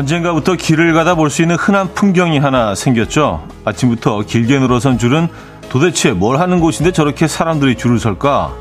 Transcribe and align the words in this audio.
언젠가부터 0.00 0.54
길을 0.54 0.94
가다 0.94 1.14
볼 1.14 1.28
수 1.30 1.42
있는 1.42 1.56
흔한 1.56 1.92
풍경이 1.92 2.38
하나 2.38 2.74
생겼죠. 2.74 3.46
아침부터 3.66 4.22
길게 4.22 4.58
늘어선 4.58 4.98
줄은 4.98 5.28
도대체 5.68 6.12
뭘 6.12 6.40
하는 6.40 6.60
곳인데 6.60 6.90
저렇게 6.92 7.28
사람들이 7.28 7.76
줄을 7.76 7.98
설까? 7.98 8.52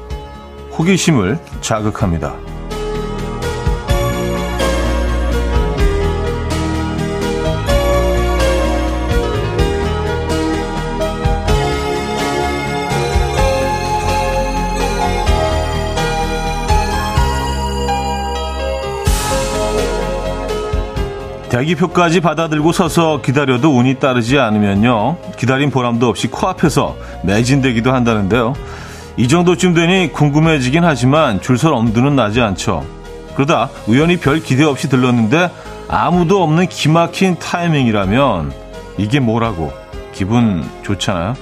호기심을 0.78 1.40
자극합니다. 1.62 2.34
대기표까지 21.60 22.22
받아들고 22.22 22.72
서서 22.72 23.22
기다려도 23.22 23.78
운이 23.78 23.96
따르지 23.96 24.40
않으면요. 24.40 25.18
기다린 25.38 25.72
보람도 25.72 26.08
없이 26.08 26.28
코앞에서 26.28 26.96
매진되기도 27.24 27.92
한다는데요. 27.92 28.54
이 29.18 29.28
정도쯤 29.28 29.74
되니 29.74 30.14
궁금해지긴 30.14 30.86
하지만 30.86 31.42
줄설 31.42 31.74
엄두는 31.74 32.16
나지 32.16 32.40
않죠. 32.40 32.86
그러다 33.36 33.70
우연히 33.88 34.18
별 34.18 34.40
기대 34.40 34.64
없이 34.64 34.88
들렀는데 34.88 35.52
아무도 35.90 36.42
없는 36.44 36.68
기막힌 36.68 37.38
타이밍이라면 37.40 38.54
이게 38.98 39.20
뭐라고 39.20 39.74
기분 40.14 40.64
좋잖아요. 40.84 41.34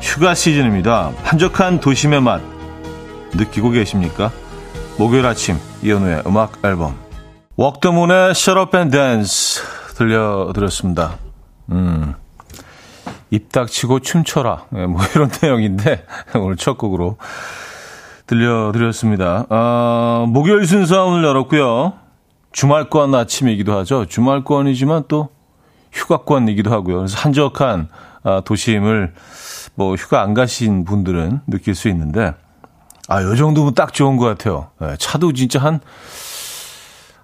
휴가 0.00 0.34
시즌입니다. 0.34 1.12
한적한 1.22 1.78
도심의 1.78 2.20
맛 2.20 2.40
느끼고 3.34 3.70
계십니까? 3.70 4.32
목요일 4.98 5.24
아침 5.26 5.56
이현우의 5.82 6.22
음악 6.26 6.58
앨범 6.64 7.09
Shut 7.62 8.58
Up 8.58 8.74
and 8.74 8.96
Dance 8.96 9.60
들려드렸습니다. 9.94 11.18
음, 11.68 12.14
입 13.30 13.52
닥치고 13.52 14.00
춤춰라. 14.00 14.64
네, 14.70 14.86
뭐 14.86 15.02
이런 15.14 15.28
내용인데 15.42 16.06
오늘 16.36 16.56
첫 16.56 16.78
곡으로 16.78 17.18
들려드렸습니다. 18.26 19.44
아, 19.50 20.24
목요일 20.26 20.66
순서 20.66 21.04
오늘 21.04 21.22
열었고요. 21.24 21.92
주말권 22.52 23.14
아침이기도 23.14 23.76
하죠. 23.80 24.06
주말권이지만 24.06 25.04
또 25.08 25.28
휴가권이기도 25.92 26.72
하고요. 26.72 26.96
그래서 26.96 27.18
한적한 27.18 27.88
아, 28.22 28.40
도심을 28.42 29.12
뭐 29.74 29.96
휴가 29.96 30.22
안 30.22 30.32
가신 30.32 30.86
분들은 30.86 31.42
느낄 31.46 31.74
수 31.74 31.90
있는데 31.90 32.32
아, 33.06 33.22
요 33.22 33.36
정도면 33.36 33.74
딱 33.74 33.92
좋은 33.92 34.16
것 34.16 34.24
같아요. 34.24 34.68
네, 34.80 34.96
차도 34.98 35.34
진짜 35.34 35.58
한 35.58 35.80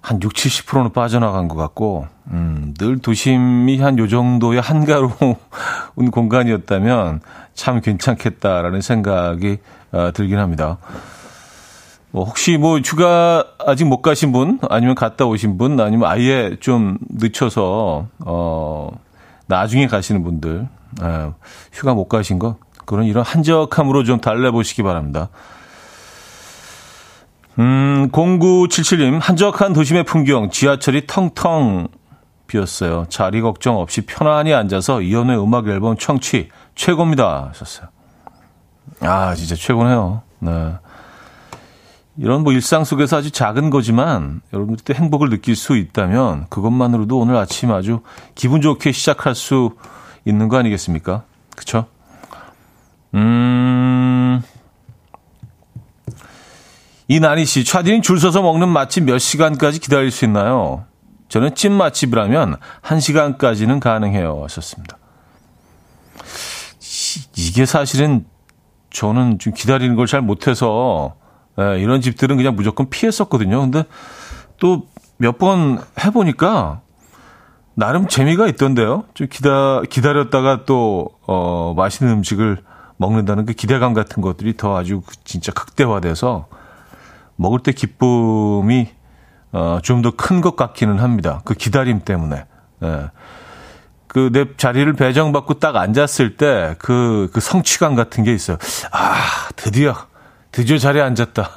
한 0.07 0.23
6, 0.23 0.35
70%는 0.35 0.93
빠져나간 0.93 1.49
것 1.49 1.57
같고, 1.57 2.07
음, 2.29 2.75
늘 2.79 3.01
도심이 3.01 3.81
한 3.81 3.99
요 3.99 4.07
정도의 4.07 4.61
한가로운 4.61 5.35
공간이었다면 6.13 7.23
참 7.55 7.81
괜찮겠다라는 7.81 8.83
생각이 8.83 9.59
어, 9.91 10.13
들긴 10.15 10.39
합니다. 10.39 10.79
뭐 12.13 12.23
혹시 12.23 12.57
뭐 12.57 12.79
휴가 12.79 13.45
아직 13.59 13.85
못 13.85 14.01
가신 14.01 14.31
분, 14.31 14.61
아니면 14.71 14.95
갔다 14.95 15.27
오신 15.27 15.59
분, 15.59 15.81
아니면 15.81 16.09
아예 16.09 16.57
좀 16.61 16.99
늦춰서, 17.11 18.07
어, 18.21 18.91
나중에 19.49 19.89
가시는 19.89 20.23
분들, 20.23 20.69
에, 21.03 21.31
휴가 21.73 21.95
못 21.95 22.07
가신 22.07 22.39
거, 22.39 22.59
그런 22.85 23.07
이런 23.07 23.25
한적함으로 23.25 24.05
좀 24.05 24.21
달래보시기 24.21 24.85
바랍니다. 24.85 25.31
음, 27.59 28.11
0977님, 28.13 29.19
한적한 29.21 29.73
도심의 29.73 30.05
풍경, 30.05 30.51
지하철이 30.51 31.07
텅텅 31.07 31.89
비었어요. 32.47 33.07
자리 33.09 33.41
걱정 33.41 33.79
없이 33.79 34.03
편안히 34.03 34.55
앉아서 34.55 35.01
이연의 35.01 35.43
음악 35.43 35.69
앨범 35.69 35.97
청취 35.97 36.49
최고입니다. 36.75 37.49
하셨어요. 37.51 37.89
아, 39.01 39.35
진짜 39.35 39.55
최고네요. 39.55 40.23
네. 40.41 40.75
이런 42.19 42.43
뭐 42.43 42.53
일상 42.53 42.85
속에서 42.85 43.19
아주 43.19 43.31
작은 43.31 43.71
거지만 43.71 44.41
여러분들도 44.53 44.95
행복을 44.95 45.29
느낄 45.29 45.55
수 45.55 45.77
있다면 45.77 46.47
그것만으로도 46.49 47.19
오늘 47.19 47.37
아침 47.37 47.73
아주 47.73 48.01
기분 48.35 48.61
좋게 48.63 48.93
시작할 48.93 49.35
수 49.35 49.73
있는 50.25 50.49
거 50.49 50.57
아니겠습니까? 50.57 51.25
그쵸? 51.55 51.87
음, 53.15 53.76
이나니 57.09 57.45
씨, 57.45 57.65
차디는 57.65 58.03
줄 58.03 58.19
서서 58.19 58.43
먹는 58.43 58.69
맛집 58.69 59.05
몇 59.05 59.19
시간까지 59.19 59.79
기다릴 59.79 60.11
수 60.11 60.25
있나요? 60.25 60.85
저는 61.29 61.55
찐 61.55 61.73
맛집이라면 61.73 62.57
1시간까지는 62.83 63.81
가능해요. 63.81 64.41
하셨습니다. 64.45 64.97
이게 67.37 67.67
사실은 67.67 68.25
저는 68.91 69.39
좀 69.39 69.53
기다리는 69.53 69.95
걸 69.97 70.07
잘 70.07 70.21
못해서 70.21 71.15
예, 71.59 71.81
이런 71.81 72.01
집들은 72.01 72.37
그냥 72.37 72.55
무조건 72.55 72.89
피했었거든요. 72.91 73.61
근데 73.61 73.85
또 74.59 74.87
몇 75.19 75.39
번 75.39 75.81
해보니까 76.05 76.83
나름 77.75 78.07
재미가 78.07 78.47
있던데요. 78.49 79.05
좀 79.15 79.27
기다, 79.31 79.81
기다렸다가 79.89 80.65
또, 80.67 81.09
어, 81.27 81.73
맛있는 81.77 82.13
음식을 82.13 82.59
먹는다는 82.99 83.47
그 83.47 83.53
기대감 83.55 83.95
같은 83.95 84.21
것들이 84.23 84.57
더 84.59 84.77
아주 84.77 85.01
진짜 85.25 85.53
극대화돼서 85.53 86.49
먹을 87.37 87.61
때 87.61 87.73
기쁨이 87.73 88.89
어, 89.53 89.79
좀 89.83 90.03
더 90.03 90.11
큰 90.13 90.41
것 90.41 90.57
같기는 90.57 90.99
합니다. 90.99 91.41
그 91.45 91.55
기다림 91.55 92.01
때문에. 92.01 92.45
예. 92.83 93.11
그 94.09 94.31
내 94.33 94.47
자리를 94.57 94.91
배정받고 94.95 95.55
딱 95.55 95.77
앉았을 95.77 96.37
때 96.37 96.75
그, 96.79 97.29
그 97.33 97.41
성취감 97.41 97.95
같은 97.95 98.25
게 98.25 98.33
있어요. 98.35 98.57
아, 98.93 99.15
드디어, 99.57 99.95
드디어 100.53 100.79
자리에 100.79 101.03
앉았다. 101.03 101.51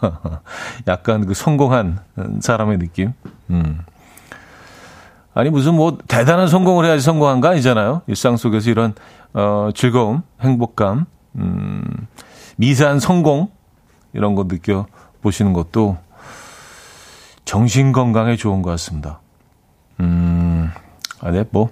약간 0.88 1.26
그 1.26 1.34
성공한 1.34 1.98
사람의 2.40 2.78
느낌. 2.78 3.12
음. 3.50 3.80
아니, 5.34 5.50
무슨 5.50 5.74
뭐 5.74 5.98
대단한 6.08 6.48
성공을 6.48 6.84
해야지 6.86 7.02
성공한 7.02 7.40
거 7.40 7.48
아니잖아요. 7.48 8.02
일상 8.06 8.36
속에서 8.36 8.70
이런, 8.70 8.94
어, 9.34 9.68
즐거움, 9.74 10.22
행복감, 10.40 11.04
음, 11.36 12.06
미세한 12.56 12.98
성공, 13.00 13.50
이런 14.14 14.34
거 14.34 14.48
느껴 14.48 14.86
보시는 15.22 15.52
것도 15.52 15.98
정신 17.44 17.92
건강에 17.92 18.36
좋은 18.36 18.62
것 18.62 18.70
같습니다. 18.70 19.20
음, 20.00 20.70
아, 21.20 21.30
네, 21.30 21.44
뭐, 21.50 21.70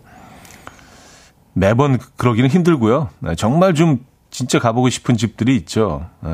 매번 1.53 1.99
그러기는 2.17 2.49
힘들고요. 2.49 3.11
네, 3.21 3.35
정말 3.35 3.75
좀 3.75 4.05
진짜 4.31 4.59
가보고 4.59 4.89
싶은 4.89 5.17
집들이 5.17 5.57
있죠. 5.57 6.09
네, 6.21 6.31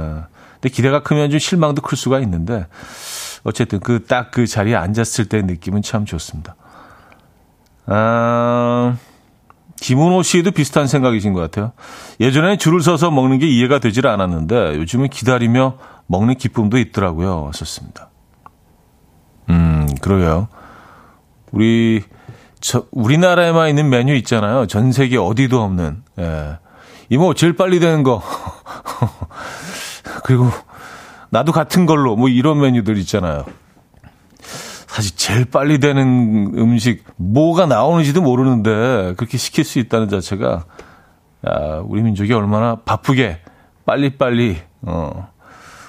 근데 0.55 0.69
기대가 0.69 1.03
크면 1.03 1.31
좀 1.31 1.39
실망도 1.39 1.83
클 1.83 1.97
수가 1.97 2.21
있는데, 2.21 2.67
어쨌든 3.45 3.81
그 3.81 4.07
딱그 4.07 4.31
그 4.43 4.47
자리에 4.47 4.77
앉았을 4.77 5.29
때 5.29 5.43
느낌은 5.43 5.83
참 5.83 6.05
좋습니다. 6.05 6.55
아, 7.87 8.97
김은호 9.83 10.23
씨도 10.23 10.53
비슷한 10.53 10.87
생각이신 10.87 11.33
것 11.33 11.41
같아요. 11.41 11.73
예전에는 12.21 12.57
줄을 12.57 12.81
서서 12.81 13.11
먹는 13.11 13.41
게 13.41 13.49
이해가 13.49 13.81
되질 13.81 14.07
않았는데 14.07 14.77
요즘은 14.77 15.09
기다리며 15.09 15.77
먹는 16.07 16.37
기쁨도 16.37 16.79
있더라고요. 16.79 17.51
썼습니다. 17.53 18.09
음, 19.51 19.89
그러게요. 20.01 20.47
우리, 21.51 22.03
저, 22.61 22.87
우리나라에만 22.93 23.71
있는 23.71 23.91
메뉴 23.91 24.15
있잖아요. 24.15 24.69
전 24.69 24.93
세계 24.93 25.19
어디도 25.19 25.61
없는. 25.61 26.05
예. 26.21 26.59
이모, 27.09 27.35
제일 27.35 27.57
빨리 27.57 27.81
되는 27.81 28.05
거. 28.05 28.23
그리고, 30.23 30.49
나도 31.31 31.51
같은 31.51 31.87
걸로, 31.87 32.15
뭐 32.15 32.29
이런 32.29 32.61
메뉴들 32.61 32.97
있잖아요. 32.99 33.45
사실 34.93 35.17
제일 35.17 35.47
빨리 35.47 35.81
되는 35.81 36.53
음식, 36.59 37.03
뭐가 37.17 37.65
나오는지도 37.65 38.21
모르는데, 38.21 39.15
그렇게 39.17 39.39
시킬 39.39 39.65
수 39.65 39.79
있다는 39.79 40.11
자체가, 40.11 40.65
야, 41.49 41.83
우리 41.87 42.03
민족이 42.03 42.31
얼마나 42.35 42.77
바쁘게, 42.77 43.41
빨리빨리, 43.87 44.59
어, 44.83 45.29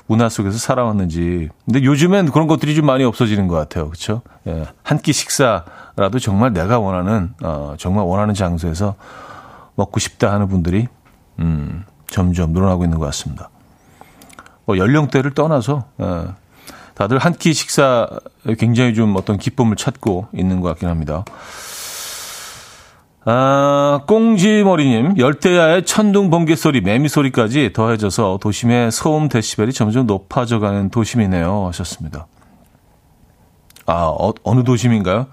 문화 0.08 0.30
속에서 0.30 0.58
살아왔는지. 0.58 1.50
근데 1.66 1.84
요즘엔 1.84 2.32
그런 2.32 2.48
것들이 2.48 2.76
좀 2.76 2.86
많이 2.86 3.04
없어지는 3.04 3.48
것 3.50 3.56
같아요. 3.56 3.88
그렇죠? 3.88 4.22
예, 4.48 4.66
한 4.84 4.98
끼 5.00 5.12
식사라도 5.12 6.20
정말 6.22 6.54
내가 6.54 6.80
원하는 6.80 7.34
어, 7.44 7.76
정말 7.78 8.06
원하는 8.06 8.34
장소에서 8.34 8.96
먹고 9.76 10.00
싶다 10.00 10.32
하는 10.32 10.48
분들이 10.48 10.88
음, 11.40 11.84
점점 12.08 12.52
늘어나고 12.52 12.84
있는 12.86 13.00
것 13.00 13.06
같습니다. 13.08 13.50
뭐 14.66 14.78
연령대를 14.78 15.32
떠나서 15.34 15.86
예, 16.02 16.26
다들 16.96 17.18
한 17.18 17.34
끼 17.34 17.54
식사 17.54 18.08
굉장히 18.60 18.94
좀 18.94 19.16
어떤 19.16 19.38
기쁨을 19.38 19.76
찾고 19.76 20.28
있는 20.34 20.62
것 20.62 20.70
같긴 20.70 20.90
합니다. 20.90 21.26
아, 23.26 24.02
꽁지머리님, 24.06 25.18
열대야의 25.18 25.86
천둥 25.86 26.30
번개 26.30 26.56
소리, 26.56 26.82
매미 26.82 27.08
소리까지 27.08 27.72
더해져서 27.72 28.40
도심의 28.42 28.92
소음 28.92 29.30
데시벨이 29.30 29.72
점점 29.72 30.06
높아져가는 30.08 30.90
도심이네요. 30.90 31.68
하셨습니다. 31.68 32.28
아, 33.86 34.08
어, 34.08 34.34
어느 34.44 34.64
도심인가요? 34.64 35.28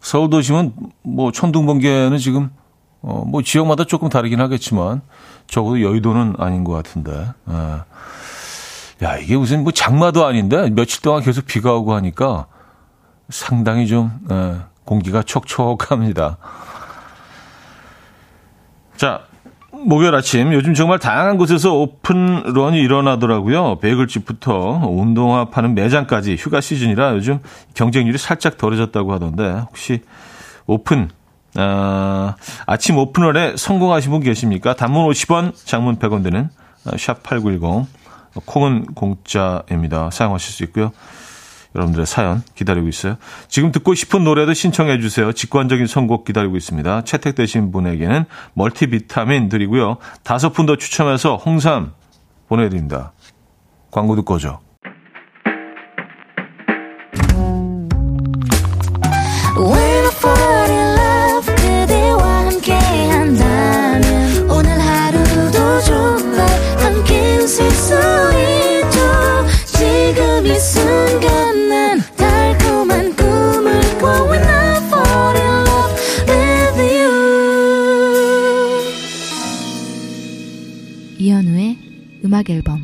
서울 0.00 0.28
도심은 0.30 0.72
뭐 1.02 1.32
천둥 1.32 1.66
번개는 1.66 2.18
지금 2.18 2.50
어, 3.02 3.24
뭐 3.26 3.42
지역마다 3.42 3.84
조금 3.84 4.10
다르긴 4.10 4.40
하겠지만 4.40 5.00
적어도 5.46 5.80
여의도는 5.82 6.34
아닌 6.38 6.62
것 6.64 6.72
같은데. 6.72 7.12
예. 7.50 7.54
야, 9.02 9.16
이게 9.16 9.36
무슨 9.36 9.62
뭐 9.62 9.72
장마도 9.72 10.26
아닌데 10.26 10.68
며칠 10.70 11.00
동안 11.00 11.22
계속 11.22 11.46
비가 11.46 11.72
오고 11.72 11.94
하니까 11.94 12.46
상당히 13.30 13.86
좀 13.86 14.10
예, 14.30 14.56
공기가 14.84 15.22
촉촉합니다. 15.22 16.36
자, 18.96 19.22
목요일 19.72 20.14
아침 20.14 20.52
요즘 20.52 20.74
정말 20.74 20.98
다양한 20.98 21.38
곳에서 21.38 21.72
오픈런이 21.74 22.78
일어나더라고요. 22.78 23.78
베이글집부터 23.78 24.82
운동화 24.90 25.46
파는 25.46 25.74
매장까지 25.74 26.36
휴가 26.38 26.60
시즌이라 26.60 27.14
요즘 27.14 27.40
경쟁률이 27.72 28.18
살짝 28.18 28.58
덜해졌다고 28.58 29.14
하던데 29.14 29.62
혹시 29.66 30.02
오픈 30.66 31.08
아, 31.56 32.34
아침 32.66 32.98
오픈런에 32.98 33.56
성공하신 33.56 34.10
분 34.10 34.20
계십니까? 34.20 34.74
단문 34.74 35.08
50원, 35.08 35.54
장문 35.64 35.98
100원 35.98 36.22
되는 36.22 36.50
샵8910 36.84 37.86
콩은 38.44 38.86
공짜입니다. 38.94 40.10
사용하실 40.10 40.52
수 40.52 40.62
있고요. 40.64 40.92
여러분들의 41.74 42.04
사연 42.04 42.42
기다리고 42.56 42.88
있어요. 42.88 43.16
지금 43.48 43.70
듣고 43.70 43.94
싶은 43.94 44.24
노래도 44.24 44.52
신청해 44.54 45.00
주세요. 45.00 45.32
직관적인 45.32 45.86
선곡 45.86 46.24
기다리고 46.24 46.56
있습니다. 46.56 47.04
채택되신 47.04 47.70
분에게는 47.70 48.24
멀티비타민 48.54 49.48
드리고요. 49.48 49.98
다섯 50.24 50.52
분 50.52 50.66
더 50.66 50.76
추첨해서 50.76 51.36
홍삼 51.36 51.92
보내드립니다. 52.48 53.12
광고 53.92 54.16
듣고 54.16 54.34
오죠. 54.34 54.60
음악 82.40 82.48
앨범 82.48 82.80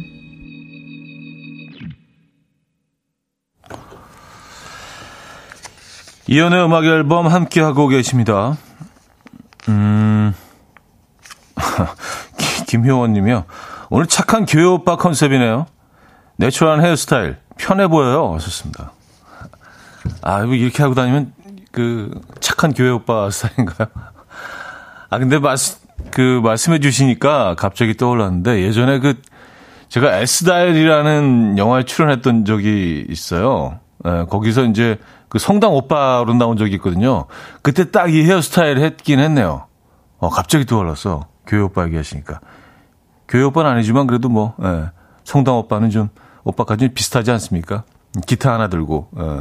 이연의 6.27 6.65
음악 6.65 6.85
앨범 6.85 7.27
함께 7.29 7.63
하고 7.63 7.89
계십니다. 7.89 8.59
음. 9.69 10.35
김효원 12.67 13.15
님이요. 13.15 13.45
오늘 13.89 14.07
착한 14.07 14.45
교회 14.45 14.65
오빠 14.65 14.97
컨셉이네요. 14.97 15.67
내추럴한 16.37 16.85
헤어스타일 16.85 17.39
편해 17.57 17.89
보여요. 17.89 18.35
하셨습니다. 18.35 18.93
아, 20.21 20.43
이렇게 20.43 20.83
하고 20.83 20.95
다니면 20.95 21.33
그 21.73 22.11
착한 22.41 22.75
교회 22.75 22.91
오빠 22.91 23.31
스타일인가요? 23.31 23.89
아, 25.09 25.19
근데 25.19 25.39
말, 25.39 25.57
그 26.11 26.41
말씀해 26.43 26.81
주시니까 26.81 27.55
갑자기 27.55 27.97
떠올랐는데 27.97 28.63
예전에 28.63 28.99
그 28.99 29.15
제가 29.89 30.19
에스다일이라는 30.19 31.59
영화에 31.59 31.85
출연했던 31.85 32.45
적이 32.45 33.07
있어요. 33.09 33.79
예, 34.07 34.25
거기서 34.29 34.65
이제 34.65 34.99
그 35.29 35.39
성당 35.39 35.75
오빠로 35.75 36.35
나온 36.35 36.57
적이 36.57 36.75
있거든요. 36.77 37.27
그때 37.63 37.91
딱 37.91 38.09
이 38.09 38.23
헤어스타일 38.23 38.79
했긴 38.79 39.19
했네요. 39.21 39.67
어, 40.19 40.29
갑자기 40.29 40.65
떠올랐어. 40.67 41.27
교회 41.47 41.61
오빠 41.61 41.85
얘기하시니까. 41.87 42.41
교회 43.29 43.43
오빠는 43.43 43.71
아니지만 43.71 44.07
그래도 44.07 44.29
뭐, 44.29 44.55
예, 44.63 44.91
성당 45.25 45.57
오빠는 45.57 45.91
좀, 45.91 46.09
오빠까지 46.45 46.89
비슷하지 46.89 47.31
않습니까? 47.33 47.85
기타 48.27 48.53
하나 48.55 48.69
들고, 48.69 49.09
예. 49.19 49.41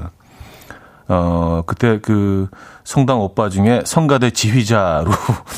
어, 1.07 1.61
그때 1.65 1.99
그 2.01 2.47
성당 2.83 3.19
오빠 3.19 3.49
중에 3.49 3.81
성가대 3.85 4.31
지휘자로, 4.31 5.11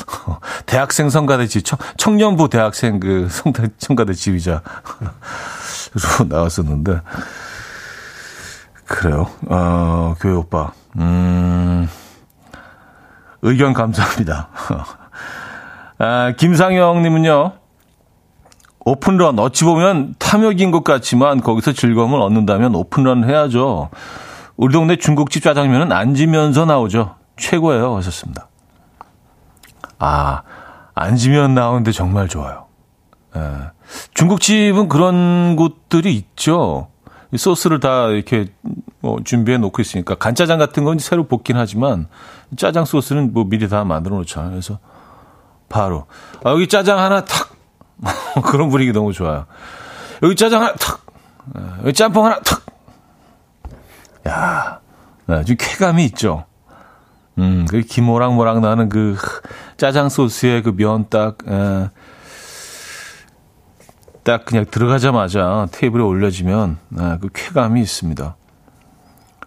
대학생 0.66 1.10
성가대 1.10 1.48
지, 1.48 1.62
청, 1.62 1.80
청년부 1.96 2.50
대학생 2.50 3.00
그 3.00 3.28
성대, 3.30 3.68
성가대 3.78 4.14
지휘자로 4.14 4.62
나왔었는데, 6.28 7.02
그래요. 8.86 9.28
어, 9.48 10.16
교회 10.20 10.34
오빠. 10.34 10.72
음, 10.98 11.88
의견 13.42 13.74
감사합니다. 13.74 14.50
아, 16.00 16.34
김상영 16.38 17.02
님은요, 17.04 17.54
오픈런, 18.80 19.40
어찌 19.40 19.66
보면 19.66 20.16
탐욕인 20.20 20.72
것 20.72 20.84
같지만 20.84 21.42
거기서 21.42 21.74
즐거움을 21.74 22.22
얻는다면 22.22 22.76
오픈런 22.76 23.30
해야죠. 23.30 23.90
우리 24.58 24.74
동네 24.74 24.96
중국집 24.98 25.44
짜장면은 25.44 25.92
앉으면서 25.92 26.66
나오죠. 26.66 27.16
최고예요. 27.38 27.96
하셨습니다. 27.98 28.48
아, 30.00 30.42
앉으면 30.96 31.54
나오는데 31.54 31.92
정말 31.92 32.28
좋아요. 32.28 32.66
예. 33.36 33.42
중국집은 34.16 34.90
그런 34.90 35.56
곳들이 35.56 36.16
있죠. 36.16 36.90
소스를 37.36 37.80
다 37.80 38.08
이렇게 38.08 38.48
뭐 39.00 39.20
준비해 39.24 39.58
놓고 39.58 39.82
있으니까 39.82 40.16
간짜장 40.16 40.58
같은 40.58 40.84
건 40.84 40.98
새로 40.98 41.28
볶긴 41.28 41.58
하지만 41.58 42.08
짜장 42.56 42.86
소스는 42.86 43.34
뭐 43.34 43.44
미리 43.44 43.70
다 43.70 43.84
만들어 43.84 44.16
놓잖아요. 44.18 44.52
그래서 44.52 44.80
바로 45.70 46.08
아, 46.44 46.52
여기 46.52 46.68
짜장 46.68 46.98
하나 46.98 47.26
탁 47.26 47.52
그런 48.46 48.70
분위기 48.70 48.92
너무 48.92 49.14
좋아요. 49.14 49.46
여기 50.24 50.36
짜장 50.36 50.64
하나 50.64 50.74
탁 50.74 51.02
예, 51.58 51.62
여기 51.82 51.94
짬뽕 51.94 52.26
하나 52.26 52.40
탁 52.40 52.62
야, 54.28 54.80
네, 55.28 55.44
좀 55.44 55.56
쾌감이 55.60 56.04
있죠. 56.06 56.46
음, 57.38 57.66
그 57.70 57.82
기모락모락 57.82 58.60
나는 58.62 58.90
그 58.90 59.16
짜장 59.78 60.10
소스에 60.10 60.62
그 60.62 60.72
면 60.72 61.06
딱, 61.10 61.38
에, 61.48 61.90
딱 64.24 64.46
그냥 64.46 64.66
들어가자마자 64.70 65.68
테이블에 65.72 66.04
올려지면 66.04 66.78
에, 67.00 67.18
그 67.22 67.30
쾌감이 67.34 67.80
있습니다. 67.82 68.36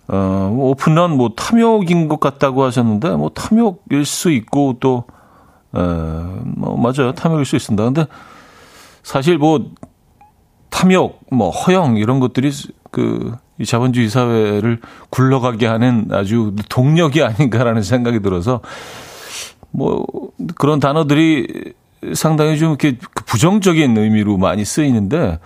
어, 0.08 0.52
뭐 0.54 0.70
오픈런 0.70 1.16
뭐 1.16 1.30
탐욕인 1.36 2.08
것 2.08 2.18
같다고 2.20 2.64
하셨는데 2.64 3.10
뭐 3.16 3.30
탐욕일 3.30 4.04
수 4.04 4.30
있고 4.30 4.76
또, 4.80 5.04
에, 5.74 5.78
뭐 5.80 6.76
맞아요 6.76 7.12
탐욕일 7.12 7.44
수 7.44 7.56
있습니다. 7.56 7.82
근데 7.84 8.06
사실 9.02 9.38
뭐 9.38 9.70
탐욕, 10.70 11.20
뭐 11.30 11.50
허영 11.50 11.96
이런 11.96 12.20
것들이 12.20 12.50
그 12.90 13.34
이 13.60 13.66
자본주의 13.66 14.08
사회를 14.08 14.80
굴러가게 15.10 15.66
하는 15.66 16.08
아주 16.12 16.56
동력이 16.70 17.22
아닌가라는 17.22 17.82
생각이 17.82 18.20
들어서 18.20 18.62
뭐 19.70 20.06
그런 20.56 20.80
단어들이 20.80 21.74
상당히 22.14 22.58
좀 22.58 22.70
이렇게 22.70 22.96
부정적인 23.26 23.96
의미로 23.98 24.38
많이 24.38 24.64
쓰이는데 24.64 25.38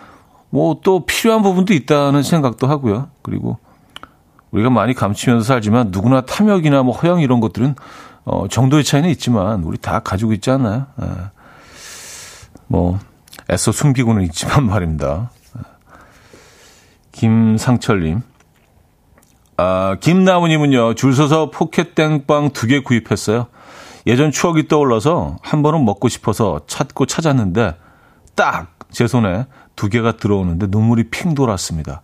뭐 0.50 0.80
또 0.84 1.04
필요한 1.04 1.42
부분도 1.42 1.74
있다는 1.74 2.22
생각도 2.22 2.68
하고요. 2.68 3.08
그리고 3.22 3.58
우리가 4.52 4.70
많이 4.70 4.94
감추면서 4.94 5.44
살지만 5.44 5.88
누구나 5.90 6.20
탐욕이나 6.20 6.84
뭐 6.84 6.94
허영 6.94 7.20
이런 7.20 7.40
것들은 7.40 7.74
어 8.24 8.46
정도의 8.46 8.84
차이는 8.84 9.10
있지만 9.10 9.64
우리 9.64 9.76
다 9.76 9.98
가지고 9.98 10.32
있지 10.32 10.52
않나요? 10.52 10.86
예. 11.02 11.06
뭐 12.68 13.00
애써 13.50 13.72
숨기고는 13.72 14.22
있지만 14.22 14.66
말입니다. 14.68 15.30
김상철님. 17.12 18.22
아, 19.56 19.96
김나무님은요, 20.00 20.94
줄 20.94 21.14
서서 21.14 21.50
포켓 21.50 21.94
땡빵 21.94 22.50
두 22.52 22.66
개 22.66 22.80
구입했어요. 22.80 23.46
예전 24.06 24.30
추억이 24.32 24.68
떠올라서 24.68 25.36
한 25.42 25.62
번은 25.62 25.84
먹고 25.84 26.08
싶어서 26.08 26.60
찾고 26.66 27.06
찾았는데 27.06 27.76
딱 28.34 28.74
제 28.94 29.08
손에 29.08 29.46
두 29.74 29.88
개가 29.88 30.18
들어오는데 30.18 30.68
눈물이 30.70 31.10
핑 31.10 31.34
돌았습니다. 31.34 32.02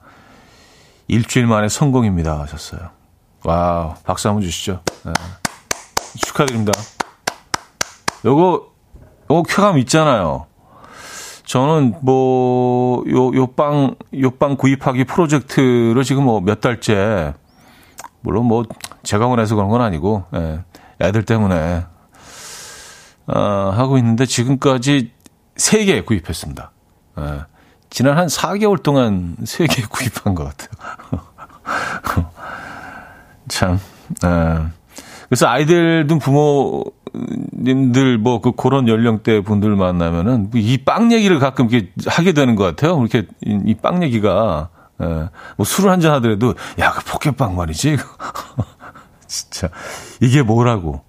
일주일 1.06 1.47
만에 1.47 1.68
성공입니다. 1.68 2.40
하셨어요. 2.40 2.80
와우, 3.44 3.94
박수 4.02 4.26
한번 4.26 4.42
주시죠. 4.42 4.82
네. 5.04 5.12
축하드립니다. 6.26 6.73
요거, 8.25 8.66
요거 9.30 9.42
쾌감 9.44 9.78
있잖아요. 9.78 10.47
저는 11.50 11.95
뭐, 12.02 13.02
요, 13.11 13.35
요 13.35 13.47
빵, 13.49 13.97
요 14.21 14.30
빵 14.30 14.57
구입하기 14.57 15.02
프로젝트를 15.02 16.04
지금 16.04 16.23
뭐 16.23 16.40
몇 16.40 16.61
달째, 16.61 17.35
물론 18.21 18.45
뭐 18.45 18.64
제가 19.02 19.26
원해서 19.26 19.57
그런 19.57 19.69
건 19.69 19.80
아니고, 19.80 20.26
예, 20.33 20.61
애들 21.00 21.25
때문에, 21.25 21.87
어, 23.26 23.40
하고 23.75 23.99
있는데 23.99 24.26
지금까지 24.26 25.11
3개 25.57 26.07
구입했습니다. 26.07 26.71
예, 27.19 27.40
지난 27.90 28.16
한 28.16 28.28
4개월 28.28 28.80
동안 28.80 29.35
3개 29.42 29.90
구입한 29.90 30.37
것 30.37 30.45
같아요. 30.45 31.26
참, 33.49 33.80
예. 34.25 34.69
그래서 35.28 35.49
아이들 35.49 36.07
둔 36.07 36.21
부모 36.21 36.85
님들 37.52 38.18
뭐 38.18 38.40
그 38.40 38.52
그런 38.52 38.88
연령대 38.88 39.40
분들 39.42 39.76
만나면은 39.76 40.50
이 40.54 40.78
빵 40.84 41.12
얘기를 41.12 41.38
가끔 41.38 41.68
이렇게 41.70 41.90
하게 42.06 42.32
되는 42.32 42.54
것 42.56 42.64
같아요. 42.64 42.98
이렇게 43.00 43.26
이 43.44 43.74
빵 43.74 44.02
얘기가 44.02 44.68
예, 45.02 45.28
뭐 45.56 45.64
술을 45.64 45.90
한 45.90 46.00
잔 46.00 46.12
하더라도 46.14 46.54
야 46.78 46.92
그 46.92 47.04
포켓빵 47.04 47.56
말이지. 47.56 47.96
진짜 49.26 49.68
이게 50.20 50.42
뭐라고. 50.42 51.02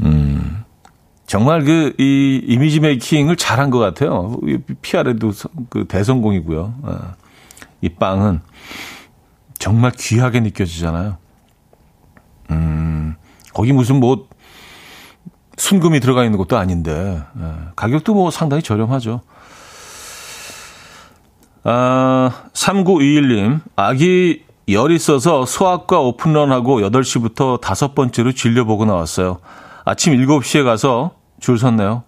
음. 0.00 0.64
정말 1.26 1.64
그, 1.64 1.94
이, 1.98 2.42
이미지 2.46 2.80
메이킹을 2.80 3.36
잘한 3.36 3.70
것 3.70 3.78
같아요. 3.78 4.36
PR에도 4.82 5.32
그 5.70 5.86
대성공이고요. 5.86 6.74
예. 6.88 6.92
이 7.80 7.88
빵은 7.88 8.40
정말 9.58 9.92
귀하게 9.96 10.40
느껴지잖아요. 10.40 11.16
음, 12.52 13.16
거기 13.52 13.72
무슨 13.72 14.00
뭐, 14.00 14.28
순금이 15.56 16.00
들어가 16.00 16.24
있는 16.24 16.38
것도 16.38 16.56
아닌데, 16.56 17.22
예. 17.38 17.52
가격도 17.76 18.14
뭐 18.14 18.30
상당히 18.30 18.62
저렴하죠. 18.62 19.20
아, 21.64 22.30
3921님, 22.52 23.60
아기 23.76 24.44
열 24.68 24.90
있어서 24.92 25.44
소아과 25.44 26.00
오픈런하고 26.00 26.80
8시부터 26.80 27.60
다섯 27.60 27.94
번째로 27.94 28.32
진료보고 28.32 28.84
나왔어요. 28.84 29.38
아침 29.84 30.14
7시에 30.14 30.64
가서 30.64 31.12
줄 31.40 31.58
섰네요. 31.58 32.04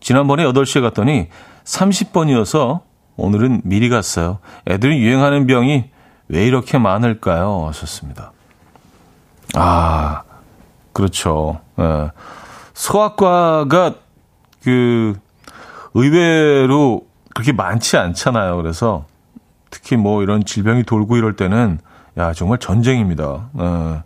지난번에 0.00 0.44
8시에 0.44 0.82
갔더니 0.82 1.28
30번이어서 1.64 2.80
오늘은 3.16 3.62
미리 3.64 3.88
갔어요. 3.88 4.38
애들이 4.68 4.98
유행하는 4.98 5.46
병이 5.46 5.84
왜 6.28 6.46
이렇게 6.46 6.78
많을까요? 6.78 7.66
하셨습니다. 7.68 8.33
아, 9.54 10.22
그렇죠. 10.92 11.60
예. 11.78 12.10
소아과가 12.72 13.94
그 14.62 15.14
의외로 15.94 17.06
그렇게 17.34 17.52
많지 17.52 17.96
않잖아요. 17.96 18.56
그래서 18.56 19.06
특히 19.70 19.96
뭐 19.96 20.22
이런 20.22 20.44
질병이 20.44 20.84
돌고 20.84 21.16
이럴 21.16 21.36
때는 21.36 21.78
야 22.16 22.32
정말 22.32 22.58
전쟁입니다. 22.58 23.48
예. 23.58 24.02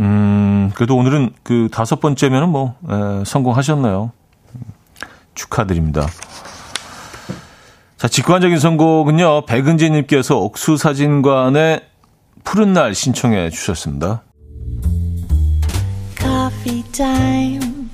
음, 0.00 0.72
그래도 0.74 0.96
오늘은 0.96 1.30
그 1.42 1.68
다섯 1.70 2.00
번째면은 2.00 2.48
뭐, 2.48 2.74
에, 2.88 3.24
성공하셨나요? 3.24 4.12
축하드립니다. 5.34 6.06
자, 7.98 8.08
직관적인 8.08 8.58
선곡은요, 8.58 9.44
백은지님께서 9.44 10.38
옥수사진관의 10.38 11.82
푸른 12.44 12.72
날 12.72 12.94
신청해 12.94 13.50
주셨습니다. 13.50 14.22
Coffee 16.18 16.82
time. 16.92 17.90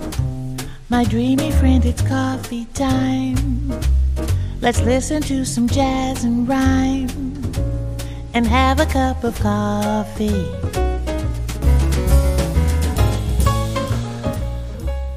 My 0.90 1.04
dreamy 1.04 1.50
friend, 1.52 1.84
it's 1.84 2.02
coffee 2.06 2.66
time. 2.72 3.72
Let's 4.60 4.80
listen 4.82 5.20
to 5.22 5.42
some 5.42 5.68
jazz 5.68 6.24
and 6.24 6.48
rhyme 6.48 7.08
and 8.34 8.46
have 8.46 8.80
a 8.80 8.86
cup 8.86 9.24
of 9.24 9.38
coffee. 9.40 10.46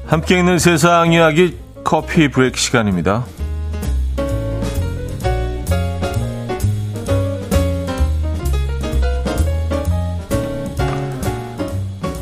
함께 0.06 0.38
있는 0.38 0.58
세상 0.58 1.12
이야기 1.12 1.56
커피 1.84 2.28
브레이크 2.28 2.58
시간입니다. 2.58 3.24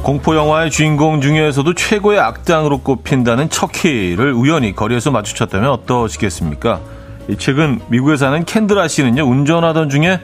공포 0.08 0.34
영화의 0.34 0.70
주인공 0.70 1.20
중에서도 1.20 1.74
최고의 1.74 2.18
악당으로 2.18 2.78
꼽힌다는 2.78 3.50
척키를 3.50 4.32
우연히 4.32 4.74
거리에서 4.74 5.10
마주쳤다면 5.10 5.68
어떠시겠습니까? 5.68 6.80
이 7.28 7.36
최근 7.36 7.78
미국에 7.88 8.16
사는 8.16 8.42
캔드라 8.42 8.88
씨는요 8.88 9.24
운전하던 9.24 9.90
중에 9.90 10.20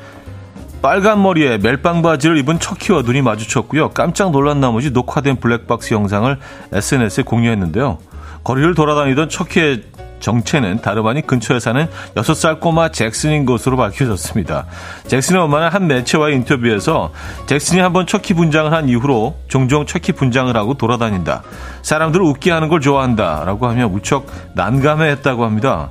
빨간 0.81 1.23
머리에 1.23 1.59
멜빵 1.59 2.01
바지를 2.01 2.39
입은 2.39 2.61
척키와 2.61 3.03
눈이 3.03 3.21
마주쳤고요. 3.21 3.91
깜짝 3.91 4.31
놀란 4.31 4.59
나머지 4.59 4.91
녹화된 4.91 5.37
블랙박스 5.37 5.93
영상을 5.93 6.35
SNS에 6.73 7.23
공유했는데요. 7.23 7.99
거리를 8.43 8.75
돌아다니던 8.75 9.29
척키의 9.29 9.83
정체는 10.25 10.81
다름 10.81 11.07
아닌 11.07 11.27
근처에 11.27 11.61
사는 11.61 11.87
6살 12.15 12.59
꼬마 12.59 12.89
잭슨인 12.89 13.45
것으로 13.45 13.77
밝혀졌습니다. 13.77 14.65
잭슨의 15.07 15.43
엄마는 15.43 15.69
한 15.69 15.87
매체와의 15.87 16.35
인터뷰에서 16.37 17.13
잭슨이 17.47 17.81
한번 17.81 18.07
척키 18.07 18.33
분장을 18.33 18.73
한 18.73 18.89
이후로 18.89 19.37
종종 19.49 19.85
척키 19.85 20.13
분장을 20.13 20.57
하고 20.57 20.75
돌아다닌다. 20.75 21.43
사람들을 21.83 22.25
웃게 22.25 22.51
하는 22.51 22.69
걸 22.69 22.81
좋아한다. 22.81 23.45
라고 23.45 23.69
하며 23.69 23.89
무척 23.89 24.27
난감해 24.55 25.11
했다고 25.11 25.45
합니다. 25.45 25.91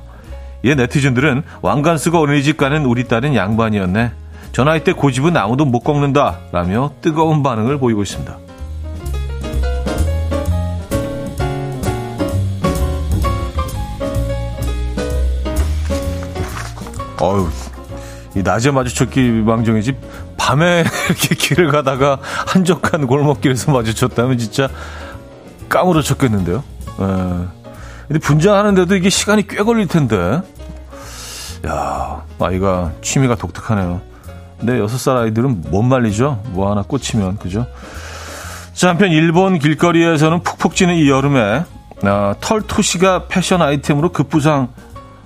이에 0.64 0.74
네티즌들은 0.74 1.44
왕관 1.62 1.96
쓰고 1.96 2.18
어린이집 2.18 2.56
가는 2.56 2.84
우리 2.86 3.06
딸은 3.06 3.36
양반이었네. 3.36 4.10
저 4.50 4.64
나이 4.64 4.82
때 4.82 4.92
고집은 4.92 5.36
아무도 5.36 5.64
못 5.64 5.80
꺾는다 5.80 6.38
라며 6.50 6.90
뜨거운 7.00 7.44
반응을 7.44 7.78
보이고 7.78 8.02
있습니다. 8.02 8.43
어휴, 17.24 17.48
이 18.36 18.42
낮에 18.42 18.70
마주쳤기 18.70 19.20
망정이지 19.46 19.96
밤에 20.36 20.84
이렇게 21.08 21.34
길을 21.34 21.70
가다가 21.70 22.18
한적한 22.46 23.06
골목길에서 23.06 23.72
마주쳤다면 23.72 24.36
진짜 24.36 24.68
까무러쳤겠는데요. 25.68 26.62
에. 27.00 27.02
예. 27.02 27.64
근데 28.08 28.18
분장하는데도 28.20 28.94
이게 28.96 29.08
시간이 29.08 29.46
꽤 29.48 29.62
걸릴 29.62 29.88
텐데. 29.88 30.42
야, 31.66 32.22
아이가 32.38 32.92
취미가 33.00 33.36
독특하네요. 33.36 34.02
네, 34.60 34.78
여섯 34.78 34.98
살 34.98 35.16
아이들은 35.16 35.62
못 35.70 35.82
말리죠. 35.82 36.42
뭐 36.48 36.70
하나 36.70 36.82
꽂히면 36.82 37.38
그죠? 37.38 37.66
자, 38.74 38.90
한편 38.90 39.10
일본 39.10 39.58
길거리에서는 39.58 40.42
푹푹 40.42 40.74
찌는 40.74 40.96
이 40.96 41.08
여름에 41.08 41.64
아, 42.02 42.34
털토시가 42.40 43.26
패션 43.28 43.62
아이템으로 43.62 44.12
급부상 44.12 44.68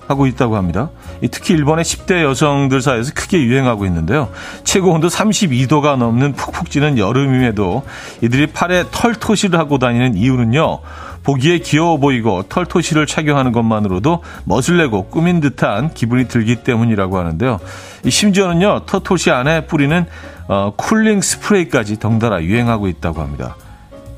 하고 0.09 0.25
있다고 0.25 0.57
합니다. 0.57 0.89
특히 1.29 1.53
일본의 1.53 1.85
10대 1.85 2.23
여성들 2.23 2.81
사이에서 2.81 3.13
크게 3.13 3.43
유행하고 3.43 3.85
있는데요. 3.85 4.29
최고 4.63 4.91
온도 4.91 5.07
32도가 5.07 5.97
넘는 5.97 6.33
푹푹 6.33 6.71
찌는 6.71 6.97
여름임에도 6.97 7.83
이들이 8.21 8.47
팔에 8.47 8.85
털토시를 8.89 9.59
하고 9.59 9.77
다니는 9.77 10.15
이유는요. 10.15 10.79
보기에 11.23 11.59
귀여워 11.59 11.97
보이고 11.97 12.41
털토시를 12.49 13.05
착용하는 13.05 13.51
것만으로도 13.51 14.23
멋을 14.45 14.77
내고 14.77 15.05
꾸민 15.05 15.41
듯한 15.41 15.93
기분이 15.93 16.27
들기 16.27 16.55
때문이라고 16.55 17.19
하는데요. 17.19 17.59
심지어는요, 18.07 18.85
털토시 18.87 19.29
안에 19.29 19.67
뿌리는 19.67 20.07
어, 20.47 20.73
쿨링 20.75 21.21
스프레이까지 21.21 21.99
덩달아 21.99 22.41
유행하고 22.41 22.87
있다고 22.87 23.21
합니다. 23.21 23.55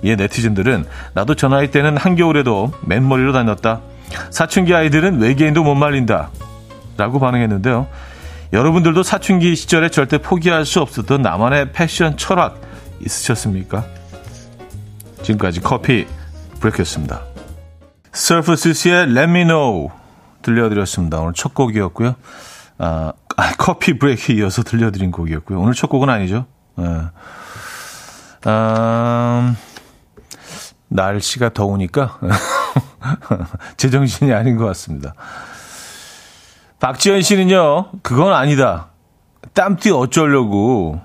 이에 0.04 0.16
네티즌들은 0.16 0.86
나도 1.14 1.36
저 1.36 1.50
나이 1.50 1.70
때는 1.70 1.98
한겨울에도 1.98 2.72
맨머리로 2.86 3.34
다녔다. 3.34 3.82
사춘기 4.30 4.74
아이들은 4.74 5.20
외계인도 5.20 5.64
못 5.64 5.76
말린다. 5.76 6.30
라고 6.98 7.20
반응했는데요. 7.20 7.88
여러분들도 8.54 9.04
사춘기 9.04 9.56
시절에 9.56 9.90
절대 9.90 10.18
포기할 10.18 10.66
수 10.66 10.82
없었던 10.82 11.22
나만의 11.22 11.72
패션 11.72 12.18
철학 12.18 12.62
있으셨습니까? 13.00 13.86
지금까지 15.24 15.62
커피 15.62 16.06
브레이크였습니다. 16.60 17.22
서프스의 18.12 19.04
Let 19.04 19.22
Me 19.22 19.44
Know 19.46 19.90
들려드렸습니다. 20.42 21.20
오늘 21.20 21.34
첫 21.34 21.54
곡이었고요. 21.54 22.16
아, 22.78 23.14
아, 23.38 23.52
커피 23.58 23.98
브레이크 23.98 24.34
이어서 24.34 24.64
들려드린 24.64 25.12
곡이었고요. 25.12 25.60
오늘 25.60 25.74
첫 25.74 25.88
곡은 25.88 26.10
아니죠. 26.10 26.46
네. 26.76 26.86
아, 28.44 29.56
날씨가 30.90 31.54
더우니까 31.54 32.20
제정신이 33.78 34.34
아닌 34.34 34.58
것 34.58 34.66
같습니다. 34.68 35.14
박지현 36.80 37.22
씨는요, 37.22 37.92
그건 38.02 38.34
아니다. 38.34 38.88
땀띠 39.54 39.92
어쩌려고. 39.92 41.00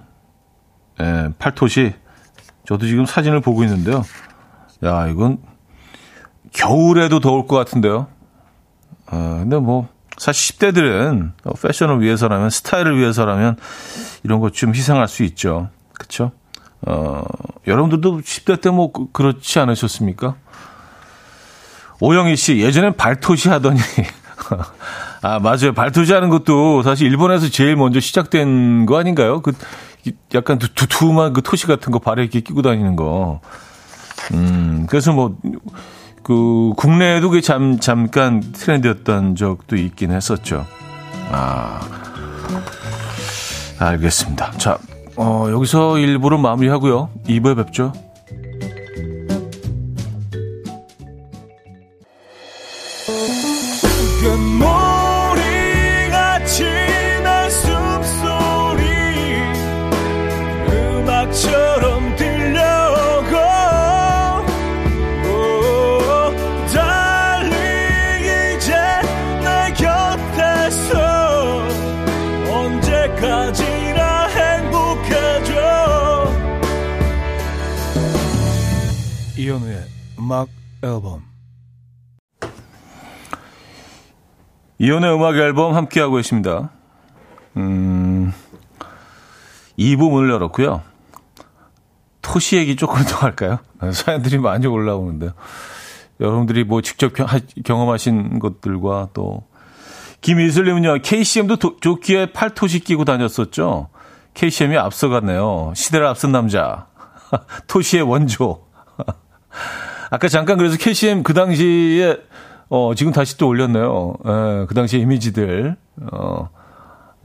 예, 1.00 1.28
팔토시. 1.38 1.94
저도 2.66 2.86
지금 2.86 3.04
사진을 3.06 3.40
보고 3.40 3.62
있는데요. 3.64 4.02
야, 4.84 5.06
이건 5.08 5.38
겨울에도 6.52 7.20
더울 7.20 7.46
것 7.46 7.56
같은데요. 7.56 8.06
어, 9.10 9.36
근데 9.40 9.58
뭐, 9.58 9.88
사실 10.16 10.56
10대들은 10.58 11.32
패션을 11.62 12.00
위해서라면, 12.00 12.50
스타일을 12.50 12.98
위해서라면 12.98 13.56
이런 14.22 14.40
것 14.40 14.52
좀 14.52 14.74
희생할 14.74 15.06
수 15.08 15.22
있죠. 15.24 15.68
그쵸? 15.92 16.32
어, 16.86 17.22
여러분들도 17.66 18.20
10대 18.20 18.60
때 18.60 18.70
뭐 18.70 18.90
그렇지 19.12 19.58
않으셨습니까? 19.58 20.36
오영희 22.00 22.36
씨, 22.36 22.58
예전엔 22.58 22.96
발토시 22.96 23.48
하더니. 23.48 23.80
아, 25.22 25.38
맞아요. 25.38 25.72
발토시 25.74 26.12
하는 26.12 26.28
것도 26.28 26.82
사실 26.82 27.06
일본에서 27.08 27.48
제일 27.48 27.76
먼저 27.76 28.00
시작된 28.00 28.86
거 28.86 28.98
아닌가요? 28.98 29.40
그, 29.40 29.52
약간 30.34 30.58
두툼한 30.58 31.32
그 31.32 31.42
토시 31.42 31.66
같은 31.66 31.90
거 31.90 31.98
발에 31.98 32.22
이렇게 32.22 32.40
끼고 32.40 32.62
다니는 32.62 32.96
거. 32.96 33.40
음, 34.34 34.86
그래서 34.88 35.12
뭐, 35.12 35.36
그, 36.22 36.72
국내에도 36.76 37.30
그 37.30 37.40
잠, 37.40 37.80
잠깐 37.80 38.40
트렌드였던 38.40 39.36
적도 39.36 39.76
있긴 39.76 40.12
했었죠. 40.12 40.66
아, 41.30 41.80
알겠습니다. 43.78 44.52
자, 44.52 44.78
어, 45.16 45.46
여기서 45.50 45.94
1부를 45.94 46.38
마무리하고요. 46.38 47.10
2부에 47.26 47.56
뵙죠. 47.56 47.92
앨범 80.82 81.22
이연의 84.78 85.14
음악 85.14 85.36
앨범 85.36 85.74
함께하고 85.74 86.16
계십니다. 86.16 86.70
음, 87.56 88.32
2부 89.78 90.10
문을 90.10 90.30
열었고요. 90.30 90.82
토시 92.20 92.56
얘기 92.56 92.76
조금 92.76 93.02
더 93.04 93.16
할까요? 93.18 93.58
사연들이 93.92 94.38
많이 94.38 94.66
올라오는데요. 94.66 95.30
여러분들이 96.20 96.64
뭐 96.64 96.82
직접 96.82 97.12
경험하신 97.64 98.38
것들과 98.38 99.08
또 99.14 99.44
김이슬님은요. 100.20 100.98
KCM도 101.02 101.56
도, 101.56 101.76
조끼에 101.80 102.32
팔토시 102.32 102.80
끼고 102.80 103.04
다녔었죠. 103.04 103.88
KCM이 104.34 104.76
앞서갔네요. 104.76 105.72
시대를 105.74 106.06
앞선 106.06 106.32
남자. 106.32 106.88
토시의 107.68 108.02
원조. 108.02 108.66
아까 110.10 110.28
잠깐 110.28 110.56
그래서 110.56 110.76
KCM 110.76 111.22
그 111.22 111.34
당시에 111.34 112.18
어 112.68 112.92
지금 112.94 113.12
다시 113.12 113.36
또 113.36 113.48
올렸네요. 113.48 114.14
예, 114.24 114.66
그 114.68 114.74
당시 114.74 114.98
이미지들 114.98 115.76
어 116.12 116.48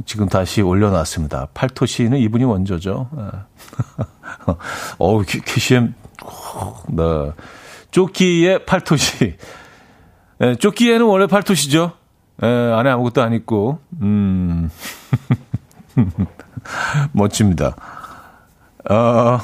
지금 0.05 0.27
다시 0.27 0.61
올려놨습니다. 0.61 1.49
팔토시는 1.53 2.17
이분이 2.17 2.43
원조죠. 2.43 3.09
예. 3.17 3.21
어 4.97 5.21
KCM 5.21 5.93
네. 6.89 7.31
조끼의 7.91 8.65
팔토 8.65 8.95
시. 8.97 9.35
예, 10.41 10.55
조끼에는 10.55 11.05
원래 11.05 11.27
팔토 11.27 11.53
시죠. 11.53 11.91
예, 12.43 12.47
안에 12.47 12.89
아무것도 12.89 13.21
안 13.21 13.33
있고 13.33 13.79
음 14.01 14.69
멋집니다. 17.11 17.75
어 18.89 19.39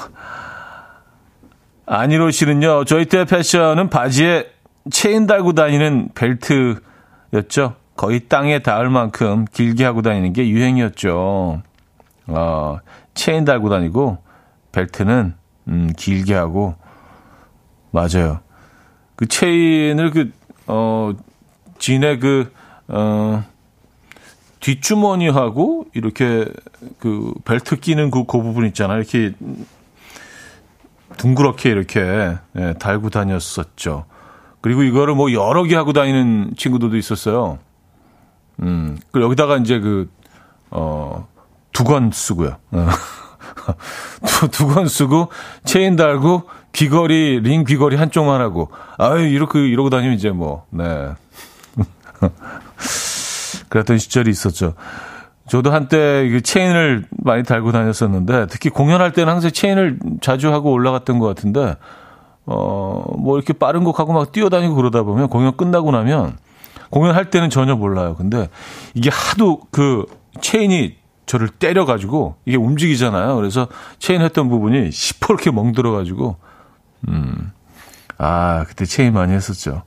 안희로 1.88 2.32
씨는요, 2.32 2.84
저희 2.84 3.06
때 3.06 3.24
패션은 3.24 3.90
바지에 3.90 4.52
체인 4.92 5.26
달고 5.26 5.54
다니는 5.54 6.10
벨트였죠. 6.16 7.76
거의 7.96 8.28
땅에 8.28 8.60
닿을 8.60 8.90
만큼 8.90 9.46
길게 9.52 9.86
하고 9.86 10.02
다니는 10.02 10.34
게 10.34 10.50
유행이었죠. 10.50 11.62
어, 12.28 12.78
체인 13.14 13.46
달고 13.46 13.70
다니고, 13.70 14.18
벨트는, 14.74 15.34
음, 15.70 15.90
길게 15.98 16.34
하고, 16.34 16.76
맞아요. 17.92 18.42
그 19.16 19.26
체인을 19.26 20.12
그, 20.12 20.32
어, 20.68 21.14
진의 21.80 22.20
그, 22.20 22.54
어, 22.90 23.44
뒷주머니하고, 24.60 25.86
이렇게 25.94 26.46
그 27.00 27.34
벨트 27.46 27.80
끼는 27.80 28.12
그, 28.12 28.26
그 28.26 28.42
부분 28.42 28.66
있잖아요. 28.68 29.00
이렇게 29.00 29.34
둥그렇게 31.16 31.70
이렇게 31.70 32.36
예, 32.58 32.74
달고 32.80 33.10
다녔었죠. 33.10 34.06
그리고 34.62 34.84
이거를 34.84 35.16
뭐 35.16 35.32
여러 35.32 35.64
개 35.64 35.76
하고 35.76 35.94
다니는 35.94 36.54
친구들도 36.58 36.98
있었어요. 36.98 37.60
음, 38.62 38.98
그 39.12 39.22
여기다가 39.22 39.58
이제 39.58 39.80
그, 39.80 40.10
어, 40.72 41.28
두건 41.74 42.12
쓰고요. 42.12 42.58
어. 42.72 42.88
두건 44.52 44.88
쓰고, 44.88 45.30
체인 45.64 45.96
달고, 45.96 46.50
귀걸이, 46.74 47.42
링 47.42 47.64
귀걸이 47.64 47.96
한쪽만 47.96 48.42
하고, 48.42 48.72
아유, 48.98 49.28
이렇게, 49.28 49.60
이러고 49.68 49.90
다니면 49.90 50.16
이제 50.16 50.32
뭐, 50.32 50.66
네. 50.70 51.14
그랬던 53.70 53.98
시절이 54.00 54.30
있었죠. 54.32 54.74
저도 55.48 55.72
한때 55.72 56.28
그 56.30 56.42
체인을 56.42 57.06
많이 57.12 57.44
달고 57.44 57.72
다녔었는데 57.72 58.48
특히 58.50 58.70
공연할 58.70 59.14
때는 59.14 59.32
항상 59.32 59.52
체인을 59.52 60.00
자주 60.22 60.52
하고 60.54 60.72
올라갔던 60.72 61.20
것 61.20 61.28
같은데 61.28 61.76
어 62.46 62.98
뭐 63.18 63.38
이렇게 63.38 63.52
빠른 63.54 63.84
곡하고 63.84 64.14
막 64.14 64.32
뛰어다니고 64.32 64.76
그러다 64.76 65.04
보면 65.04 65.28
공연 65.28 65.58
끝나고 65.58 65.92
나면 65.92 66.38
공연할 66.90 67.30
때는 67.30 67.50
전혀 67.50 67.76
몰라요. 67.76 68.16
근데 68.16 68.48
이게 68.94 69.10
하도 69.10 69.62
그 69.72 70.06
체인이 70.40 70.96
저를 71.26 71.50
때려가지고 71.50 72.36
이게 72.46 72.56
움직이잖아요. 72.56 73.36
그래서 73.36 73.68
체인 74.00 74.22
했던 74.22 74.48
부분이 74.48 74.92
시퍼렇게 74.92 75.52
멍들어가지고 75.52 76.38
음. 77.10 77.52
아, 78.18 78.64
그때 78.68 78.86
체인 78.86 79.14
많이 79.14 79.34
했었죠. 79.34 79.84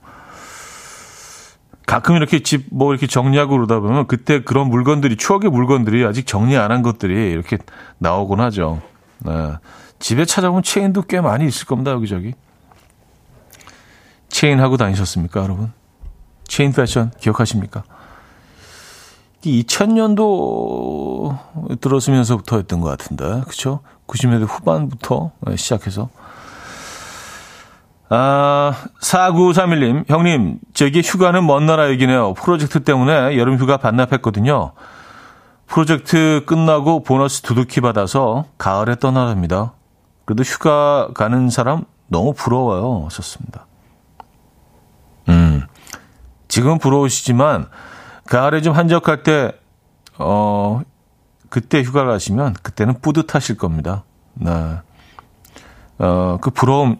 가끔 1.85 2.15
이렇게 2.15 2.39
집 2.41 2.67
뭐 2.71 2.91
이렇게 2.91 3.07
정리하고 3.07 3.55
그러다 3.55 3.79
보면 3.79 4.07
그때 4.07 4.41
그런 4.43 4.69
물건들이 4.69 5.17
추억의 5.17 5.49
물건들이 5.49 6.05
아직 6.05 6.25
정리 6.27 6.55
안 6.57 6.71
한 6.71 6.81
것들이 6.83 7.31
이렇게 7.31 7.57
나오곤 7.97 8.39
하죠. 8.41 8.81
네. 9.19 9.53
집에 9.99 10.25
찾아보면 10.25 10.63
체인도 10.63 11.03
꽤 11.03 11.21
많이 11.21 11.45
있을 11.45 11.65
겁니다 11.65 11.91
여기저기. 11.91 12.33
체인 14.29 14.59
하고 14.59 14.77
다니셨습니까 14.77 15.43
여러분? 15.43 15.73
체인 16.47 16.71
패션 16.71 17.11
기억하십니까? 17.19 17.83
2000년도 19.43 21.37
들었으면서부터 21.81 22.57
했던 22.57 22.79
것 22.79 22.89
같은데, 22.89 23.41
그쵸? 23.47 23.81
90년대 24.07 24.47
후반부터 24.47 25.31
시작해서 25.55 26.09
아, 28.13 28.73
4931님, 28.99 30.09
형님, 30.09 30.59
저기 30.73 30.99
휴가는 30.99 31.45
먼 31.47 31.65
나라 31.65 31.89
얘기네요. 31.91 32.33
프로젝트 32.33 32.83
때문에 32.83 33.37
여름 33.37 33.57
휴가 33.57 33.77
반납했거든요. 33.77 34.73
프로젝트 35.65 36.43
끝나고 36.45 37.03
보너스 37.03 37.41
두둑히 37.41 37.79
받아서 37.79 38.43
가을에 38.57 38.97
떠나랍니다. 38.97 39.71
그래도 40.25 40.43
휴가 40.43 41.07
가는 41.13 41.49
사람 41.49 41.85
너무 42.09 42.33
부러워요. 42.33 43.05
하셨습니다. 43.05 43.65
음, 45.29 45.65
지금 46.49 46.79
부러우시지만, 46.79 47.69
가을에 48.27 48.61
좀 48.61 48.75
한적할 48.75 49.23
때, 49.23 49.53
어, 50.17 50.81
그때 51.49 51.81
휴가 51.81 52.03
가시면, 52.03 52.55
그때는 52.61 52.99
뿌듯하실 52.99 53.55
겁니다. 53.55 54.03
네. 54.33 54.51
어, 55.99 56.39
그 56.41 56.49
부러움 56.49 56.97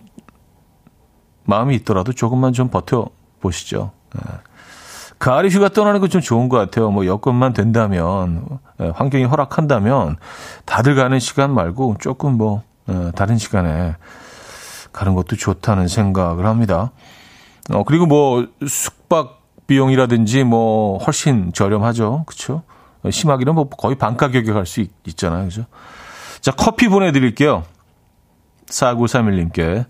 마음이 1.52 1.76
있더라도 1.76 2.14
조금만 2.14 2.54
좀 2.54 2.70
버텨 2.70 3.08
보시죠. 3.42 3.92
예. 4.16 5.50
휴가 5.50 5.68
떠나는 5.70 6.00
건 6.00 6.10
좀 6.10 6.22
좋은 6.22 6.48
것 6.50 6.58
같아요. 6.58 6.90
뭐 6.92 7.06
여건만 7.06 7.52
된다면, 7.54 8.48
예, 8.80 8.88
환경이 8.96 9.26
허락한다면, 9.26 10.16
다들 10.66 10.96
가는 10.96 11.20
시간 11.20 11.54
말고 11.54 11.98
조금 12.00 12.38
뭐, 12.38 12.64
예, 12.90 13.12
다른 13.16 13.38
시간에 13.38 13.96
가는 14.94 15.14
것도 15.14 15.36
좋다는 15.36 15.88
생각을 15.90 16.46
합니다. 16.46 16.92
어, 17.72 17.84
그리고 17.84 18.06
뭐, 18.06 18.48
숙박 18.66 19.42
비용이라든지 19.68 20.44
뭐, 20.46 20.98
훨씬 21.00 21.52
저렴하죠. 21.54 22.24
그쵸? 22.28 22.64
심하기는 23.10 23.54
뭐 23.56 23.68
거의 23.70 23.96
반 23.96 24.16
가격에 24.16 24.52
갈 24.54 24.66
수 24.66 24.86
있잖아요. 25.08 25.46
그죠? 25.46 25.66
자, 26.40 26.52
커피 26.52 26.88
보내 26.88 27.12
드릴게요. 27.12 27.64
4931님께. 28.68 29.86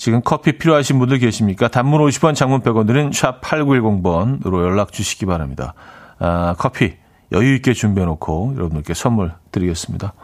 지금 0.00 0.22
커피 0.24 0.52
필요하신 0.52 0.98
분들 0.98 1.18
계십니까? 1.18 1.68
단문 1.68 2.00
50원, 2.00 2.34
장문 2.34 2.62
100원들은 2.62 3.12
샵 3.12 3.42
8910번으로 3.42 4.62
연락 4.62 4.92
주시기 4.92 5.26
바랍니다. 5.26 5.74
아, 6.18 6.54
커피 6.56 6.94
여유 7.32 7.54
있게 7.56 7.74
준비해 7.74 8.06
놓고 8.06 8.54
여러분들께 8.56 8.94
선물 8.94 9.34
드리겠습니다. 9.52 10.14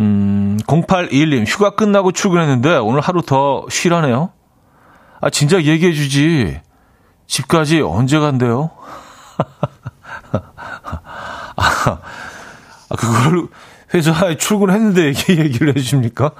음, 0.00 0.58
0821님, 0.66 1.44
휴가 1.46 1.76
끝나고 1.76 2.10
출근했는데 2.10 2.78
오늘 2.78 3.00
하루 3.00 3.22
더 3.22 3.64
쉬라네요. 3.70 4.32
아, 5.20 5.30
진작 5.30 5.62
얘기해 5.62 5.92
주지. 5.92 6.60
집까지 7.28 7.82
언제 7.82 8.18
간대요? 8.18 8.70
아, 11.54 12.00
아, 12.88 12.96
그걸 12.96 13.46
회사에 13.94 14.38
출근했는데 14.38 15.04
얘기, 15.04 15.38
얘기를 15.38 15.68
해 15.68 15.74
주십니까? 15.74 16.32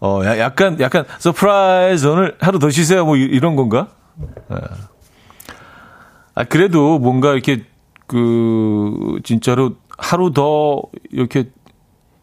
어, 0.00 0.22
약간, 0.24 0.78
약간, 0.80 1.04
surprise 1.18 2.06
오늘 2.06 2.36
하루 2.40 2.58
더 2.58 2.70
쉬세요. 2.70 3.04
뭐 3.04 3.16
이런 3.16 3.56
건가? 3.56 3.88
예. 4.52 4.56
아, 6.34 6.44
그래도 6.44 6.98
뭔가 6.98 7.32
이렇게, 7.32 7.64
그, 8.06 9.18
진짜로 9.24 9.72
하루 9.98 10.32
더 10.32 10.82
이렇게 11.10 11.50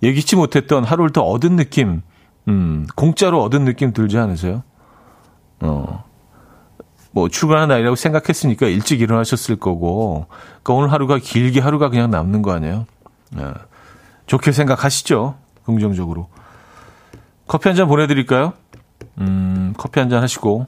예기치 0.02 0.36
못했던 0.38 0.84
하루를 0.84 1.12
더 1.12 1.22
얻은 1.22 1.58
느낌, 1.58 2.02
음, 2.48 2.88
공짜로 2.96 3.42
얻은 3.44 3.66
느낌 3.66 3.92
들지 3.92 4.18
않으세요? 4.18 4.64
어. 5.62 6.06
뭐 7.12 7.30
출근하는 7.30 7.70
날이라고 7.70 7.96
생각했으니까 7.96 8.68
일찍 8.68 9.02
일어나셨을 9.02 9.58
거고, 9.58 10.28
그러니까 10.64 10.74
오늘 10.74 10.92
하루가 10.92 11.18
길게 11.18 11.60
하루가 11.60 11.90
그냥 11.90 12.12
남는 12.12 12.42
거 12.42 12.52
아니에요? 12.52 12.86
예. 13.38 13.54
좋게 14.28 14.52
생각하시죠? 14.52 15.36
긍정적으로. 15.66 16.30
커피 17.48 17.70
한 17.70 17.76
잔 17.76 17.88
보내드릴까요? 17.88 18.54
음, 19.20 19.74
커피 19.78 20.00
한 20.00 20.10
잔 20.10 20.22
하시고, 20.24 20.68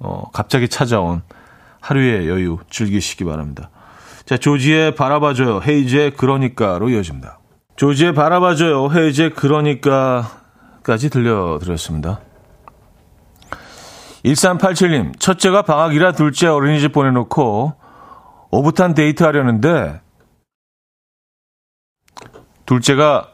어, 0.00 0.30
갑자기 0.32 0.68
찾아온 0.68 1.22
하루의 1.80 2.28
여유 2.28 2.58
즐기시기 2.70 3.24
바랍니다. 3.24 3.70
자, 4.24 4.36
조지의 4.36 4.94
바라봐줘요. 4.94 5.60
헤이즈의 5.62 6.12
그러니까로 6.12 6.88
이어집니다. 6.90 7.38
조지의 7.76 8.14
바라봐줘요. 8.14 8.90
헤이즈의 8.92 9.30
그러니까까지 9.30 11.08
들려드렸습니다. 11.10 12.20
1387님, 14.24 15.18
첫째가 15.18 15.62
방학이라 15.62 16.12
둘째 16.12 16.48
어린이집 16.48 16.92
보내놓고 16.92 17.72
오붓한 18.50 18.94
데이트 18.94 19.22
하려는데 19.22 20.00
둘째가 22.66 23.28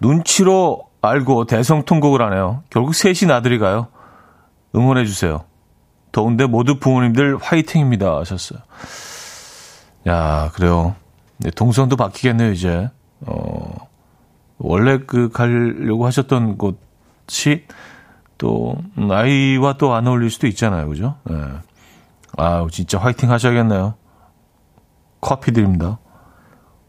눈치로 0.00 0.89
알고 1.02 1.46
대성통곡을 1.46 2.20
하네요. 2.22 2.62
결국 2.70 2.94
셋이 2.94 3.26
나들이 3.28 3.58
가요. 3.58 3.88
응원해 4.74 5.04
주세요. 5.04 5.44
더운데 6.12 6.46
모두 6.46 6.78
부모님들 6.78 7.38
화이팅입니다. 7.40 8.18
하셨어요. 8.18 8.60
야, 10.08 10.50
그래요. 10.54 10.94
네, 11.38 11.50
동선도 11.50 11.96
바뀌겠네요, 11.96 12.52
이제. 12.52 12.90
어, 13.26 13.88
원래 14.58 14.98
그 14.98 15.30
가려고 15.30 16.06
하셨던 16.06 16.58
곳이 16.58 17.64
또, 18.38 18.76
아이와 19.10 19.74
또 19.74 19.92
안 19.94 20.06
어울릴 20.06 20.30
수도 20.30 20.46
있잖아요. 20.46 20.88
그죠? 20.88 21.16
네. 21.24 21.36
아 22.36 22.66
진짜 22.70 22.98
화이팅 22.98 23.30
하셔야겠네요. 23.30 23.94
커피 25.20 25.52
드립니다. 25.52 25.98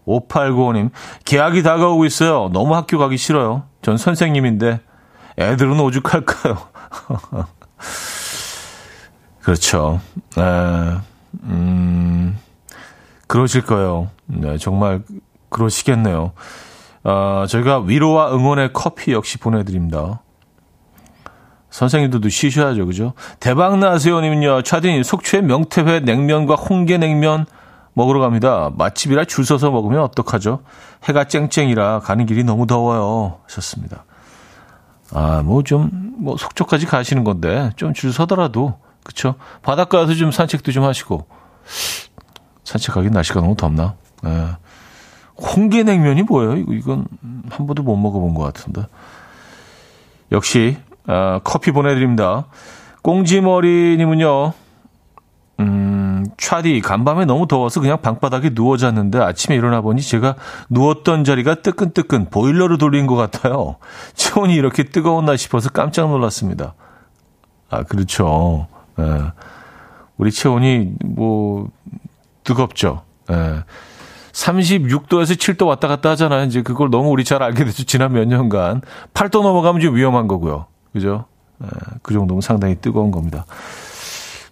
5895님, 0.07 0.91
계약이 1.25 1.63
다가오고 1.63 2.05
있어요. 2.05 2.49
너무 2.53 2.75
학교 2.75 2.97
가기 2.97 3.17
싫어요. 3.17 3.63
전 3.81 3.97
선생님인데 3.97 4.79
애들은 5.37 5.79
오죽할까요? 5.79 6.57
그렇죠. 9.41 9.99
에, 10.37 10.41
음, 11.43 12.37
그러실 13.27 13.61
거예요. 13.63 14.09
네, 14.25 14.57
정말 14.57 15.01
그러시겠네요. 15.49 16.33
어, 17.03 17.45
저희가 17.47 17.79
위로와 17.79 18.33
응원의 18.33 18.71
커피 18.73 19.13
역시 19.13 19.37
보내드립니다. 19.37 20.21
선생님들도 21.71 22.29
쉬셔야죠, 22.29 22.85
그죠? 22.85 23.13
대박나세요님은요, 23.39 24.61
차디님, 24.63 25.03
속초의 25.03 25.43
명태회 25.43 26.01
냉면과 26.01 26.55
홍게냉면 26.55 27.45
먹으러 27.93 28.19
갑니다. 28.19 28.71
맛집이라 28.77 29.25
줄 29.25 29.45
서서 29.45 29.71
먹으면 29.71 30.01
어떡하죠? 30.01 30.63
해가 31.03 31.25
쨍쨍이라 31.25 31.99
가는 31.99 32.25
길이 32.25 32.43
너무 32.43 32.67
더워요. 32.67 33.39
하셨습니다. 33.45 34.05
아, 35.13 35.41
뭐 35.43 35.61
좀, 35.63 35.89
뭐 36.19 36.37
속초까지 36.37 36.85
가시는 36.85 37.23
건데, 37.23 37.71
좀 37.75 37.93
줄 37.93 38.13
서더라도, 38.13 38.75
그쵸? 39.03 39.35
바닷가 39.61 39.99
에서 40.01 40.13
좀 40.13 40.31
산책도 40.31 40.71
좀 40.71 40.83
하시고, 40.85 41.25
산책하기 42.63 43.09
날씨가 43.09 43.41
너무 43.41 43.55
덥나? 43.55 43.95
예. 44.25 44.47
홍게냉면이 45.37 46.23
뭐예요? 46.23 46.55
이건 46.57 47.05
한 47.49 47.65
번도 47.67 47.83
못 47.83 47.97
먹어본 47.97 48.35
것 48.35 48.43
같은데. 48.43 48.85
역시, 50.31 50.77
아, 51.07 51.41
커피 51.43 51.71
보내드립니다. 51.71 52.45
꽁지머리님은요, 53.01 54.53
음, 55.59 55.90
차디, 56.37 56.81
간밤에 56.81 57.25
너무 57.25 57.47
더워서 57.47 57.79
그냥 57.81 58.01
방바닥에 58.01 58.53
누워 58.53 58.77
잤는데 58.77 59.19
아침에 59.19 59.55
일어나 59.55 59.81
보니 59.81 60.01
제가 60.01 60.35
누웠던 60.69 61.23
자리가 61.23 61.55
뜨끈뜨끈 61.61 62.29
보일러로 62.29 62.77
돌린 62.77 63.07
것 63.07 63.15
같아요. 63.15 63.75
체온이 64.13 64.53
이렇게 64.53 64.83
뜨거웠나 64.83 65.37
싶어서 65.37 65.69
깜짝 65.69 66.09
놀랐습니다. 66.09 66.73
아, 67.69 67.83
그렇죠. 67.83 68.67
예. 68.99 69.31
우리 70.17 70.31
체온이 70.31 70.93
뭐, 71.05 71.69
뜨겁죠. 72.43 73.03
예. 73.31 73.63
36도에서 74.33 75.35
7도 75.35 75.67
왔다 75.67 75.87
갔다 75.87 76.11
하잖아요. 76.11 76.45
이제 76.45 76.61
그걸 76.61 76.89
너무 76.89 77.09
우리 77.09 77.23
잘 77.23 77.43
알게 77.43 77.65
됐죠. 77.65 77.83
지난 77.83 78.13
몇 78.13 78.25
년간. 78.27 78.81
8도 79.13 79.43
넘어가면 79.43 79.81
좀 79.81 79.95
위험한 79.95 80.27
거고요. 80.27 80.67
그죠? 80.93 81.25
예. 81.63 81.67
그 82.01 82.13
정도면 82.13 82.41
상당히 82.41 82.75
뜨거운 82.75 83.11
겁니다. 83.11 83.45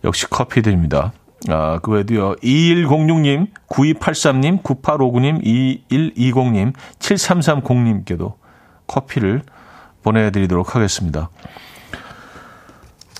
역시 0.03 0.27
커피 0.29 0.61
드립니다. 0.61 1.11
아, 1.47 1.79
그 1.81 1.91
외에도요. 1.91 2.35
2106님, 2.35 3.47
9283님, 3.69 4.61
9859님, 4.61 5.43
2120님, 5.89 6.73
7330님께도 6.99 8.33
커피를 8.87 9.43
보내드리도록 10.03 10.75
하겠습니다. 10.75 11.29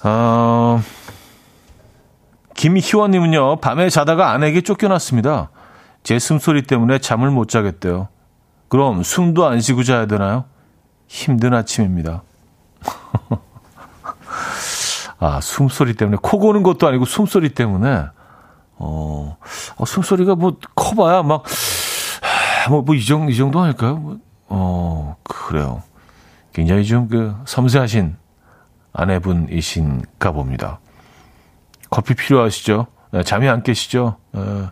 아, 0.04 0.82
김희원님은요, 2.56 3.58
밤에 3.58 3.90
자다가 3.90 4.32
아내에게 4.32 4.62
쫓겨났습니다. 4.62 5.50
제 6.04 6.20
숨소리 6.20 6.64
때문에 6.64 7.00
잠을 7.00 7.32
못 7.32 7.48
자겠대요. 7.48 8.10
그럼 8.68 9.04
숨도 9.04 9.46
안 9.46 9.62
쉬고 9.62 9.84
자야 9.84 10.06
되나요? 10.06 10.46
힘든 11.08 11.54
아침입니다. 11.54 12.24
아, 15.20 15.42
숨소리 15.42 15.96
때문에, 15.96 16.18
코 16.22 16.40
고는 16.40 16.64
것도 16.64 16.88
아니고 16.88 17.06
숨소리 17.06 17.50
때문에, 17.50 18.06
어, 18.78 19.38
어 19.76 19.86
숨소리가 19.86 20.36
뭐, 20.36 20.58
커봐야 20.76 21.24
막, 21.24 21.44
뭐, 22.70 22.82
뭐, 22.82 22.96
이 22.96 23.04
정도, 23.04 23.32
이 23.32 23.36
정도 23.36 23.60
아닐까요? 23.60 23.98
뭐, 23.98 24.18
어, 24.48 25.16
그래요. 25.24 25.84
굉장히 26.54 26.86
좀 26.86 27.08
그, 27.08 27.36
섬세하신 27.46 28.16
아내분이신가 28.94 30.32
봅니다. 30.32 30.80
커피 31.90 32.14
필요하시죠? 32.14 32.88
네, 33.12 33.24
잠이 33.24 33.50
안 33.50 33.64
깨시죠? 33.64 34.18
어, 34.34 34.70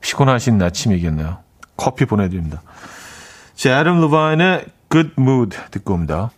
피곤하신 0.00 0.60
아침이겠네요. 0.60 1.38
커피 1.76 2.04
보내드립니다. 2.04 2.62
자, 3.54 3.80
애덤 3.80 4.00
루바인의 4.00 4.66
Good 4.90 5.14
Mood 5.18 5.56
듣고 5.70 5.94
옵니다. 5.94 6.30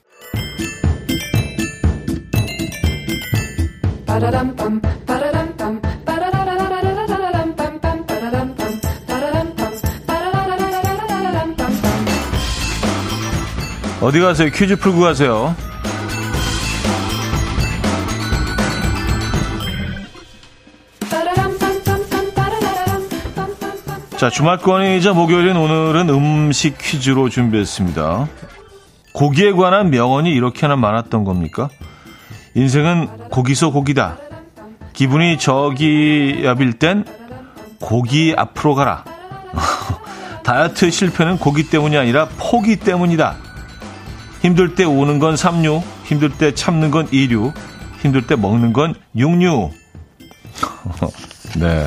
어디 14.01 14.21
가세요? 14.21 14.51
퀴즈 14.51 14.77
풀고 14.77 15.01
가세요. 15.01 15.55
자, 24.17 24.31
주말권이자 24.31 25.13
목요일인 25.13 25.57
오늘은 25.57 26.09
음식 26.09 26.77
퀴즈로 26.79 27.29
준비했습니다. 27.29 28.29
고기에 29.13 29.53
관한 29.53 29.91
명언이 29.91 30.31
이렇게나 30.33 30.75
많았던 30.75 31.25
겁니까? 31.25 31.69
인생은 32.59 33.29
고기서 33.31 33.71
고기다. 33.71 34.19
기분이 34.93 35.39
저기압일 35.39 36.73
땐 36.81 37.05
고기 37.81 38.35
앞으로 38.37 38.75
가라. 38.75 39.05
다이어트 40.43 40.91
실패는 40.91 41.39
고기 41.39 41.71
때문이 41.71 41.97
아니라 41.97 42.27
포기 42.37 42.75
때문이다. 42.75 43.37
힘들 44.43 44.75
때 44.75 44.83
오는 44.83 45.21
건 45.21 45.37
삼류, 45.37 45.85
힘들 46.03 46.31
때 46.31 46.53
참는 46.53 46.91
건 46.91 47.07
이류, 47.13 47.53
힘들 48.01 48.27
때 48.27 48.35
먹는 48.35 48.73
건 48.73 48.97
육류. 49.17 49.71
네. 51.61 51.87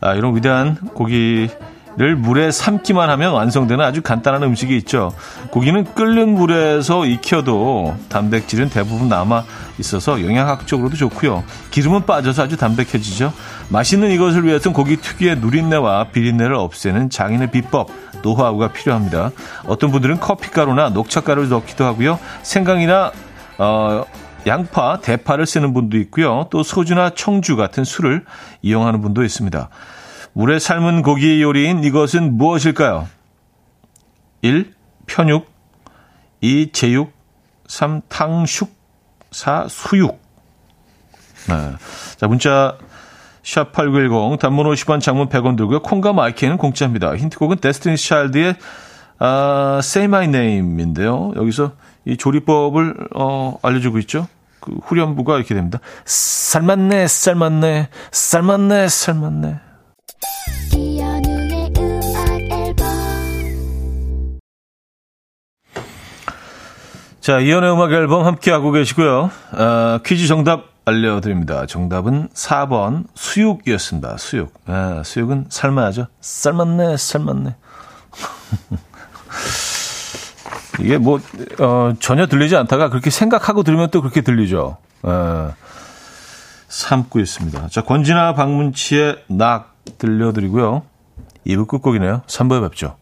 아, 0.00 0.14
이런 0.14 0.36
위대한 0.36 0.76
고기 0.94 1.48
고기 1.48 1.48
를 1.96 2.16
물에 2.16 2.50
삶기만 2.50 3.08
하면 3.10 3.32
완성되는 3.34 3.84
아주 3.84 4.02
간단한 4.02 4.42
음식이 4.42 4.76
있죠. 4.78 5.12
고기는 5.50 5.84
끓는 5.94 6.34
물에서 6.34 7.06
익혀도 7.06 7.94
단백질은 8.08 8.68
대부분 8.68 9.08
남아 9.08 9.44
있어서 9.78 10.20
영양학적으로도 10.20 10.96
좋고요. 10.96 11.44
기름은 11.70 12.04
빠져서 12.04 12.44
아주 12.44 12.56
담백해지죠. 12.56 13.32
맛있는 13.68 14.10
이것을 14.10 14.44
위해서는 14.44 14.74
고기 14.74 14.96
특유의 14.96 15.38
누린내와 15.38 16.08
비린내를 16.08 16.56
없애는 16.56 17.10
장인의 17.10 17.52
비법, 17.52 17.90
노하우가 18.22 18.72
필요합니다. 18.72 19.30
어떤 19.66 19.92
분들은 19.92 20.18
커피가루나 20.18 20.88
녹차가루를 20.88 21.48
넣기도 21.48 21.84
하고요. 21.84 22.18
생강이나 22.42 23.12
어, 23.58 24.04
양파, 24.48 24.98
대파를 25.00 25.46
쓰는 25.46 25.72
분도 25.72 25.96
있고요. 25.98 26.48
또 26.50 26.64
소주나 26.64 27.10
청주 27.10 27.54
같은 27.54 27.84
술을 27.84 28.24
이용하는 28.62 29.00
분도 29.00 29.22
있습니다. 29.22 29.68
물에 30.34 30.58
삶은 30.58 31.02
고기 31.02 31.40
요리인 31.40 31.84
이것은 31.84 32.36
무엇일까요? 32.36 33.08
1. 34.42 34.74
편육 35.06 35.46
2. 36.40 36.72
제육 36.72 37.12
3. 37.66 38.02
탕숙 38.08 38.74
4. 39.30 39.66
수육 39.68 40.20
네. 41.48 41.72
자, 42.16 42.26
문자 42.26 42.76
샵8910 43.42 44.38
단문 44.38 44.66
50원 44.66 45.00
장문 45.00 45.28
100원 45.28 45.56
들고요. 45.56 45.82
콩과 45.82 46.12
마이K는 46.12 46.56
공짜입니다. 46.56 47.14
힌트곡은 47.16 47.58
Destiny's 47.58 47.96
Child의 47.96 48.56
아, 49.18 49.78
Say 49.82 50.06
My 50.06 50.26
Name인데요. 50.26 51.32
여기서 51.36 51.72
이 52.06 52.16
조리법을 52.16 53.08
어, 53.14 53.58
알려주고 53.62 53.98
있죠. 54.00 54.26
그 54.60 54.72
후렴부가 54.82 55.36
이렇게 55.36 55.54
됩니다. 55.54 55.78
삶았네, 56.04 57.06
삶았네, 57.06 57.88
삶았네, 58.10 58.88
삶았네. 58.88 59.60
자, 67.24 67.40
이연의 67.40 67.72
음악 67.72 67.90
앨범 67.90 68.26
함께하고 68.26 68.70
계시고요. 68.70 69.30
아, 69.52 69.98
퀴즈 70.04 70.26
정답 70.26 70.64
알려드립니다. 70.84 71.64
정답은 71.64 72.28
4번 72.34 73.06
수육이었습니다. 73.14 74.18
수육. 74.18 74.52
아, 74.66 75.00
수육은 75.02 75.46
삶아야죠. 75.48 76.08
삶았네, 76.20 76.98
삶았네. 76.98 77.56
이게 80.80 80.98
뭐, 80.98 81.18
어, 81.60 81.94
전혀 81.98 82.26
들리지 82.26 82.56
않다가 82.56 82.90
그렇게 82.90 83.08
생각하고 83.08 83.62
들으면 83.62 83.88
또 83.90 84.02
그렇게 84.02 84.20
들리죠. 84.20 84.76
에, 85.06 85.08
삼고 86.68 87.20
있습니다. 87.20 87.68
자, 87.68 87.80
권진아 87.80 88.34
박문치의 88.34 89.24
낙 89.28 89.73
들려드리고요. 89.98 90.82
2부 91.46 91.68
끝곡이네요. 91.68 92.22
3부에 92.26 92.62
뵙죠. 92.62 92.96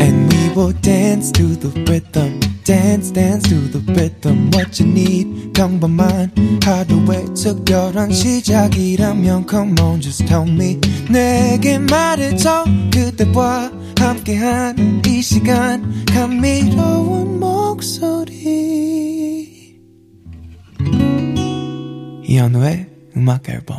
And 0.00 0.34
we 0.34 0.48
will 0.56 0.72
dance 0.80 1.32
to 1.32 1.58
the 1.58 1.70
rhythm. 1.86 2.52
dance 2.64 3.10
dance 3.10 3.48
to 3.48 3.56
the 3.70 3.80
rhythm 3.92 4.50
what 4.54 4.80
you 4.80 4.88
need 4.88 5.52
평범한 5.52 6.30
하루의 6.62 7.34
특별한 7.34 8.12
시작이라면 8.12 9.46
come 9.48 9.74
on 9.80 10.00
just 10.00 10.24
tell 10.26 10.48
me 10.48 10.78
내게 11.10 11.78
말해줘 11.78 12.64
그대와 12.92 13.70
함께한 13.98 15.02
이 15.06 15.20
시간 15.22 16.04
감미로운 16.06 17.40
이현우의 22.32 22.86
음악 23.18 23.46
앨범 23.50 23.76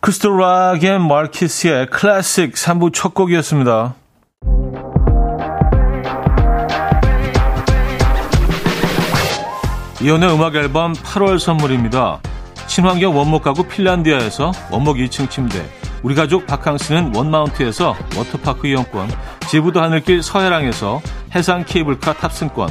크리스토 0.00 0.34
락의 0.34 0.98
마르키스의 0.98 1.88
클래식 1.90 2.54
3부 2.54 2.90
첫 2.94 3.12
곡이었습니다. 3.12 3.94
이혼의 10.00 10.32
음악 10.32 10.54
앨범 10.54 10.94
8월 10.94 11.38
선물입니다. 11.38 12.20
친환경 12.66 13.14
원목 13.14 13.42
가구 13.42 13.64
핀란디아에서 13.64 14.52
원목 14.70 14.96
2층 14.96 15.28
침대, 15.28 15.62
우리 16.02 16.14
가족 16.14 16.46
바캉스는 16.46 17.14
원마운트에서 17.14 17.94
워터파크 18.16 18.68
이용권, 18.68 19.10
제부도 19.50 19.82
하늘길 19.82 20.22
서해랑에서 20.22 21.02
해상 21.34 21.64
케이블카 21.66 22.14
탑승권, 22.14 22.70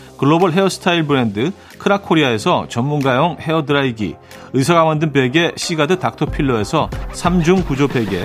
글로벌 0.21 0.51
헤어스타일 0.51 1.07
브랜드 1.07 1.51
크라코리아에서 1.79 2.67
전문가용 2.69 3.37
헤어드라이기, 3.39 4.17
의사가 4.53 4.85
만든 4.85 5.11
베개 5.11 5.53
시가드 5.55 5.97
닥터필러에서 5.97 6.91
3중 7.11 7.65
구조 7.65 7.87
베개, 7.87 8.23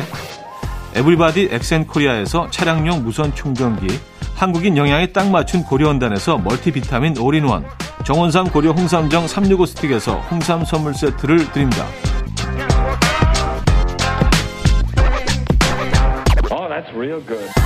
에브리바디 0.94 1.48
엑센코리아에서 1.52 2.50
차량용 2.50 3.02
무선 3.02 3.34
충전기, 3.34 3.86
한국인 4.34 4.76
영양에 4.76 5.06
딱 5.06 5.30
맞춘 5.30 5.62
고려원단에서 5.62 6.36
멀티비타민 6.36 7.16
올인원, 7.16 7.64
정원삼 8.04 8.50
고려 8.50 8.72
홍삼정 8.72 9.26
365 9.26 9.64
스틱에서 9.64 10.20
홍삼 10.30 10.66
선물 10.66 10.92
세트를 10.92 11.50
드립니다. 11.50 11.86
Oh, 16.50 17.65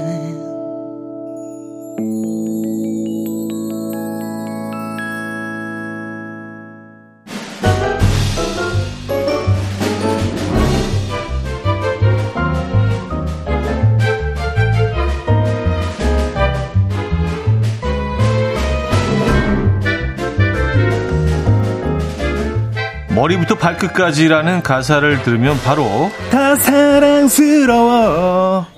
머리부터 23.21 23.53
발끝까지라는 23.55 24.63
가사를 24.63 25.21
들으면 25.21 25.55
바로 25.63 26.11
다 26.31 26.55
사랑스러워. 26.55 27.85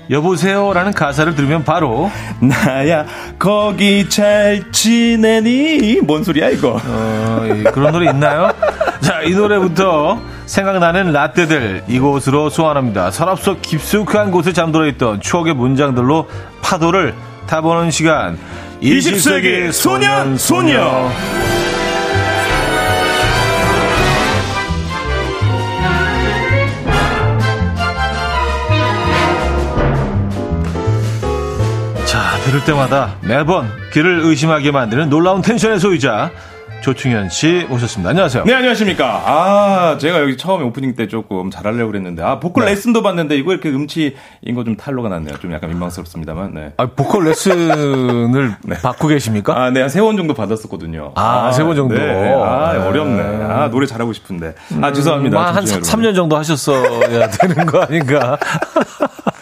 여보세요라는 0.09 0.91
가사를 0.91 1.33
들으면 1.33 1.63
바로 1.63 2.11
나야 2.41 3.05
거기 3.39 4.09
잘 4.09 4.69
지내니? 4.73 6.01
뭔 6.03 6.25
소리야 6.25 6.49
이거? 6.49 6.77
어, 6.85 7.47
그런 7.73 7.93
노래 7.93 8.09
있나요? 8.09 8.51
자 8.99 9.23
이 9.23 9.29
노래부터 9.31 10.19
생각나는 10.45 11.13
라떼들 11.13 11.85
이곳으로 11.87 12.49
소환합니다. 12.49 13.11
서랍 13.11 13.39
속 13.39 13.61
깊숙한 13.61 14.31
곳에 14.31 14.51
잠들어 14.51 14.85
있던 14.87 15.21
추억의 15.21 15.53
문장들로 15.53 16.27
파도를 16.61 17.13
타보는 17.47 17.91
시간. 17.91 18.37
20세기 18.81 19.71
소년 19.71 20.37
소녀, 20.37 20.73
소녀. 20.73 21.62
들을 32.53 32.65
때마다 32.65 33.15
매번 33.21 33.67
귀를 33.93 34.19
의심하게 34.19 34.69
만드는 34.69 35.09
놀라운 35.09 35.41
텐션의 35.41 35.79
소유자 35.79 36.29
조충현 36.83 37.29
씨 37.29 37.65
모셨습니다. 37.67 38.11
안녕하세요. 38.11 38.43
네, 38.43 38.53
안녕하십니까. 38.53 39.23
아, 39.25 39.97
제가 39.97 40.19
여기 40.21 40.37
처음에 40.37 40.63
오프닝 40.65 40.93
때 40.95 41.07
조금 41.07 41.49
잘하려고 41.49 41.87
그랬는데, 41.91 42.21
아, 42.21 42.39
보컬 42.39 42.65
네. 42.65 42.71
레슨도 42.71 43.01
봤는데, 43.01 43.37
이거 43.37 43.53
이렇게 43.53 43.69
음치인 43.69 44.13
거 44.53 44.63
좀 44.65 44.75
탈로가 44.77 45.07
났네요. 45.09 45.37
좀 45.39 45.51
약간 45.53 45.69
민망스럽습니다만, 45.71 46.53
네. 46.53 46.73
아, 46.77 46.85
보컬 46.87 47.23
레슨을 47.23 48.55
받고 48.83 49.07
계십니까? 49.07 49.57
아, 49.57 49.69
네, 49.71 49.79
한 49.79 49.89
세 49.89 50.01
번 50.01 50.15
정도 50.17 50.33
받았었거든요. 50.35 51.13
아, 51.15 51.51
세번 51.53 51.75
정도? 51.77 51.95
네. 51.95 52.33
아, 52.35 52.73
네. 52.73 52.79
어렵네. 52.79 53.45
아, 53.51 53.69
노래 53.71 53.87
잘하고 53.87 54.11
싶은데. 54.13 54.53
아, 54.81 54.91
죄송합니다. 54.91 55.37
뭐한 55.39 55.65
조충현 55.65 56.11
3년 56.11 56.15
정도 56.15 56.37
하셨어야 56.37 57.29
되는 57.29 57.65
거 57.65 57.81
아닌가? 57.81 58.37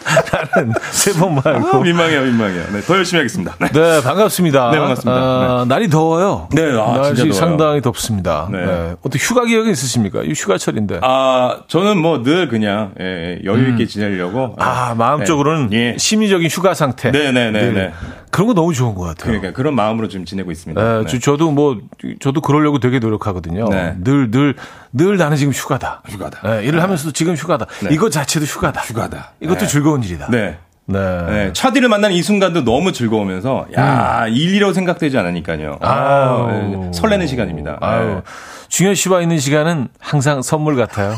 세번 0.92 1.32
여러분. 1.32 1.42
아, 1.44 1.58
말고. 1.60 1.80
민망해요, 1.80 2.22
민망해요. 2.22 2.64
네, 2.72 2.80
더 2.82 2.96
열심히 2.96 3.18
하겠습니다. 3.20 3.56
네. 3.60 3.68
네, 3.72 4.02
반갑습니다. 4.02 4.70
네, 4.70 4.78
반갑습니다. 4.78 5.20
아, 5.20 5.64
날이 5.68 5.88
더워요. 5.88 6.48
네, 6.52 6.62
아, 6.78 6.92
날씨 6.96 7.22
진짜 7.22 7.22
더워요. 7.22 7.32
상당히 7.32 7.80
덥습니다. 7.80 8.48
네. 8.50 8.64
네. 8.66 8.94
어떻게 9.02 9.18
휴가 9.18 9.44
기억이 9.44 9.70
있으십니까? 9.70 10.22
이 10.22 10.32
휴가철인데. 10.32 10.98
아, 11.02 11.06
아, 11.12 11.56
저는 11.68 11.98
뭐 11.98 12.22
늘 12.22 12.48
그냥, 12.48 12.92
예, 13.00 13.04
예, 13.04 13.38
여유 13.44 13.70
있게 13.70 13.86
지내려고. 13.86 14.56
예. 14.60 14.64
음. 14.92 14.98
마음적으로는 14.98 15.68
네. 15.70 15.76
예. 15.94 15.98
심리적인 15.98 16.48
휴가 16.48 16.74
상태. 16.74 17.10
네 17.10 17.32
네 17.32 17.50
네 17.50 17.70
네. 17.72 17.92
늘. 18.32 18.36
그런 18.36 18.46
거 18.48 18.54
너무 18.54 18.72
좋은 18.74 18.94
것 18.94 19.02
같아요. 19.02 19.26
그러니까 19.26 19.52
그런 19.52 19.74
마음으로 19.74 20.08
좀 20.08 20.24
지내고 20.24 20.50
있습니다. 20.50 20.80
네, 20.82 20.98
네. 21.04 21.06
저- 21.06 21.18
저도 21.18 21.50
뭐 21.52 21.78
저도 22.20 22.40
그러려고 22.40 22.80
되게 22.80 22.98
노력하거든요. 22.98 23.68
네. 23.68 23.94
늘늘늘 23.98 25.16
나는 25.18 25.36
지금 25.36 25.52
휴가다. 25.52 26.02
휴가다. 26.08 26.40
네, 26.48 26.64
일을 26.64 26.82
하면서도 26.82 27.12
지금 27.12 27.34
휴가다. 27.36 27.66
네. 27.82 27.90
이거 27.92 28.10
자체도 28.10 28.46
휴가다. 28.46 28.80
휴가다. 28.80 29.32
이것도 29.40 29.60
네. 29.60 29.66
즐거운 29.66 30.02
일이다. 30.02 30.28
네. 30.30 30.58
네. 30.86 30.98
네, 31.28 31.52
차디를 31.52 31.88
만난 31.88 32.10
이 32.12 32.22
순간도 32.22 32.64
너무 32.64 32.90
즐거우면서 32.92 33.66
야 33.76 34.26
일이라고 34.26 34.72
생각되지 34.72 35.16
않으니까요. 35.16 35.78
아, 35.80 35.90
음. 35.90 35.94
아우. 35.94 36.84
네, 36.86 36.90
설레는 36.92 37.26
시간입니다. 37.28 37.78
아유, 37.80 38.06
네. 38.16 38.22
중현 38.68 38.94
씨와 38.96 39.22
있는 39.22 39.38
시간은 39.38 39.88
항상 40.00 40.42
선물 40.42 40.74
같아요. 40.76 41.10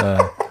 네. 0.00 0.16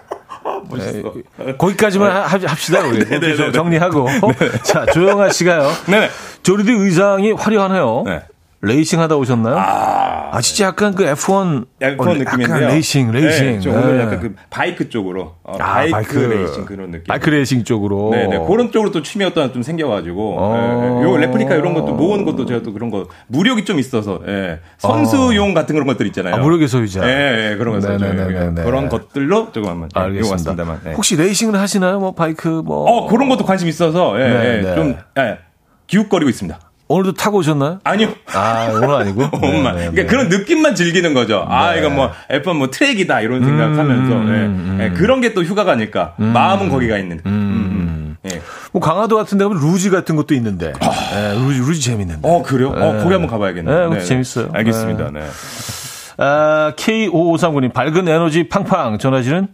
멋있어. 0.70 1.12
거기까지만 1.58 2.10
하- 2.10 2.22
합시다 2.26 2.80
우리 2.86 2.98
네네네네. 3.04 3.36
좀 3.36 3.52
정리하고 3.52 4.06
자 4.64 4.86
조영아 4.86 5.30
씨가요. 5.30 5.70
네. 5.86 6.10
조리디 6.42 6.72
의상이 6.72 7.32
화려하네요. 7.32 8.02
네. 8.06 8.22
레이싱 8.60 8.98
하다 9.00 9.16
오셨나요? 9.16 9.56
아, 9.56 10.30
아, 10.32 10.40
진짜 10.40 10.66
약간 10.66 10.92
그 10.92 11.04
F1 11.04 11.66
약간 11.80 12.08
어, 12.08 12.14
느낌인데요. 12.14 12.56
약간 12.56 12.60
레이싱, 12.68 13.12
레이싱. 13.12 13.46
네, 13.46 13.60
저 13.60 13.70
오늘 13.70 13.98
네. 13.98 14.02
약간 14.02 14.18
그 14.20 14.34
바이크 14.50 14.88
쪽으로 14.88 15.36
어, 15.44 15.56
아, 15.60 15.86
바이크, 15.88 16.18
레이싱 16.18 16.64
그런 16.64 16.90
느낌. 16.90 17.04
바이크 17.04 17.30
레이싱 17.30 17.62
쪽으로. 17.62 18.10
네, 18.10 18.26
네. 18.26 18.38
그런 18.48 18.72
쪽으로 18.72 18.90
또 18.90 19.02
취미 19.02 19.24
어떤 19.24 19.52
좀 19.52 19.62
생겨가지고, 19.62 20.36
어. 20.40 20.56
예, 20.56 21.00
예. 21.00 21.02
요 21.04 21.16
레플리카 21.16 21.54
이런 21.54 21.72
것도 21.72 21.94
모으는 21.94 22.24
것도 22.24 22.46
제가 22.46 22.62
또 22.62 22.72
그런 22.72 22.90
거 22.90 23.06
물욕이 23.28 23.64
좀 23.64 23.78
있어서, 23.78 24.20
예. 24.26 24.58
선수용 24.78 25.54
같은 25.54 25.74
그런 25.76 25.86
것들 25.86 26.06
있잖아요. 26.08 26.34
아, 26.34 26.38
물욕의 26.38 26.66
소유자. 26.66 27.08
예, 27.08 27.52
예, 27.52 27.56
그런 27.56 27.74
거 27.74 27.78
있어요. 27.78 27.96
네네네네. 27.98 28.64
그런 28.64 28.88
것들로 28.88 29.52
조금 29.52 29.70
한번 29.70 29.88
예, 29.96 30.00
알겠습니다. 30.00 30.54
배워봤습니다만. 30.54 30.80
예. 30.86 30.92
혹시 30.96 31.14
레이싱을 31.16 31.58
하시나요? 31.60 32.00
뭐 32.00 32.12
바이크 32.12 32.48
뭐. 32.64 32.90
어, 32.90 33.06
그런 33.08 33.28
것도 33.28 33.44
관심 33.44 33.68
있어서, 33.68 34.20
예, 34.20 34.28
네, 34.28 34.58
예, 34.58 34.62
네. 34.62 34.74
좀, 34.74 34.96
예, 35.18 35.38
기웃거리고 35.86 36.28
있습니다. 36.28 36.58
오늘도 36.88 37.12
타고 37.14 37.38
오셨나요? 37.38 37.80
아니요. 37.84 38.08
아, 38.34 38.70
오늘 38.72 38.90
아니고. 38.94 39.22
엄마. 39.32 39.72
네, 39.72 39.86
네, 39.86 39.90
그러니까 39.90 40.02
네. 40.02 40.06
그런 40.06 40.28
느낌만 40.28 40.74
즐기는 40.74 41.12
거죠. 41.14 41.44
아, 41.48 41.72
네. 41.72 41.78
이거 41.80 41.90
뭐, 41.90 42.10
F1 42.30 42.54
뭐 42.54 42.70
트랙이다, 42.70 43.20
이런 43.20 43.44
생각하면서, 43.44 44.14
음, 44.14 44.78
예. 44.80 44.84
예, 44.84 44.90
그런 44.90 45.20
게 45.20 45.34
또 45.34 45.42
휴가가 45.44 45.72
아닐까. 45.72 46.14
마음은 46.16 46.70
거기가 46.70 46.96
있는. 46.96 47.20
음, 47.26 47.30
음. 47.32 48.16
예. 48.30 48.40
뭐 48.72 48.80
강화도 48.80 49.16
같은 49.16 49.36
데 49.38 49.44
가면 49.44 49.60
루지 49.60 49.90
같은 49.90 50.16
것도 50.16 50.34
있는데. 50.34 50.72
네, 51.12 51.34
루지, 51.34 51.60
루지 51.60 51.80
재밌는데. 51.82 52.20
어, 52.26 52.42
그래요? 52.42 52.70
어, 52.70 52.92
네. 52.94 52.98
거기 53.02 53.12
한번 53.12 53.26
가봐야겠네요. 53.28 53.90
네, 53.90 54.00
재밌어요. 54.00 54.48
알겠습니다. 54.54 55.10
네. 55.12 55.20
아, 56.16 56.72
K5539님, 56.76 57.72
밝은 57.72 58.08
에너지 58.08 58.48
팡팡 58.48 58.98
전하시는 58.98 59.46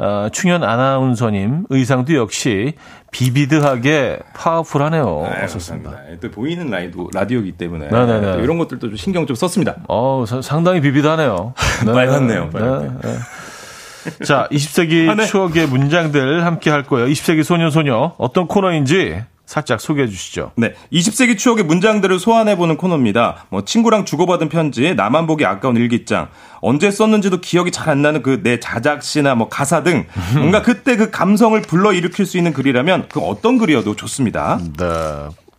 아, 0.00 0.28
충현 0.32 0.62
아나운서님 0.62 1.64
의상도 1.70 2.14
역시 2.14 2.74
비비드하게 3.10 4.18
파워풀하네요. 4.34 5.26
아, 5.28 5.42
하셨습니다. 5.42 5.90
감사합니다. 5.90 6.20
또 6.20 6.30
보이는 6.30 6.70
라디오, 6.70 7.08
라디오기 7.12 7.52
때문에. 7.52 7.88
네네네. 7.88 8.32
또 8.34 8.40
이런 8.40 8.58
것들도 8.58 8.88
좀 8.88 8.96
신경 8.96 9.26
좀 9.26 9.34
썼습니다. 9.34 9.76
어, 9.88 10.24
사- 10.26 10.40
상당히 10.42 10.80
비비드하네요. 10.80 11.52
네. 11.86 11.92
빨갛네요, 11.92 12.50
네. 12.52 12.60
네. 13.02 14.24
자, 14.24 14.48
20세기 14.50 15.08
아, 15.10 15.14
네. 15.14 15.26
추억의 15.26 15.66
문장들 15.66 16.44
함께 16.44 16.70
할 16.70 16.84
거예요. 16.84 17.06
20세기 17.08 17.42
소년 17.42 17.70
소녀 17.70 18.14
어떤 18.18 18.46
코너인지 18.46 19.22
살짝 19.48 19.80
소개해 19.80 20.08
주시죠. 20.08 20.52
네. 20.56 20.74
20세기 20.92 21.38
추억의 21.38 21.64
문장들을 21.64 22.18
소환해 22.18 22.54
보는 22.56 22.76
코너입니다. 22.76 23.46
뭐, 23.48 23.64
친구랑 23.64 24.04
주고받은 24.04 24.50
편지, 24.50 24.94
나만 24.94 25.26
보기 25.26 25.46
아까운 25.46 25.74
일기장, 25.76 26.28
언제 26.60 26.90
썼는지도 26.90 27.40
기억이 27.40 27.70
잘 27.70 27.88
안 27.88 28.02
나는 28.02 28.22
그 28.22 28.42
내 28.42 28.60
자작시나 28.60 29.34
뭐 29.34 29.48
가사 29.48 29.82
등, 29.82 30.04
뭔가 30.36 30.60
그때 30.60 30.96
그 30.96 31.10
감성을 31.10 31.58
불러일으킬 31.62 32.26
수 32.26 32.36
있는 32.36 32.52
글이라면 32.52 33.06
그 33.10 33.20
어떤 33.20 33.56
글이어도 33.56 33.96
좋습니다. 33.96 34.60
네. 34.76 34.84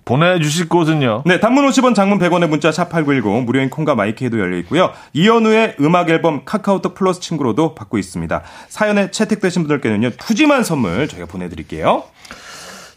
보내주실 0.06 0.70
곳은요. 0.70 1.24
네, 1.26 1.40
단문 1.40 1.68
50원, 1.68 1.96
장문 1.96 2.20
100원의 2.20 2.48
문자 2.48 2.72
샵 2.72 2.90
8910 2.90 3.44
무료인 3.46 3.72
콩과 3.72 3.96
마이크에도 3.96 4.40
열려 4.40 4.58
있고요. 4.60 4.92
이현우의 5.14 5.78
음악 5.82 6.10
앨범 6.12 6.46
카카오톡 6.46 6.94
플러스 6.94 7.20
친구로도 7.22 7.74
받고 7.74 7.98
있습니다. 7.98 8.42
사연에 8.70 9.10
채택되신 9.10 9.64
분들께는요. 9.64 10.12
푸짐한 10.20 10.64
선물 10.64 11.08
저희가 11.08 11.26
보내드릴게요. 11.26 12.04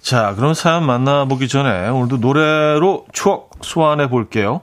자, 0.03 0.35
그럼 0.35 0.53
사연 0.53 0.85
만나보기 0.85 1.47
전에 1.49 1.89
오늘도 1.89 2.17
노래로 2.19 3.07
추억 3.13 3.51
소환해 3.63 4.09
볼게요. 4.09 4.63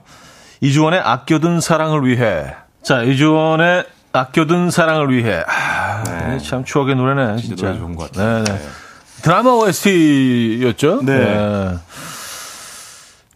이주원의 0.60 1.00
아껴둔 1.00 1.60
사랑을 1.60 2.06
위해. 2.06 2.54
자, 2.82 3.02
이주원의 3.02 3.84
아껴둔 4.12 4.70
사랑을 4.70 5.10
위해. 5.10 5.42
아, 5.46 6.04
네. 6.04 6.38
참 6.38 6.64
추억의 6.64 6.94
노래네. 6.94 7.36
진짜 7.36 7.48
진짜. 7.48 7.66
노래 7.68 7.78
좋은 7.78 7.96
것 7.96 8.12
같아요. 8.12 8.42
네, 8.42 8.52
네. 8.52 8.60
드라마 9.22 9.50
OST였죠? 9.52 11.02
네. 11.04 11.76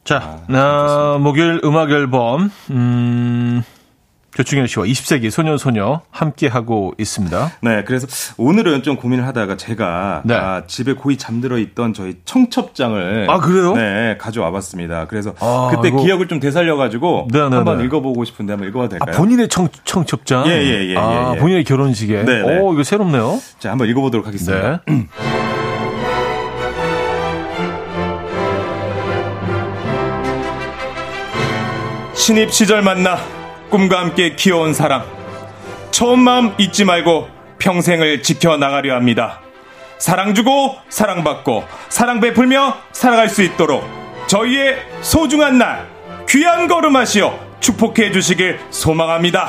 자, 0.05 0.40
아, 0.49 1.17
목요일 1.19 1.62
음악 1.64 1.90
앨범, 1.90 2.51
음, 2.71 3.64
조충현 4.37 4.66
씨와 4.66 4.85
20세기 4.87 5.31
소년 5.31 5.59
소녀 5.59 6.01
함께 6.11 6.49
하고 6.49 6.92
있습니다. 6.99 7.53
네, 7.62 7.85
그래서 7.85 8.07
오늘은 8.37 8.83
좀 8.83 8.97
고민을 8.97 9.27
하다가 9.29 9.57
제가 9.57 10.23
네. 10.25 10.35
아, 10.35 10.62
집에 10.66 10.92
고이 10.94 11.16
잠들어 11.18 11.57
있던 11.59 11.94
저희 11.94 12.16
청첩장을 12.25 13.27
아, 13.31 13.38
그래요? 13.38 13.75
네, 13.75 14.16
가져와 14.18 14.51
봤습니다. 14.51 15.07
그래서 15.07 15.35
아, 15.38 15.70
그때 15.75 15.88
이거- 15.88 16.03
기억을 16.03 16.27
좀 16.27 16.40
되살려 16.40 16.77
가지고 16.77 17.29
네, 17.31 17.38
네, 17.49 17.55
한번 17.55 17.79
네. 17.79 17.85
읽어보고 17.85 18.25
싶은데 18.25 18.55
한번 18.55 18.68
읽어봐도 18.68 18.97
아, 18.97 19.05
될까요? 19.05 19.16
본인의 19.16 19.49
청, 19.49 19.68
청첩장? 19.85 20.49
예, 20.49 20.51
예, 20.51 20.90
예, 20.90 20.97
아, 20.97 21.31
예, 21.31 21.37
예. 21.37 21.38
본인의 21.40 21.64
결혼식에? 21.64 22.25
네, 22.25 22.42
네. 22.42 22.59
오, 22.59 22.73
이거 22.73 22.83
새롭네요. 22.83 23.40
자, 23.61 23.70
한번 23.70 23.88
읽어보도록 23.88 24.27
하겠습니다. 24.27 24.81
네. 24.88 25.07
신입 32.14 32.53
시절 32.53 32.83
만나 32.83 33.18
꿈과 33.70 34.00
함께 34.00 34.35
키워온 34.35 34.74
사랑. 34.74 35.05
처음 35.90 36.20
마음 36.20 36.55
잊지 36.59 36.85
말고 36.85 37.29
평생을 37.59 38.22
지켜나가려 38.22 38.94
합니다. 38.94 39.40
사랑 39.98 40.35
주고 40.35 40.77
사랑받고 40.88 41.64
사랑 41.88 42.20
베풀며 42.20 42.77
살아갈 42.92 43.29
수 43.29 43.42
있도록 43.42 43.85
저희의 44.27 44.79
소중한 45.00 45.59
날 45.59 45.88
귀한 46.29 46.66
걸음하시어 46.68 47.38
축복해 47.61 48.12
주시길 48.12 48.59
소망합니다. 48.70 49.48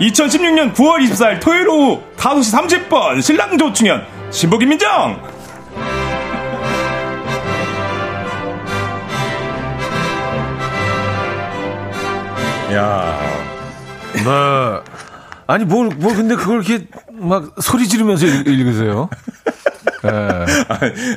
2016년 0.00 0.72
9월 0.74 1.06
24일 1.06 1.40
토요일 1.40 1.68
오후 1.68 2.02
5시 2.16 2.88
30분 2.88 3.20
신랑 3.20 3.58
조충현 3.58 4.06
신부 4.30 4.58
김민정 4.58 5.20
야 12.72 13.29
네. 14.24 14.80
아니, 15.46 15.64
뭘, 15.64 15.88
뭘, 15.96 16.14
근데 16.14 16.36
그걸 16.36 16.64
이렇게 16.64 16.86
막 17.12 17.54
소리 17.60 17.88
지르면서 17.88 18.26
읽, 18.26 18.46
읽으세요? 18.46 19.10
예. 20.04 20.08
아, 20.08 20.46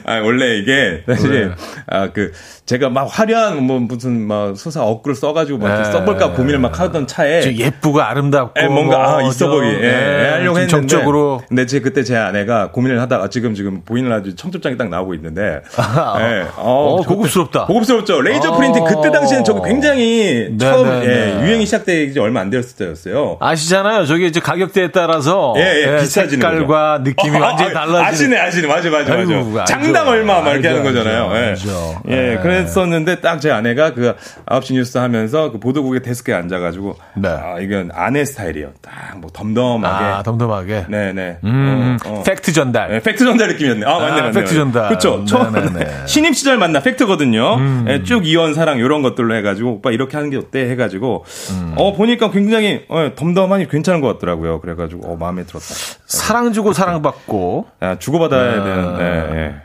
아, 0.05 0.19
원래 0.19 0.57
이게 0.57 1.03
사실 1.05 1.49
네. 1.49 1.55
아그 1.87 2.33
제가 2.65 2.87
막 2.89 3.09
화려한 3.11 3.61
뭐 3.63 3.79
무슨 3.79 4.25
막 4.25 4.55
소사 4.55 4.83
어구를 4.83 5.15
써가지고 5.15 5.57
막 5.59 5.81
네. 5.81 5.91
써볼까 5.91 6.31
고민을 6.31 6.59
막 6.59 6.79
하던 6.79 7.07
차에 7.07 7.41
좀 7.41 7.53
예쁘고 7.55 8.01
아름답고. 8.01 8.61
예, 8.61 8.67
뭔가 8.67 9.05
아, 9.05 9.19
뭐 9.19 9.29
있어 9.29 9.49
좀, 9.49 9.51
보기 9.51 9.67
예, 9.67 9.83
예, 9.83 10.29
하려고 10.31 10.55
좀 10.55 10.63
했는데 10.63 10.67
정적으로. 10.67 11.41
근데 11.49 11.65
제 11.65 11.81
그때 11.81 12.03
제 12.03 12.15
아내가 12.15 12.71
고민을 12.71 13.01
하다가 13.01 13.27
지금 13.29 13.53
지금 13.53 13.81
보이는 13.83 14.09
라디오 14.09 14.33
청첩장이 14.33 14.77
딱 14.77 14.87
나오고 14.87 15.13
있는데 15.15 15.59
예, 16.21 16.45
어, 16.55 16.99
저 17.03 17.09
고급스럽다. 17.09 17.65
고급스럽죠 17.65 18.21
레이저 18.21 18.51
어. 18.51 18.55
프린팅 18.57 18.85
그때 18.85 19.11
당시에는 19.11 19.43
저거 19.43 19.61
굉장히 19.63 20.47
네, 20.51 20.57
처음 20.57 20.87
네, 20.87 21.05
예, 21.05 21.07
네. 21.07 21.45
유행이 21.45 21.65
시작되기 21.65 22.17
얼마 22.19 22.39
안 22.39 22.49
되었을 22.49 22.77
때였어요. 22.77 23.37
아시잖아요. 23.41 24.05
저게 24.05 24.27
이제 24.27 24.39
가격대에 24.39 24.91
따라서 24.91 25.53
예, 25.57 25.83
예, 25.85 25.97
비싸지는 25.99 26.29
색깔과 26.41 26.99
거죠. 26.99 27.03
느낌이 27.09 27.35
어, 27.37 27.41
완전히 27.41 27.71
아, 27.71 27.73
달라지는. 27.73 28.05
아시네, 28.05 28.39
아시네. 28.39 28.67
맞아, 28.69 28.89
맞아, 28.89 29.15
맞아. 29.17 29.65
장당 29.65 30.07
얼마 30.07 30.39
막 30.39 30.51
이렇게 30.53 30.69
하는 30.69 30.83
거잖아요. 30.83 31.29
예. 31.33 31.55
예, 32.09 32.31
예. 32.31 32.37
그랬었는데 32.57 33.21
딱 33.21 33.39
제 33.43 33.51
아내가 33.51 33.93
그 33.93 34.15
9시 34.45 34.73
뉴스 34.75 34.97
하면서 34.97 35.51
그 35.51 35.59
보도국에 35.59 36.01
데스크에 36.01 36.33
앉아가지고 36.35 36.95
네. 37.15 37.27
아, 37.29 37.59
이건 37.59 37.89
아내 37.93 38.23
스타일이에요. 38.25 38.69
딱 38.81 39.13
뭐 39.17 39.29
덤덤하게. 39.31 40.05
아, 40.05 40.23
덤덤하게. 40.23 40.85
네네. 40.89 41.37
음, 41.43 41.97
어, 42.05 42.09
어. 42.19 42.23
팩트 42.23 42.51
전달. 42.53 42.89
네, 42.89 42.99
팩트 42.99 43.23
전달 43.23 43.49
느낌이었네. 43.49 43.85
아, 43.85 43.99
맞네, 43.99 44.11
아, 44.11 44.15
맞네. 44.23 44.31
팩트 44.31 44.53
맞네. 44.53 44.53
전달. 44.53 44.89
그쵸. 44.89 45.23
처음. 45.25 45.53
음. 45.55 45.79
신입 46.05 46.35
시절 46.35 46.57
만나 46.57 46.79
팩트거든요. 46.81 47.85
예, 47.89 48.03
쭉 48.03 48.25
이어온 48.25 48.53
사랑, 48.53 48.79
요런 48.79 49.01
것들로 49.01 49.35
해가지고, 49.35 49.75
오빠 49.75 49.91
이렇게 49.91 50.17
하는 50.17 50.29
게 50.29 50.37
어때? 50.37 50.69
해가지고, 50.69 51.25
음. 51.51 51.73
어, 51.77 51.93
보니까 51.93 52.31
굉장히, 52.31 52.83
어, 52.89 53.11
덤덤하니 53.15 53.67
괜찮은 53.69 54.01
것 54.01 54.13
같더라고요. 54.13 54.59
그래가지고, 54.61 55.11
어, 55.13 55.17
마음에 55.17 55.43
들었다. 55.43 55.65
사랑 56.05 56.53
주고 56.53 56.73
사랑받고. 56.73 57.67
아, 57.79 57.95
주고받아야 57.99 58.61
아. 58.61 58.63
되는, 58.63 58.97
네, 58.97 59.03
예. 59.39 59.55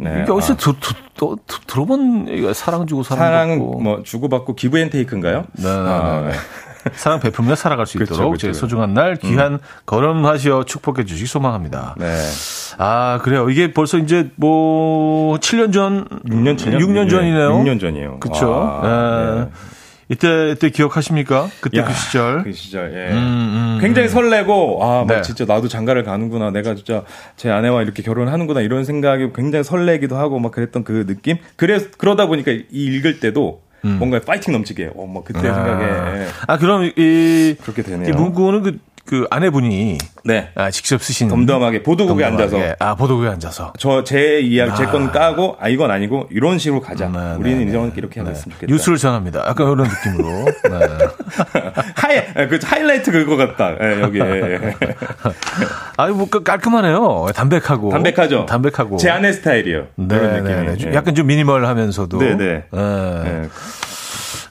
네. 0.00 0.20
이게 0.22 0.32
어디서 0.32 0.54
아, 0.54 0.56
들, 0.56 0.72
들, 0.80 0.96
또 1.16 1.36
들- 1.46 1.58
들어본 1.66 2.52
사랑 2.54 2.86
주고 2.86 3.02
사랑은 3.02 3.30
사랑 3.30 3.48
받고. 3.58 3.80
뭐, 3.80 4.02
주고 4.02 4.28
받고 4.28 4.54
give 4.54 4.78
and 4.78 4.88
take인가요? 4.90 5.44
네, 5.52 5.68
아, 5.68 6.22
네, 6.26 6.32
네. 6.32 6.90
사랑 6.94 7.20
베풀며 7.20 7.56
살아갈 7.56 7.84
수 7.86 7.98
그쵸, 7.98 8.14
있도록 8.14 8.32
그쵸, 8.32 8.46
제. 8.46 8.52
소중한 8.54 8.94
날 8.94 9.16
귀한 9.16 9.58
걸음하시어 9.84 10.64
축복해 10.64 11.04
주시기 11.04 11.26
소망합니다. 11.28 11.94
네. 11.98 12.06
아 12.78 13.18
그래요. 13.22 13.50
이게 13.50 13.74
벌써 13.74 13.98
이제 13.98 14.30
뭐 14.36 15.36
7년 15.36 15.72
전, 15.74 16.06
6년 16.26 16.56
전이요? 16.56 16.78
6년 16.78 17.10
전이네요. 17.10 17.50
6년 17.58 17.78
전이에요. 17.80 18.20
그렇죠. 18.20 18.80
아, 18.82 19.34
네. 19.44 19.50
이때 20.10 20.50
이때 20.50 20.70
기억하십니까? 20.70 21.48
그때 21.60 21.78
야, 21.78 21.84
그 21.84 21.92
시절. 21.92 22.42
그 22.42 22.52
시절, 22.52 22.92
예. 22.92 23.12
음, 23.12 23.16
음, 23.16 23.78
굉장히 23.80 24.08
설레고, 24.08 24.82
아, 24.82 25.04
막 25.04 25.06
네. 25.06 25.22
진짜 25.22 25.44
나도 25.44 25.68
장가를 25.68 26.02
가는구나. 26.02 26.50
내가 26.50 26.74
진짜 26.74 27.04
제 27.36 27.48
아내와 27.48 27.82
이렇게 27.82 28.02
결혼하는구나. 28.02 28.60
이런 28.60 28.84
생각이 28.84 29.28
굉장히 29.34 29.62
설레기도 29.62 30.16
하고 30.16 30.40
막 30.40 30.50
그랬던 30.50 30.82
그 30.82 31.06
느낌? 31.06 31.38
그래, 31.54 31.78
그러다 31.96 32.26
보니까 32.26 32.50
이 32.50 32.66
읽을 32.70 33.20
때도 33.20 33.62
뭔가 33.82 34.20
파이팅 34.20 34.52
넘치게. 34.52 34.90
어, 34.96 35.06
뭐 35.06 35.22
그때 35.24 35.40
생각에. 35.40 35.84
예. 35.84 36.26
아 36.46 36.58
그럼 36.58 36.90
이, 36.96 37.56
그렇게 37.62 37.82
되네요. 37.82 38.08
이 38.08 38.12
문구는 38.12 38.62
그, 38.62 38.78
그 39.10 39.26
아내분이 39.28 39.98
네. 40.22 40.50
아, 40.54 40.70
직접 40.70 41.02
쓰신 41.02 41.26
덤덤하게 41.26 41.82
보도국에 41.82 42.22
덤덤하게. 42.22 42.56
앉아서 42.62 42.76
아 42.78 42.94
보도국에 42.94 43.26
앉아서 43.28 43.72
저 43.76 44.04
제 44.04 44.38
이야기 44.38 44.76
제건 44.76 45.10
까고 45.10 45.56
아 45.58 45.68
이건 45.68 45.90
아니고 45.90 46.28
이런 46.30 46.58
식으로 46.60 46.80
가자. 46.80 47.08
네, 47.08 47.34
우리는 47.36 47.64
네, 47.64 47.70
이런 47.72 47.92
이렇게 47.96 48.20
했으면 48.20 48.54
좋겠다. 48.54 48.66
뉴스를 48.72 48.98
전합니다. 48.98 49.40
약간 49.48 49.66
이런 49.72 49.88
느낌으로. 49.88 50.44
네. 50.44 50.88
하이 51.96 52.16
예, 52.38 52.46
그 52.46 52.60
하이라이트 52.62 53.10
그거 53.10 53.36
같다. 53.36 53.72
예, 53.82 54.00
여기. 54.00 54.20
예, 54.20 54.24
예. 54.24 54.76
아니 55.96 56.14
뭐 56.14 56.28
깔- 56.30 56.44
깔끔하네요. 56.44 57.26
담백하고 57.34 57.90
담백하죠. 57.90 58.46
담백하고. 58.46 58.96
제 58.96 59.10
아내 59.10 59.32
스타일이에요. 59.32 59.86
네, 59.96 60.06
그런 60.18 60.44
네, 60.44 60.50
느낌이. 60.54 60.66
네. 60.68 60.76
좀 60.76 60.92
예. 60.92 60.94
약간 60.94 61.16
좀 61.16 61.26
미니멀하면서도. 61.26 62.18
네, 62.18 62.36
네. 62.36 62.64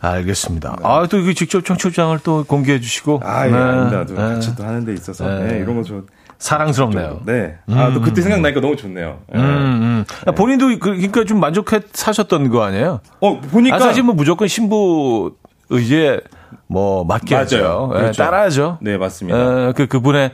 알겠습니다. 0.02 0.78
아, 0.84 1.08
또 1.10 1.18
이게 1.18 1.34
직접 1.34 1.64
청첩장을 1.66 2.20
또 2.24 2.43
공개해 2.45 2.80
주시고. 2.80 3.22
아, 3.24 3.45
예, 3.47 3.52
네. 3.52 3.58
아닙니다. 3.58 4.06
또 4.06 4.14
네. 4.16 4.22
같이 4.22 4.56
또 4.56 4.64
하는 4.64 4.86
데 4.86 4.93
있어서 4.93 5.28
네. 5.28 5.56
예, 5.56 5.60
이런 5.60 5.76
거 5.76 5.84
저. 5.84 6.02
사랑스럽네요. 6.38 7.20
네. 7.26 7.58
아, 7.70 7.91
또 7.93 8.00
그때 8.02 8.22
생각나니까 8.22 8.62
너무 8.62 8.78
좋네요. 8.78 9.20
예. 9.36 9.38
음, 9.38 9.43
음. 9.43 10.06
아, 10.26 10.32
본인도 10.32 10.68
그- 10.80 10.95
그러니까 10.95 11.26
좀 11.26 11.41
만족해 11.41 11.82
사셨던 11.91 12.50
거 12.50 12.64
아니에요? 12.64 13.02
어, 13.20 13.41
보니까. 13.41 13.76
아, 13.76 13.80
사실 13.80 14.04
뭐 14.04 14.16
무조건 14.16 14.47
신부 14.47 15.34
의지에 15.70 16.22
뭐 16.68 17.04
맡겨야죠. 17.04 17.58
맞아요. 17.62 17.91
예, 17.95 18.00
그렇죠. 18.00 18.24
따라야죠. 18.24 18.78
네, 18.82 18.97
맞습니다. 18.97 19.68
예, 19.68 19.74
그 19.76 19.88
그분의 19.88 20.32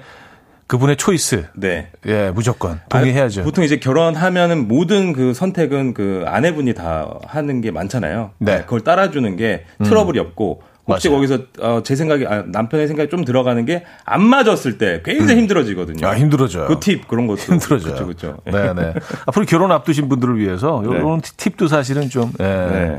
그분의 0.67 0.97
초이스. 0.97 1.45
네. 1.53 1.89
예, 2.07 2.31
무조건 2.33 2.79
동의해야죠. 2.89 3.41
아, 3.41 3.43
보통 3.43 3.63
이제 3.63 3.77
결혼하면은 3.77 4.67
모든 4.67 5.13
그 5.13 5.33
선택은 5.33 5.93
그 5.93 6.23
아내분이 6.27 6.73
다 6.73 7.07
하는 7.27 7.61
게 7.61 7.69
많잖아요. 7.71 8.31
네. 8.39 8.57
음. 8.57 8.61
그걸 8.61 8.81
따라주는 8.81 9.35
게 9.35 9.65
트러블이 9.83 10.17
없고 10.19 10.63
혹시 10.87 11.09
맞아요. 11.09 11.17
거기서 11.17 11.39
어, 11.61 11.81
제 11.83 11.95
생각이 11.95 12.25
아, 12.27 12.43
남편의 12.47 12.87
생각이 12.87 13.09
좀 13.09 13.25
들어가는 13.25 13.65
게 13.65 13.83
안 14.05 14.23
맞았을 14.23 14.77
때 14.77 15.01
굉장히 15.03 15.41
힘들어지거든요. 15.41 16.07
아, 16.07 16.15
힘들어져요. 16.15 16.67
그 16.67 16.79
팁 16.79 17.07
그런 17.07 17.25
것도 17.27 17.41
힘들어져요. 17.41 17.95
그렇죠, 18.05 18.05
그렇죠. 18.05 18.37
네, 18.45 18.73
네. 18.73 18.93
앞으로 19.25 19.45
결혼 19.45 19.71
앞두신 19.71 20.09
분들을 20.09 20.37
위해서 20.39 20.81
네. 20.85 20.95
이런 20.95 21.21
팁도 21.21 21.67
사실은 21.67 22.09
좀 22.09 22.31
예, 22.39 22.43
네. 22.43 22.97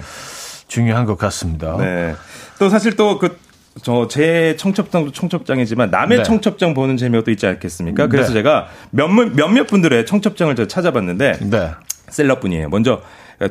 중요한 0.69 1.05
것 1.05 1.17
같습니다. 1.17 1.77
네. 1.79 2.15
또 2.59 2.69
사실 2.69 2.97
또 2.97 3.19
그 3.19 3.39
저 3.83 4.09
제 4.09 4.57
청첩장도 4.57 5.13
청첩장이지만 5.13 5.91
남의 5.91 6.19
네. 6.19 6.25
청첩장 6.25 6.75
보는 6.75 6.97
재미가 6.97 7.25
또 7.25 7.31
있지 7.31 7.47
않겠습니까? 7.47 8.07
그래서 8.09 8.29
네. 8.29 8.35
제가 8.35 8.69
몇몇 8.91 9.35
몇몇 9.35 9.67
분들의 9.67 10.07
청첩장을 10.07 10.55
제가 10.57 10.67
찾아봤는데 10.69 11.39
네. 11.43 11.71
셀럽 12.09 12.41
분이에요. 12.41 12.69
먼저 12.71 13.03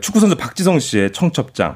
축구 0.02 0.20
선수 0.20 0.36
박지성 0.36 0.80
씨의 0.80 1.12
청첩장. 1.12 1.76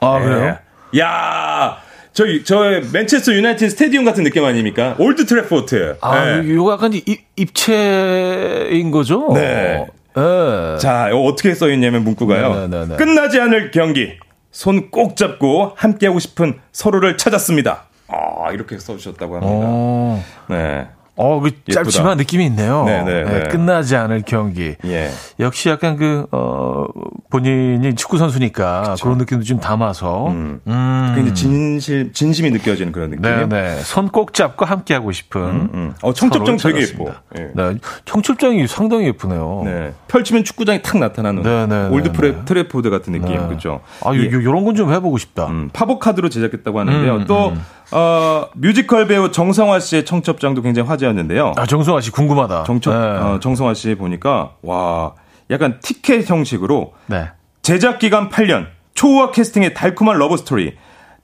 아, 0.00 0.18
그래요? 0.20 0.56
예. 0.94 1.00
야, 1.00 1.78
저희 2.12 2.44
저 2.44 2.80
맨체스터 2.92 3.32
유나이티드 3.32 3.70
스타디움 3.70 4.04
같은 4.04 4.22
느낌 4.22 4.44
아닙니까? 4.44 4.94
올드 4.98 5.26
트래포드. 5.26 5.96
아, 6.00 6.38
예. 6.38 6.42
이거 6.46 6.72
약간 6.72 6.92
입, 6.92 7.04
입체인 7.36 8.90
거죠? 8.92 9.32
네. 9.34 9.84
예. 10.16 10.76
자, 10.78 11.08
이거 11.08 11.22
어떻게 11.22 11.54
써 11.54 11.68
있냐면 11.70 12.04
문구가요. 12.04 12.68
네, 12.68 12.68
네, 12.68 12.86
네. 12.88 12.96
끝나지 12.96 13.40
않을 13.40 13.70
경기. 13.72 14.12
손 14.50 14.90
꼭 14.90 15.16
잡고 15.16 15.72
함께하고 15.76 16.18
싶은 16.18 16.58
서로를 16.72 17.16
찾았습니다. 17.16 17.84
아, 18.08 18.50
이렇게 18.52 18.78
써주셨다고 18.78 19.34
합니다. 19.36 19.52
어, 19.54 20.22
네. 20.48 20.88
어, 21.20 21.40
그 21.40 21.50
짧지만 21.68 22.16
느낌이 22.16 22.46
있네요. 22.46 22.84
네, 22.84 23.02
네, 23.02 23.24
네. 23.24 23.48
끝나지 23.48 23.96
않을 23.96 24.22
경기. 24.24 24.76
예. 24.84 25.10
역시 25.40 25.68
약간 25.68 25.96
그, 25.96 26.26
어, 26.30 26.84
본인이 27.28 27.96
축구선수니까 27.96 28.94
그런 29.02 29.18
느낌도 29.18 29.42
좀 29.44 29.58
담아서. 29.58 30.28
음. 30.28 30.60
굉장히 30.64 31.34
진실, 31.34 32.12
진심이 32.12 32.52
느껴지는 32.52 32.92
그런 32.92 33.10
느낌. 33.10 33.22
네, 33.22 33.46
네. 33.48 33.76
손 33.80 34.10
꼭 34.10 34.32
잡고 34.32 34.64
함께하고 34.64 35.10
싶은. 35.10 35.42
음. 35.42 35.94
어, 36.02 36.12
청첩장 36.12 36.56
되게 36.56 36.82
예뻐. 36.82 37.12
예. 37.36 37.50
네. 37.52 37.74
청첩장이 38.04 38.68
상당히 38.68 39.06
예쁘네요. 39.06 39.62
네. 39.64 39.92
펼치면 40.06 40.44
축구장이 40.44 40.82
탁 40.82 40.98
나타나는 40.98 41.42
네, 41.42 41.66
네, 41.66 41.88
올드 41.88 42.10
네, 42.10 42.12
프레, 42.12 42.30
네. 42.30 42.44
트래포드 42.44 42.90
같은 42.90 43.12
느낌. 43.14 43.36
네. 43.36 43.48
그죠? 43.48 43.80
아, 44.04 44.10
요, 44.14 44.22
요, 44.22 44.44
요런 44.44 44.64
건 44.64 44.76
좀 44.76 44.92
해보고 44.92 45.18
싶다. 45.18 45.48
음, 45.48 45.68
팝업 45.72 45.98
카드로 45.98 46.28
제작했다고 46.28 46.78
하는데요. 46.78 47.14
음, 47.16 47.24
또 47.26 47.54
어, 47.90 48.46
뮤지컬 48.54 49.06
배우 49.06 49.30
정성화 49.30 49.80
씨의 49.80 50.04
청첩장도 50.04 50.62
굉장히 50.62 50.88
화제였는데요. 50.88 51.54
아, 51.56 51.66
정성화 51.66 52.00
씨 52.00 52.10
궁금하다. 52.10 52.64
청첩 52.64 52.92
네. 52.92 52.98
어, 52.98 53.38
정성화 53.40 53.74
씨 53.74 53.94
보니까 53.94 54.52
와 54.62 55.14
약간 55.50 55.80
티켓 55.80 56.28
형식으로 56.28 56.92
네. 57.06 57.28
제작 57.62 57.98
기간 57.98 58.28
8년 58.28 58.66
초호화 58.94 59.30
캐스팅의 59.30 59.74
달콤한 59.74 60.18
러브 60.18 60.36
스토리. 60.36 60.76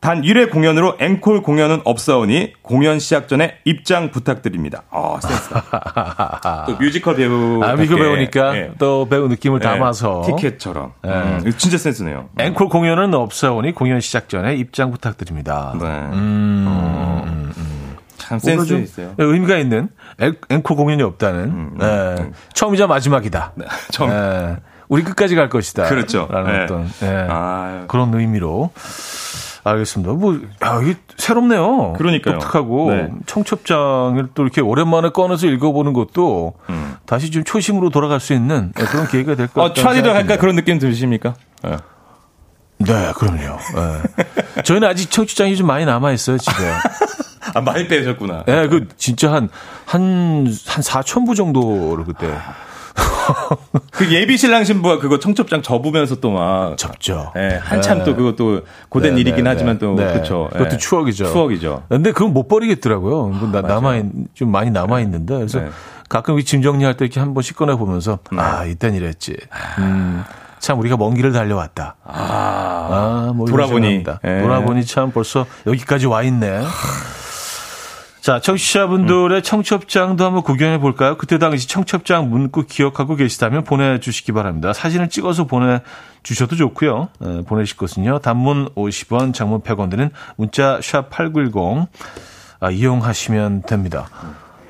단 0.05 0.20
1회 0.20 0.50
공연으로 0.50 0.96
앵콜 1.00 1.40
공연은 1.42 1.80
없사오니 1.84 2.52
공연 2.61 2.98
시작 2.98 3.26
전에 3.26 3.55
입장 3.64 4.11
부탁드립니다. 4.11 4.82
아, 4.90 5.18
센스다. 5.18 6.64
또 6.68 6.76
뮤지컬 6.76 7.16
배우. 7.16 7.62
아, 7.64 7.74
뮤지컬 7.74 7.97
배우니까 7.96 8.55
예. 8.55 8.70
또 8.78 9.09
배우 9.09 9.28
느낌을 9.28 9.61
담아서. 9.61 10.24
티켓처럼. 10.26 10.92
음, 11.07 11.38
이거 11.46 11.57
진짜 11.57 11.78
센스네요. 11.78 12.28
앵콜 12.38 12.68
공연은 12.68 13.14
없사오니 13.14 13.72
공연 13.72 14.00
시작 14.02 14.28
전에 14.28 14.55
입장 14.57 14.90
부탁드립니다. 14.90 15.72
네. 15.80 15.86
음, 15.86 17.50
참 18.18 18.38
뭔가 18.44 18.62
센스 18.62 18.66
좀 18.66 18.82
있어요. 18.82 19.14
의미가 19.16 19.57
있는 19.57 19.88
앵- 20.20 20.34
앵콜 20.50 20.76
공연이 20.76 21.02
없다는 21.02 21.78
예, 21.80 22.30
처음이자 22.52 22.86
마지막이다. 22.86 23.52
네, 23.55 23.64
처음. 23.90 24.11
예, 24.11 24.57
우리 24.88 25.02
끝까지 25.02 25.34
갈 25.34 25.48
것이다. 25.48 25.84
그렇죠. 25.88 26.28
라는 26.30 26.52
네. 26.52 26.62
어떤 26.64 26.90
예, 27.05 27.26
아, 27.30 27.84
그런 27.88 28.12
의미로 28.12 28.70
알겠습니다. 29.65 30.12
뭐 30.12 30.39
야, 30.62 30.81
이게 30.83 30.95
새롭네요. 31.17 31.95
그러니까요. 31.95 32.39
독특하고 32.39 32.91
네. 32.91 33.11
청첩장을 33.27 34.29
또 34.35 34.43
이렇게 34.43 34.61
오랜만에 34.61 35.09
꺼내서 35.09 35.47
읽어보는 35.47 35.95
것도 35.95 36.53
음. 36.69 36.97
다시 37.07 37.31
좀 37.31 37.45
초심으로 37.45 37.89
돌아갈 37.91 38.21
수 38.21 38.35
있는 38.35 38.73
그런 38.75 39.09
기회가 39.09 39.35
될것 39.35 39.57
어, 39.57 39.69
같아요. 39.69 39.85
차디도 39.85 40.11
할까 40.11 40.37
그런 40.37 40.57
느낌 40.57 40.79
드십니까? 40.79 41.35
예. 41.67 41.79
네, 42.79 43.12
그럼요. 43.17 43.59
예. 44.57 44.62
저희는 44.62 44.87
아직 44.87 45.11
청취장이 45.11 45.57
좀 45.57 45.67
많이 45.67 45.87
남아 45.87 46.12
있어요 46.12 46.37
집에. 46.37 46.71
아, 47.55 47.61
많이 47.61 47.89
빼셨구나. 47.89 48.45
예, 48.49 48.69
그 48.69 48.89
진짜 48.97 49.31
한한 49.33 49.49
한 49.87 50.45
4천 50.47 51.27
부 51.27 51.35
정도를 51.35 52.05
그때 52.05 52.27
그 53.90 54.12
예비 54.12 54.36
신랑 54.36 54.64
신부가 54.64 54.99
그거 54.99 55.18
청첩장 55.18 55.62
접으면서 55.62 56.16
또 56.16 56.30
막. 56.30 56.76
접죠. 56.76 57.32
예, 57.36 57.59
한참 57.62 57.99
네. 57.99 58.05
또 58.05 58.16
그것도 58.16 58.62
고된 58.88 59.14
네, 59.14 59.20
일이긴 59.20 59.45
네, 59.45 59.51
하지만 59.51 59.78
또 59.78 59.95
네. 59.95 60.12
그렇죠. 60.12 60.49
그것도 60.53 60.78
추억이죠. 60.78 61.26
추억이죠. 61.26 61.84
근데 61.88 62.12
그건 62.12 62.32
못 62.32 62.49
버리겠더라고요. 62.49 63.28
뭐 63.28 63.49
나, 63.51 63.61
남아 63.62 63.97
있, 63.97 64.05
좀 64.34 64.51
많이 64.51 64.70
남아 64.70 65.01
있는데 65.01 65.34
그래서 65.36 65.61
네. 65.61 65.68
가끔 66.09 66.38
이짐 66.38 66.62
정리할 66.62 66.97
때 66.97 67.05
이렇게 67.05 67.20
한 67.20 67.34
번씩 67.34 67.57
꺼내 67.57 67.74
보면서 67.76 68.18
아 68.36 68.64
이땐 68.64 68.95
이랬지. 68.95 69.36
음, 69.78 70.22
참 70.59 70.78
우리가 70.78 70.97
먼 70.97 71.14
길을 71.14 71.32
달려왔다. 71.32 71.97
아, 72.05 72.88
아, 72.90 73.32
뭐 73.34 73.47
돌아보니. 73.47 74.05
예. 74.24 74.40
돌아보니 74.42 74.84
참 74.84 75.11
벌써 75.11 75.47
여기까지 75.66 76.07
와 76.07 76.22
있네. 76.22 76.62
자, 78.25 78.41
청취자분들의 78.41 79.43
청첩장도 79.43 80.25
한번 80.25 80.43
구경해 80.43 80.79
볼까요? 80.79 81.18
그때 81.18 81.37
당시 81.37 81.68
청첩장 81.68 82.31
문구 82.31 82.64
기억하고 82.64 83.16
계시다면 83.16 83.64
보내주시기 83.64 84.33
바랍니다. 84.33 84.72
사진을 84.72 85.11
찍어서 85.11 85.45
보내주셔도 85.45 86.57
좋고요. 86.57 87.11
에, 87.22 87.43
보내실 87.43 87.77
것은요. 87.77 88.20
단문 88.20 88.70
50원, 88.77 89.35
장문 89.35 89.61
100원 89.61 89.91
드는 89.91 90.09
문자 90.37 90.81
샵 90.83 91.11
8910 91.11 91.87
아, 92.61 92.70
이용하시면 92.70 93.64
됩니다. 93.64 94.09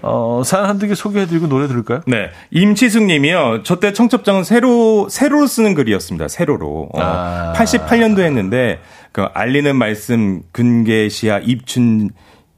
어, 0.02 0.42
사연 0.44 0.66
한두 0.66 0.88
개 0.88 0.96
소개해드리고 0.96 1.46
노래 1.46 1.68
들을까요? 1.68 2.00
네. 2.08 2.30
임치숙 2.50 3.04
님이요. 3.04 3.62
저때 3.62 3.92
청첩장은 3.92 4.42
세로, 4.42 5.08
세로로 5.08 5.46
쓰는 5.46 5.74
글이었습니다. 5.74 6.26
세로로. 6.26 6.88
어, 6.92 7.00
아. 7.00 7.52
88년도 7.54 8.18
했는데, 8.18 8.80
그, 9.12 9.22
알리는 9.32 9.76
말씀, 9.76 10.42
근계시야 10.50 11.38
입춘 11.38 12.10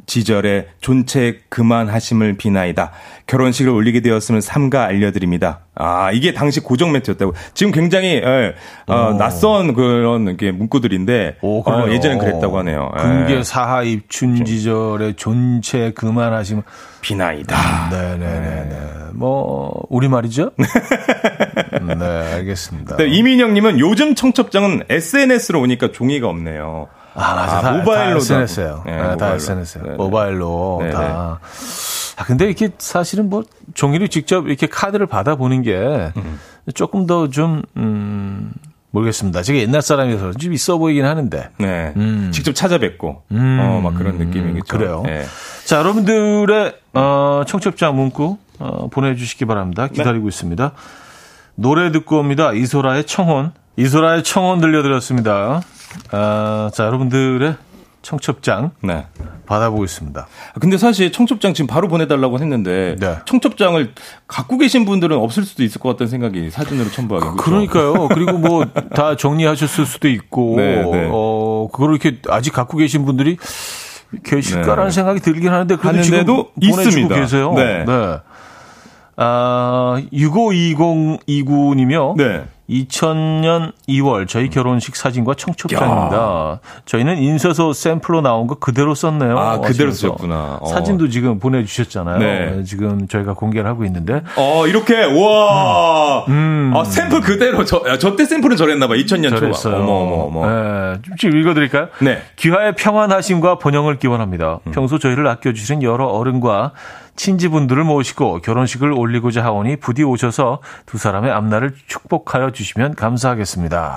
지절에 0.07 0.69
존체 0.81 1.41
그만하심을 1.49 2.37
비나이다. 2.37 2.93
결혼식을 3.27 3.73
올리게 3.73 4.01
되었으면 4.01 4.41
삼가 4.41 4.85
알려드립니다. 4.85 5.61
아, 5.75 6.11
이게 6.13 6.33
당시 6.33 6.61
고정 6.61 6.93
멘트였다고. 6.93 7.35
지금 7.55 7.73
굉장히, 7.73 8.23
예, 8.25 8.55
어, 8.87 9.17
낯선 9.19 9.75
그런 9.75 10.29
이렇게 10.29 10.53
문구들인데, 10.53 11.39
오, 11.43 11.61
어? 11.69 11.91
예전엔 11.91 12.19
그랬다고 12.19 12.59
하네요. 12.59 12.93
예. 12.97 13.03
금계 13.03 13.43
사하 13.43 13.83
입춘 13.83 14.45
지절에 14.45 15.15
존체 15.17 15.91
그만하시면 15.93 16.63
비나이다. 17.01 17.89
네네네 17.91 18.65
네. 18.69 18.79
뭐 19.13 19.87
우리 19.91 20.09
말이죠? 20.09 20.53
네, 21.99 22.05
알겠습니다. 22.35 22.97
네, 22.97 23.09
이민영님은 23.09 23.81
요즘 23.81 24.15
청첩장은 24.15 24.85
SNS로 24.89 25.61
오니까 25.61 25.91
종이가 25.91 26.29
없네요. 26.29 26.89
아, 27.17 27.35
맞아. 27.35 27.59
아, 27.59 27.61
다, 27.63 27.73
모바일로 27.73 28.19
다 28.21 28.25
SNS예요. 28.25 28.83
네, 28.87 28.93
네, 28.93 28.99
다 28.99 29.09
모바일로. 29.13 29.35
SNS예요. 29.37 29.85
네, 29.85 29.91
네. 29.91 29.97
모바일로 29.97 30.79
네, 30.83 30.91
다. 30.91 31.41
아, 32.17 32.25
근데 32.25 32.47
이렇게 32.47 32.71
사실은 32.79 33.29
뭐 33.29 33.45
종이를 33.75 34.09
직접 34.09 34.47
이렇게 34.47 34.67
카드를 34.67 35.07
받아보는 35.07 35.63
게 35.63 36.13
조금 36.75 37.07
더 37.07 37.29
좀, 37.29 37.63
음, 37.77 38.53
모르겠습니다. 38.91 39.43
제가 39.43 39.59
옛날 39.59 39.83
사람이라서 39.83 40.33
좀 40.35 40.53
있어 40.55 40.79
보이긴 40.79 41.05
하는데. 41.05 41.51
네. 41.59 41.93
음. 41.97 42.31
직접 42.33 42.55
찾아뵙고, 42.55 43.25
음. 43.33 43.59
어, 43.61 43.81
막 43.83 43.95
그런 43.95 44.17
느낌이겠죠. 44.17 44.65
그래요. 44.67 45.03
네. 45.05 45.25
자, 45.67 45.79
여러분들의 45.79 46.75
어, 46.95 47.43
청첩장 47.47 47.95
문구 47.95 48.39
어, 48.59 48.89
보내주시기 48.89 49.45
바랍니다. 49.45 49.89
기다리고 49.89 50.29
있습니다. 50.29 50.73
노래 51.57 51.93
듣고 51.93 52.19
옵니다. 52.19 52.53
이소라의 52.53 53.05
청혼. 53.05 53.53
이소라의 53.77 54.25
청혼 54.25 54.61
들려드렸습니다. 54.61 55.61
아, 56.13 56.71
자, 56.75 56.85
여러분들의 56.87 57.55
청첩장 58.03 58.71
네. 58.83 59.07
받아보겠습니다. 59.47 60.29
근데 60.61 60.79
사실 60.79 61.11
청첩장 61.11 61.55
지금 61.55 61.67
바로 61.67 61.89
보내달라고 61.89 62.39
했는데, 62.39 62.95
네. 63.01 63.17
청첩장을 63.27 63.95
갖고 64.29 64.59
계신 64.59 64.85
분들은 64.85 65.17
없을 65.17 65.45
수도 65.45 65.65
있을 65.65 65.81
것 65.81 65.89
같다는 65.91 66.09
생각이 66.09 66.51
사진으로 66.51 66.89
첨부하기. 66.91 67.27
그렇죠? 67.37 67.43
그러니까요. 67.43 68.09
그리고 68.09 68.39
뭐 68.39 68.65
다 68.95 69.17
정리하셨을 69.17 69.87
수도 69.87 70.09
있고, 70.09 70.55
네, 70.57 70.83
네. 70.83 71.09
어, 71.13 71.69
그걸 71.73 71.91
이렇게 71.91 72.19
아직 72.29 72.53
갖고 72.53 72.77
계신 72.79 73.05
분들이 73.05 73.37
계실까라는 74.23 74.85
네. 74.85 74.91
생각이 74.91 75.19
들긴 75.21 75.53
하는데, 75.53 75.75
그래도 75.77 76.03
지금 76.05 76.25
보내주고 76.71 76.81
있습니다. 76.81 77.15
계세요. 77.17 77.53
네. 77.55 77.85
아, 79.17 80.01
652029님이요. 80.13 82.17
네. 82.17 82.45
2000년 82.69 83.73
2월 83.89 84.27
저희 84.29 84.51
결혼식 84.51 84.97
사진과 84.97 85.35
청첩장입니다. 85.35 86.61
저희는 86.85 87.19
인쇄소 87.19 87.73
샘플로 87.73 88.21
나온 88.21 88.47
거 88.47 88.57
그대로 88.57 88.95
썼네요. 88.95 89.39
아, 89.39 89.61
그대로 89.61 89.91
하시면서. 89.91 89.95
쓰셨구나. 89.95 90.59
어. 90.61 90.67
사진도 90.67 91.09
지금 91.09 91.39
보내주셨잖아요. 91.39 92.19
네. 92.19 92.65
지금 92.65 93.07
저희가 93.09 93.35
공개를 93.35 93.69
하고 93.69 93.85
있는데. 93.85 94.23
어, 94.37 94.67
이렇게, 94.67 95.05
와. 95.05 96.25
음. 96.29 96.73
아, 96.75 96.85
샘플 96.85 97.21
그대로, 97.21 97.65
저, 97.65 97.99
저때 97.99 98.25
샘플은 98.25 98.57
저랬나봐. 98.57 98.95
2000년 98.95 99.31
초. 99.31 99.41
잘했어요. 99.41 99.77
어머, 99.77 99.93
어머, 99.93 100.41
어머. 100.41 100.47
네, 100.47 100.99
좀 101.19 101.37
읽어드릴까요? 101.37 101.89
네. 102.01 102.23
귀하의 102.37 102.75
평안하심과 102.75 103.59
번영을 103.59 103.99
기원합니다. 103.99 104.59
평소 104.73 104.99
저희를 104.99 105.27
아껴주신 105.29 105.83
여러 105.83 106.07
어른과 106.07 106.73
친지분들을 107.17 107.83
모시고 107.85 108.41
결혼식을 108.43 108.93
올리고자 108.93 109.43
하오니 109.43 109.77
부디 109.77 110.03
오셔서 110.05 110.61
두 110.87 110.99
사람의 110.99 111.31
앞날을 111.33 111.75
축복하여 111.87 112.51
주시면 112.53 112.95
감사하겠습니다. 112.95 113.97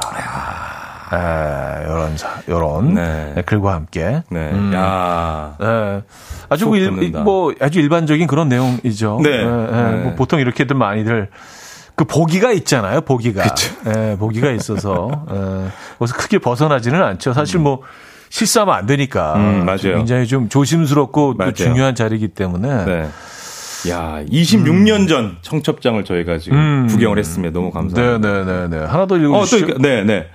에, 1.12 1.86
요런, 1.90 2.18
사- 2.18 2.42
요런 2.48 2.94
네. 2.94 3.42
글과 3.46 3.74
함께. 3.74 4.22
네. 4.30 4.52
음. 4.52 4.72
야 4.76 5.56
예. 5.62 6.02
아주 6.50 6.66
쏙그 6.66 6.78
일. 6.78 7.12
뭐 7.12 7.52
아주 7.60 7.80
일반적인 7.80 8.28
그런 8.28 8.48
내용이죠. 8.48 9.20
네. 9.24 9.30
예, 9.30 9.38
예. 9.38 9.42
네. 9.44 10.04
뭐 10.04 10.16
보통 10.16 10.40
이렇게들 10.40 10.76
많이들 10.76 11.30
그 11.96 12.06
보기가 12.06 12.52
있잖아요. 12.52 13.02
보기가. 13.02 13.44
예, 13.88 14.16
보기가 14.20 14.52
있어서 14.52 15.10
예. 15.32 15.68
거기서 15.98 16.16
크게 16.16 16.38
벗어나지는 16.38 17.02
않죠. 17.04 17.34
사실 17.34 17.60
뭐 17.60 17.82
실수하면 18.30 18.76
안 18.76 18.86
되니까. 18.86 19.36
음, 19.36 19.66
맞아요. 19.66 19.98
굉장히 19.98 20.28
좀 20.28 20.50
조심스럽고 20.50 21.36
맞아요. 21.38 21.52
또 21.52 21.56
중요한 21.56 21.96
자리이기 21.96 22.30
때문에. 22.30 22.86
네. 22.86 23.10
야, 23.90 24.22
26년 24.30 25.08
전 25.08 25.38
청첩장을 25.42 26.04
저희가 26.04 26.38
지금 26.38 26.58
음. 26.58 26.88
구경을 26.88 27.18
했습니다. 27.18 27.54
너무 27.58 27.72
감사합니다. 27.72 28.28
네, 28.30 28.44
네, 28.44 28.68
네, 28.68 28.78
네. 28.80 28.86
하나 28.86 29.06
더 29.06 29.16
어, 29.16 29.18
또, 29.18 29.18
읽어 29.18 29.46
주시죠. 29.46 29.66
이렇게- 29.66 29.82
네, 29.82 30.04
네. 30.04 30.28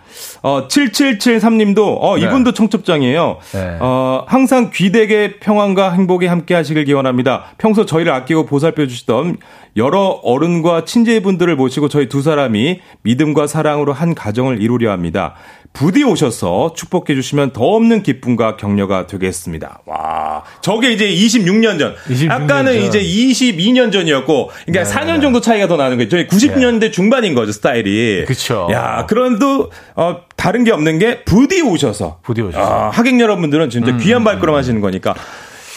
어, 0.42 0.68
7773님도, 0.68 1.96
어, 2.00 2.16
네. 2.16 2.22
이분도 2.24 2.52
청첩장이에요. 2.52 3.38
네. 3.52 3.76
어, 3.80 4.24
항상 4.26 4.70
귀대의 4.72 5.40
평안과 5.40 5.92
행복이 5.92 6.26
함께 6.26 6.54
하시길 6.54 6.84
기원합니다. 6.84 7.44
평소 7.58 7.86
저희를 7.86 8.12
아끼고 8.12 8.46
보살펴 8.46 8.86
주시던 8.86 9.38
여러 9.76 10.20
어른과 10.22 10.84
친제분들을 10.84 11.56
모시고 11.56 11.88
저희 11.88 12.08
두 12.08 12.22
사람이 12.22 12.80
믿음과 13.02 13.46
사랑으로 13.46 13.92
한 13.92 14.14
가정을 14.14 14.62
이루려 14.62 14.92
합니다. 14.92 15.34
부디 15.72 16.04
오셔서 16.04 16.74
축복해 16.76 17.16
주시면 17.16 17.52
더 17.52 17.64
없는 17.64 18.04
기쁨과 18.04 18.56
격려가 18.56 19.08
되겠습니다. 19.08 19.80
와, 19.86 20.44
저게 20.60 20.92
이제 20.92 21.08
26년 21.08 21.80
전. 21.80 21.96
26년 22.08 22.30
아까는 22.30 22.74
전. 22.74 22.82
이제 22.82 23.02
22년 23.02 23.90
전이었고, 23.90 24.50
그러니까 24.66 24.84
네, 24.84 24.94
4년 24.94 25.14
네. 25.16 25.20
정도 25.20 25.40
차이가 25.40 25.66
더 25.66 25.76
나는 25.76 25.96
거예요. 25.96 26.08
저희 26.08 26.28
90년대 26.28 26.92
중반인 26.92 27.34
거죠, 27.34 27.50
스타일이. 27.50 28.24
그쵸. 28.24 28.68
야, 28.70 29.04
그런도 29.08 29.72
어, 29.96 30.03
다른 30.36 30.64
게 30.64 30.72
없는 30.72 30.98
게 30.98 31.24
부디 31.24 31.62
오셔서. 31.62 32.18
부디 32.22 32.42
오셔서. 32.42 32.64
아, 32.64 32.90
하객 32.90 33.18
여러분들은 33.18 33.70
진짜 33.70 33.96
귀한 33.96 34.24
발걸음 34.24 34.54
하시는 34.54 34.80
거니까. 34.80 35.14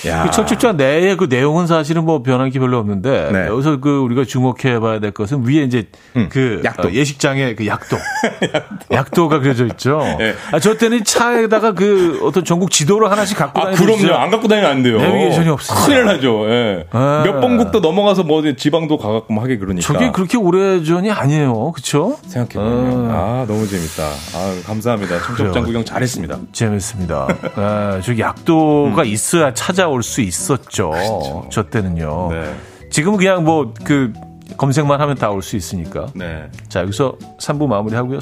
야. 0.08 0.24
그 0.24 0.32
청첩장 0.32 0.78
내의 0.78 1.18
그 1.18 1.28
내용은 1.30 1.68
사실은 1.68 2.06
뭐 2.06 2.24
변한 2.24 2.50
게 2.50 2.60
별로 2.60 2.78
없는데 2.80 3.30
네. 3.32 3.48
여기서 3.48 3.80
그 3.80 4.00
우리가 4.00 4.24
주목해 4.26 4.80
봐야 4.80 5.00
될 5.00 5.12
것은 5.12 5.46
위에 5.48 5.64
이제 5.64 5.88
음, 6.16 6.28
그 6.32 6.62
약도. 6.64 6.88
어, 6.88 6.92
예식장에 6.92 7.56
그 7.56 7.68
약도 7.68 7.98
약도. 8.92 9.28
가 9.28 9.40
그려져 9.40 9.66
있죠. 9.66 10.00
네. 10.20 10.34
아, 10.54 10.60
저 10.60 10.78
때는 10.78 11.04
차에다가 11.04 11.74
그 11.74 12.22
어떤 12.24 12.46
전국 12.46 12.72
지도를 12.72 13.12
하나씩 13.12 13.38
갖고 13.38 13.60
아, 13.60 13.72
다니고 13.74 13.98
그럼요. 13.98 14.16
안 14.18 14.30
갖고 14.32 14.48
다니면 14.48 14.72
안 14.72 14.84
돼요. 14.84 15.00
내비게이션이 15.02 15.50
없으니까. 15.50 15.86
큰일 15.86 16.06
나죠. 16.06 16.46
예. 16.50 16.86
네. 16.94 17.24
몇 17.26 17.42
번국도 17.42 17.82
넘어가서 17.82 18.24
뭐 18.24 18.42
지방도 18.56 18.98
가갖고 18.98 19.34
뭐 19.34 19.44
하게 19.44 19.58
그러니까. 19.58 19.86
저게 19.86 20.12
그렇게 20.12 20.38
오래 20.38 20.82
전이 20.84 21.12
아니에요. 21.12 21.72
그렇죠? 21.74 22.18
생각해보면. 22.28 23.12
아, 23.12 23.46
너무 23.48 23.68
재밌다. 23.68 24.04
아, 24.04 24.56
감사합니다. 24.66 25.20
청첩장. 25.22 25.64
구경 25.66 25.84
잘했습니다. 25.84 26.38
재밌습니다. 26.54 27.28
아, 27.56 28.00
저 28.04 28.18
약도가 28.18 29.04
있어야 29.04 29.54
찾아올 29.54 29.97
수 30.04 30.22
있었죠. 30.22 30.94
저 31.52 31.64
때는요. 31.70 32.30
네. 32.32 32.56
지금은 32.90 33.18
그냥 33.18 33.44
뭐 33.44 33.74
그 33.84 34.14
검색만 34.58 35.02
하면 35.02 35.16
다 35.18 35.30
올 35.32 35.42
수 35.42 35.56
있으니까. 35.58 36.08
네. 36.16 36.50
자, 36.70 36.82
여기서 36.82 37.18
3부 37.40 37.68
마무리하고요. 37.68 38.20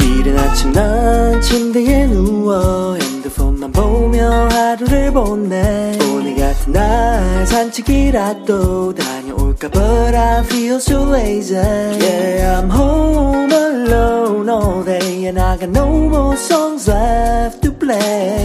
이른 0.00 0.38
아침 0.38 0.72
난 0.72 1.40
침대에 1.40 2.06
누워 2.06 2.94
핸드폰만 2.96 3.70
보며 3.72 4.48
하루를 4.50 5.12
보내 5.12 5.96
오늘 6.12 6.34
같은 6.36 6.72
날 6.72 7.46
산책이라도 7.46 8.94
다녀올까 8.94 9.68
But 9.70 10.16
I 10.16 10.40
feel 10.44 10.76
so 10.76 11.08
lazy 11.14 11.56
Yeah 11.56 12.60
I'm 12.60 12.70
home 12.70 13.52
alone 13.52 14.48
all 14.50 14.84
day 14.84 15.26
And 15.26 15.38
I 15.40 15.56
got 15.56 15.70
no 15.70 15.86
more 16.08 16.36
songs 16.36 16.90
left 16.90 17.62
to 17.62 17.72
play 17.72 18.37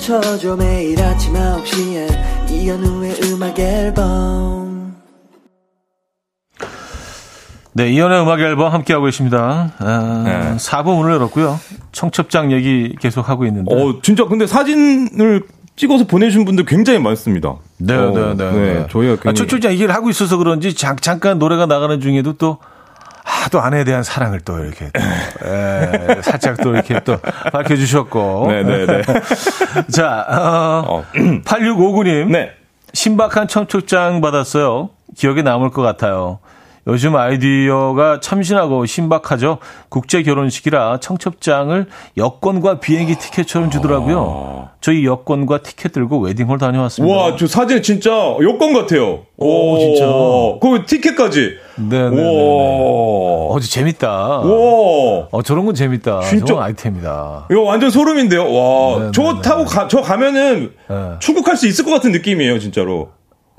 맞춰줘 0.00 0.56
매일 0.56 0.98
아침 1.02 1.34
9시에 1.34 2.50
이현우의 2.50 3.16
음악 3.24 3.58
앨범 3.58 4.96
네, 7.74 7.90
이연의 7.90 8.22
음악 8.22 8.40
앨범 8.40 8.72
함께하고 8.72 9.04
계십니다. 9.04 9.72
아, 9.78 10.22
네. 10.24 10.56
4부 10.56 10.96
문을 10.96 11.12
열었고요. 11.12 11.60
청첩장 11.92 12.50
얘기 12.50 12.94
계속 12.98 13.28
하고 13.28 13.44
있는데. 13.46 13.72
어, 13.74 14.00
진짜 14.02 14.24
근데 14.24 14.46
사진을 14.46 15.42
찍어서 15.76 16.04
보내주신 16.06 16.44
분들 16.46 16.64
굉장히 16.64 16.98
많습니다. 16.98 17.56
네, 17.78 17.94
어, 17.94 18.10
네, 18.10 18.34
네, 18.34 18.52
네. 18.52 18.86
저희가 18.90 19.12
아, 19.12 19.16
괜히 19.22 19.34
청첩장 19.34 19.72
얘기를 19.72 19.94
하고 19.94 20.10
있어서 20.10 20.36
그런지 20.38 20.74
잠, 20.74 20.96
잠깐 20.96 21.38
노래가 21.38 21.66
나가는 21.66 22.00
중에도 22.00 22.32
또, 22.32 22.58
아, 22.62 22.66
아, 22.66 22.69
또 23.50 23.60
아내에 23.60 23.84
대한 23.84 24.02
사랑을 24.02 24.40
또 24.40 24.58
이렇게 24.58 24.90
또, 24.92 25.00
에, 25.48 26.22
살짝 26.22 26.56
또 26.62 26.74
이렇게 26.74 27.00
또 27.00 27.18
밝혀주셨고. 27.52 28.46
네네네. 28.48 29.02
자, 29.92 30.26
어, 30.28 30.84
어. 30.86 31.04
8659님. 31.14 32.30
네. 32.30 32.52
신박한 32.92 33.48
청첩장 33.48 34.20
받았어요. 34.20 34.90
기억에 35.16 35.42
남을 35.42 35.70
것 35.70 35.82
같아요. 35.82 36.40
요즘 36.90 37.14
아이디어가 37.16 38.20
참신하고 38.20 38.84
신박하죠. 38.86 39.58
국제 39.88 40.22
결혼식이라 40.22 40.98
청첩장을 41.00 41.86
여권과 42.16 42.80
비행기 42.80 43.14
티켓처럼 43.16 43.70
주더라고요. 43.70 44.68
저희 44.80 45.04
여권과 45.04 45.58
티켓 45.62 45.92
들고 45.92 46.18
웨딩홀 46.18 46.58
다녀왔습니다. 46.58 47.14
와, 47.14 47.36
저 47.36 47.46
사진 47.46 47.82
진짜 47.82 48.10
여권 48.42 48.72
같아요. 48.72 49.20
오, 49.36 49.78
진짜. 49.78 50.06
그 50.60 50.84
티켓까지. 50.86 51.52
네네네. 51.76 52.22
와. 52.22 53.54
어, 53.54 53.58
재밌다. 53.60 54.08
와. 54.08 55.28
어, 55.30 55.42
저런 55.44 55.66
건 55.66 55.74
재밌다. 55.74 56.20
진짜. 56.22 56.54
아이템이다. 56.58 57.46
이거 57.50 57.62
완전 57.62 57.90
소름인데요. 57.90 58.42
와, 58.42 58.98
네, 58.98 59.10
저거 59.12 59.34
네, 59.34 59.36
네. 59.36 59.42
타고 59.42 59.64
가, 59.64 59.88
저 59.88 60.00
가면은 60.02 60.72
네. 60.88 60.96
출국할 61.20 61.56
수 61.56 61.66
있을 61.66 61.84
것 61.84 61.90
같은 61.92 62.12
느낌이에요, 62.12 62.58
진짜로. 62.58 63.10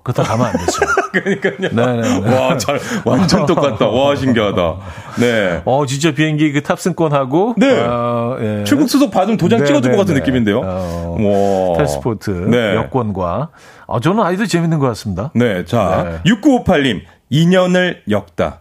그렇다 0.03 0.23
가면 0.23 0.45
안 0.47 0.51
되죠. 0.53 0.79
그러니까요. 1.13 1.69
네네네. 1.71 2.35
와, 2.35 2.57
잘, 2.57 2.79
완전 3.05 3.45
똑같다. 3.45 3.87
와, 3.87 4.15
신기하다. 4.15 4.75
네. 5.19 5.61
어, 5.65 5.85
진짜 5.85 6.11
비행기 6.11 6.51
그 6.53 6.63
탑승권하고. 6.63 7.55
네. 7.57 7.79
어, 7.81 8.37
예. 8.41 8.63
출국 8.63 8.89
수속 8.89 9.11
받으면 9.11 9.37
도장 9.37 9.59
네, 9.59 9.65
찍어줄 9.65 9.91
네, 9.91 9.97
것 9.97 10.03
같은 10.03 10.15
네. 10.15 10.19
느낌인데요. 10.21 10.61
어, 10.63 11.17
와. 11.19 11.77
패스포트, 11.77 12.31
네. 12.31 12.75
여권과. 12.75 13.49
어, 13.85 13.99
저는 13.99 14.23
아이도 14.23 14.45
재밌는 14.45 14.79
것 14.79 14.87
같습니다. 14.87 15.31
네, 15.35 15.65
자, 15.65 16.19
네. 16.23 16.31
6958님, 16.31 17.01
인연을 17.29 18.03
엮다. 18.09 18.59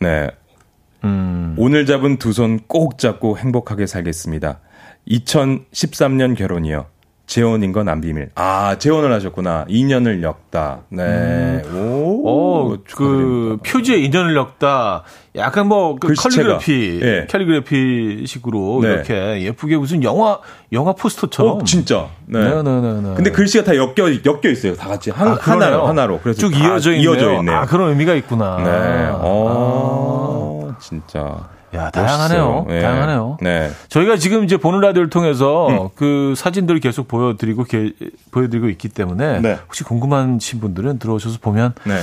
네. 0.00 0.30
음. 1.04 1.54
오늘 1.58 1.86
잡은 1.86 2.18
두 2.18 2.30
손 2.32 2.60
꼭 2.68 2.98
잡고 2.98 3.38
행복하게 3.38 3.86
살겠습니다. 3.86 4.58
2013년 5.08 6.36
결혼이요. 6.36 6.86
재혼인 7.32 7.72
건 7.72 7.88
안 7.88 8.02
비밀. 8.02 8.28
아, 8.34 8.76
재혼을 8.78 9.10
하셨구나. 9.14 9.64
인연을 9.66 10.22
엮다. 10.22 10.80
네. 10.90 11.62
오. 11.74 12.28
어, 12.28 12.76
그. 12.94 13.56
표지에 13.64 13.96
인연을 13.96 14.36
엮다. 14.36 15.02
약간 15.36 15.66
뭐, 15.66 15.96
그. 15.98 16.12
캘리그래피, 16.12 17.00
예. 17.02 17.26
캘리그래피 17.30 18.24
식으로 18.26 18.80
네. 18.82 18.88
이렇게 18.90 19.42
예쁘게 19.44 19.78
무슨 19.78 20.02
영화, 20.04 20.40
영화 20.72 20.92
포스터처럼. 20.92 21.56
어, 21.56 21.64
진짜. 21.64 22.08
네. 22.26 22.38
네 22.38 22.62
네네. 22.62 23.14
근데 23.14 23.30
글씨가 23.30 23.64
다 23.64 23.74
엮여, 23.76 23.94
엮여 24.26 24.50
있어요. 24.52 24.76
다 24.76 24.88
같이. 24.88 25.10
한, 25.10 25.28
아. 25.28 25.38
하나로, 25.40 25.86
하나로. 25.86 26.20
그래서 26.22 26.38
쭉다 26.40 26.58
이어져 26.58 26.92
있네요. 26.92 27.12
이어져 27.14 27.32
있네요. 27.38 27.56
아, 27.56 27.64
그런 27.64 27.88
의미가 27.90 28.12
있구나. 28.14 28.56
네. 28.58 28.70
아. 29.10 29.18
어, 29.22 30.76
진짜. 30.78 31.48
야, 31.74 31.90
다양하네요. 31.90 32.66
네. 32.68 32.80
다양하네요. 32.82 33.38
네. 33.40 33.70
저희가 33.88 34.16
지금 34.18 34.44
이제 34.44 34.56
보는 34.58 34.80
라디오를 34.80 35.08
통해서 35.08 35.68
음. 35.68 35.88
그 35.94 36.34
사진들을 36.36 36.80
계속 36.80 37.08
보여드리고 37.08 37.64
게- 37.64 37.92
보여드리고 38.30 38.68
있기 38.68 38.88
때문에 38.90 39.40
네. 39.40 39.58
혹시 39.66 39.82
궁금하신 39.84 40.60
분들은 40.60 40.98
들어오셔서 40.98 41.38
보면 41.40 41.74
네. 41.84 41.94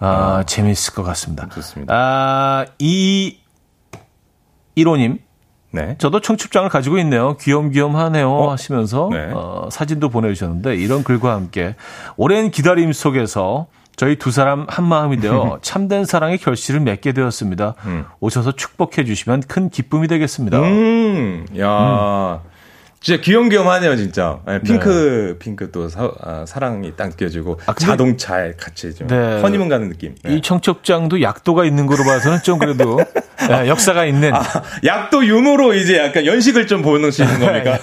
아, 0.00 0.42
재미있을 0.46 0.94
것 0.94 1.02
같습니다. 1.04 1.48
좋습니다. 1.48 1.94
아, 1.94 2.66
이 2.80 3.36
1호님 4.76 5.18
네. 5.70 5.94
저도 5.98 6.20
청첩장을 6.20 6.68
가지고 6.68 6.98
있네요. 6.98 7.36
귀염귀염하네요. 7.38 8.30
어? 8.30 8.50
하시면서 8.50 9.08
네. 9.12 9.30
어, 9.32 9.68
사진도 9.70 10.08
보내주셨는데 10.10 10.74
이런 10.74 11.02
글과 11.04 11.32
함께 11.34 11.76
오랜 12.16 12.50
기다림 12.50 12.92
속에서 12.92 13.68
저희 13.96 14.16
두 14.16 14.30
사람 14.30 14.66
한 14.68 14.84
마음이 14.84 15.20
되어 15.20 15.58
참된 15.62 16.04
사랑의 16.04 16.38
결실을 16.38 16.80
맺게 16.80 17.12
되었습니다. 17.12 17.74
음. 17.84 18.04
오셔서 18.20 18.52
축복해 18.52 19.04
주시면 19.04 19.42
큰 19.48 19.70
기쁨이 19.70 20.08
되겠습니다. 20.08 20.60
음, 20.60 21.46
야. 21.58 22.40
진짜 23.02 23.20
귀염귀염하네요, 23.20 23.96
진짜. 23.96 24.38
네, 24.46 24.60
핑크, 24.60 25.36
핑크 25.40 25.72
또 25.72 25.88
사, 25.88 26.08
아, 26.20 26.44
사랑이 26.46 26.94
딱 26.96 27.08
느껴지고, 27.08 27.58
아, 27.66 27.74
자동차에 27.74 28.52
같이 28.52 28.94
좀, 28.94 29.08
네. 29.08 29.40
허니문 29.40 29.68
가는 29.68 29.88
느낌. 29.88 30.14
네. 30.22 30.36
이 30.36 30.40
청첩장도 30.40 31.20
약도가 31.20 31.64
있는 31.64 31.86
거로 31.86 32.04
봐서는 32.04 32.42
좀 32.44 32.60
그래도 32.60 33.00
예, 33.50 33.66
역사가 33.68 34.04
있는 34.04 34.32
아, 34.32 34.42
약도 34.84 35.26
유무로 35.26 35.74
이제 35.74 35.98
약간 35.98 36.24
연식을 36.26 36.68
좀 36.68 36.82
보시는 36.82 37.40
겁니까? 37.40 37.78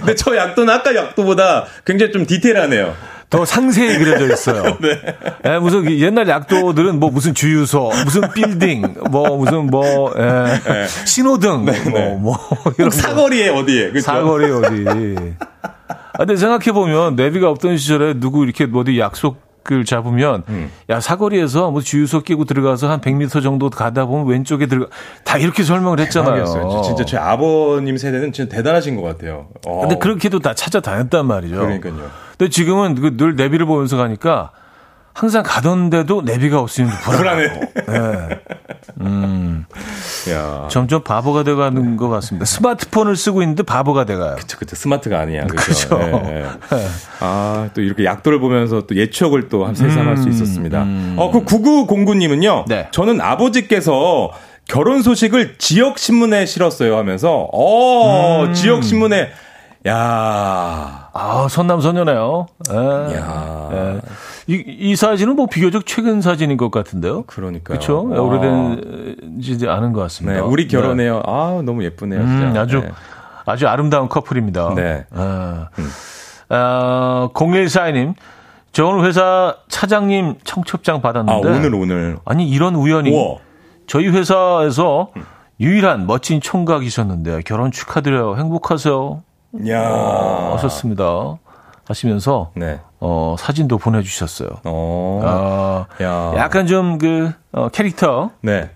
근데 0.00 0.16
저 0.16 0.36
약도는 0.36 0.74
아까 0.74 0.92
약도보다 0.96 1.66
굉장히 1.84 2.10
좀 2.10 2.26
디테일하네요. 2.26 2.94
더 3.32 3.46
상세히 3.46 3.96
그려져 3.98 4.30
있어요. 4.30 4.76
네. 4.78 5.00
예, 5.46 5.58
무슨 5.58 5.86
그 5.86 5.98
옛날 5.98 6.28
약도들은 6.28 7.00
뭐 7.00 7.10
무슨 7.10 7.32
주유소, 7.32 7.90
무슨 8.04 8.30
빌딩, 8.34 8.94
뭐 9.10 9.38
무슨 9.38 9.68
뭐 9.68 10.12
예, 10.18 10.86
신호등, 11.06 11.64
뭐, 11.90 12.18
뭐 12.18 12.38
이런 12.78 12.90
거. 12.90 12.96
네. 12.96 13.02
사거리에 13.02 13.48
어디에, 13.48 13.90
그죠? 13.90 14.04
사거리 14.04 14.50
어디. 14.50 14.84
아, 16.12 16.18
근데 16.18 16.36
생각해 16.36 16.72
보면 16.72 17.16
내비가 17.16 17.48
없던 17.48 17.78
시절에 17.78 18.20
누구 18.20 18.44
이렇게 18.44 18.66
뭐 18.66 18.82
어디 18.82 18.98
약속 18.98 19.40
을 19.70 19.84
잡으면 19.84 20.42
음. 20.48 20.70
야 20.90 20.98
사거리에서 20.98 21.70
뭐 21.70 21.80
주유소 21.82 22.22
끼고 22.22 22.46
들어가서 22.46 22.90
한 22.90 23.00
100m 23.00 23.42
정도 23.44 23.70
가다 23.70 24.06
보면 24.06 24.26
왼쪽에 24.26 24.66
들어가 24.66 24.88
다 25.24 25.38
이렇게 25.38 25.62
설명을 25.62 26.00
했잖아요. 26.00 26.34
대박이었어요. 26.44 26.82
진짜 26.82 27.04
저희 27.04 27.20
아버님 27.20 27.96
세대는 27.96 28.32
진짜 28.32 28.56
대단하신 28.56 28.96
것 28.96 29.02
같아요. 29.02 29.46
어. 29.66 29.80
근데 29.82 29.98
그렇게도 29.98 30.40
다 30.40 30.54
찾아다녔단 30.54 31.26
말이죠. 31.26 31.54
그러니까요. 31.56 32.10
근데 32.36 32.50
지금은 32.50 32.96
그 32.96 33.16
늘 33.16 33.36
내비를 33.36 33.66
보면서 33.66 33.96
가니까 33.96 34.50
항상 35.14 35.42
가던데도 35.44 36.22
내비가 36.22 36.58
없으면 36.60 36.90
불안해. 36.90 37.70
불안해. 37.84 38.40
야. 40.30 40.68
점점 40.70 41.02
바보가 41.02 41.42
돼가는 41.42 41.96
것 41.96 42.08
같습니다. 42.08 42.44
스마트폰을 42.44 43.16
쓰고 43.16 43.42
있는데 43.42 43.62
바보가 43.62 44.04
돼가요. 44.04 44.36
그쵸, 44.36 44.58
그쵸. 44.58 44.76
스마트가 44.76 45.18
아니야. 45.20 45.46
그죠. 45.46 45.98
예, 46.00 46.42
예. 46.42 46.46
아, 47.20 47.68
또 47.74 47.80
이렇게 47.82 48.04
약도를 48.04 48.38
보면서 48.40 48.82
또 48.86 48.96
예추억을 48.96 49.48
또 49.48 49.62
한 49.66 49.74
세상할 49.74 50.16
수 50.16 50.28
있었습니다. 50.28 50.84
어, 51.16 51.30
그 51.32 51.44
9909님은요. 51.44 52.64
네. 52.68 52.88
저는 52.90 53.20
아버지께서 53.20 54.30
결혼 54.68 55.02
소식을 55.02 55.56
지역신문에 55.58 56.46
실었어요 56.46 56.96
하면서, 56.96 57.48
어, 57.52 58.52
지역신문에, 58.52 59.28
야 59.88 61.08
아, 61.12 61.46
선남선녀네요. 61.50 62.46
예. 62.70 62.76
야. 63.16 63.68
예. 63.72 64.00
이, 64.46 64.62
이 64.66 64.96
사진은 64.96 65.36
뭐 65.36 65.46
비교적 65.46 65.86
최근 65.86 66.20
사진인 66.20 66.56
것 66.56 66.70
같은데요. 66.70 67.22
그러니까요. 67.24 67.78
그렇죠. 67.78 68.08
와. 68.08 68.20
오래된지 68.20 69.68
않은 69.68 69.92
것 69.92 70.00
같습니다. 70.02 70.40
네, 70.40 70.42
우리 70.46 70.66
결혼해요. 70.68 71.22
아, 71.24 71.62
너무 71.64 71.84
예쁘네요. 71.84 72.20
음, 72.20 72.54
아주 72.56 72.80
네. 72.80 72.90
아주 73.44 73.68
아름다운 73.68 74.08
커플입니다. 74.08 74.74
네. 74.74 75.04
아, 75.10 75.68
아, 76.48 77.28
0142님, 77.34 78.14
저 78.72 78.86
오늘 78.86 79.06
회사 79.06 79.56
차장님 79.68 80.36
청첩장 80.44 80.96
아, 80.96 81.00
받았는데. 81.00 81.48
오늘, 81.48 81.74
오늘. 81.74 82.18
아니, 82.24 82.48
이런 82.48 82.74
우연이. 82.74 83.10
우와. 83.10 83.38
저희 83.86 84.08
회사에서 84.08 85.10
유일한 85.60 86.06
멋진 86.06 86.40
총각이셨는데 86.40 87.42
결혼 87.44 87.70
축하드려요. 87.70 88.36
행복하세요. 88.36 89.22
야 89.68 89.82
어, 89.90 90.54
하셨습니다. 90.54 91.04
하시면서 91.92 92.50
네. 92.54 92.80
어, 93.00 93.36
사진도 93.38 93.76
보내주셨어요. 93.78 94.48
어. 94.64 95.20
아, 95.24 95.86
야. 96.02 96.32
약간 96.36 96.66
좀그 96.66 97.32
캐릭터를 97.72 98.30
네. 98.40 98.70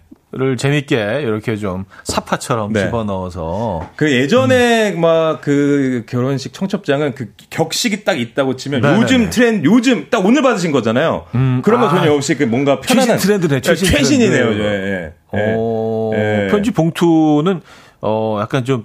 재밌게 0.58 1.20
이렇게 1.22 1.56
좀 1.56 1.86
사파처럼 2.04 2.74
네. 2.74 2.84
집어넣어서 2.84 3.88
그 3.96 4.12
예전에 4.12 4.92
막그 4.92 6.04
결혼식 6.08 6.52
청첩장은 6.52 7.14
그 7.14 7.32
격식이 7.48 8.04
딱 8.04 8.20
있다고 8.20 8.56
치면 8.56 8.82
네네네. 8.82 9.00
요즘 9.00 9.30
트렌드 9.30 9.66
요즘 9.66 10.08
딱 10.10 10.24
오늘 10.24 10.42
받으신 10.42 10.72
거잖아요. 10.72 11.24
그런 11.62 11.80
거 11.80 11.86
아. 11.86 11.90
전혀 11.90 12.12
없이 12.12 12.36
그 12.36 12.44
뭔가 12.44 12.80
편안한 12.80 13.16
최신 13.16 13.28
트렌드네, 13.28 13.60
최신 13.62 13.88
최신이네요. 13.88 14.52
예, 14.52 14.58
예. 14.60 15.12
예. 15.34 15.54
어, 15.56 16.10
예. 16.14 16.48
편지 16.50 16.70
봉투는 16.70 17.62
어 18.02 18.38
약간 18.40 18.64
좀 18.64 18.84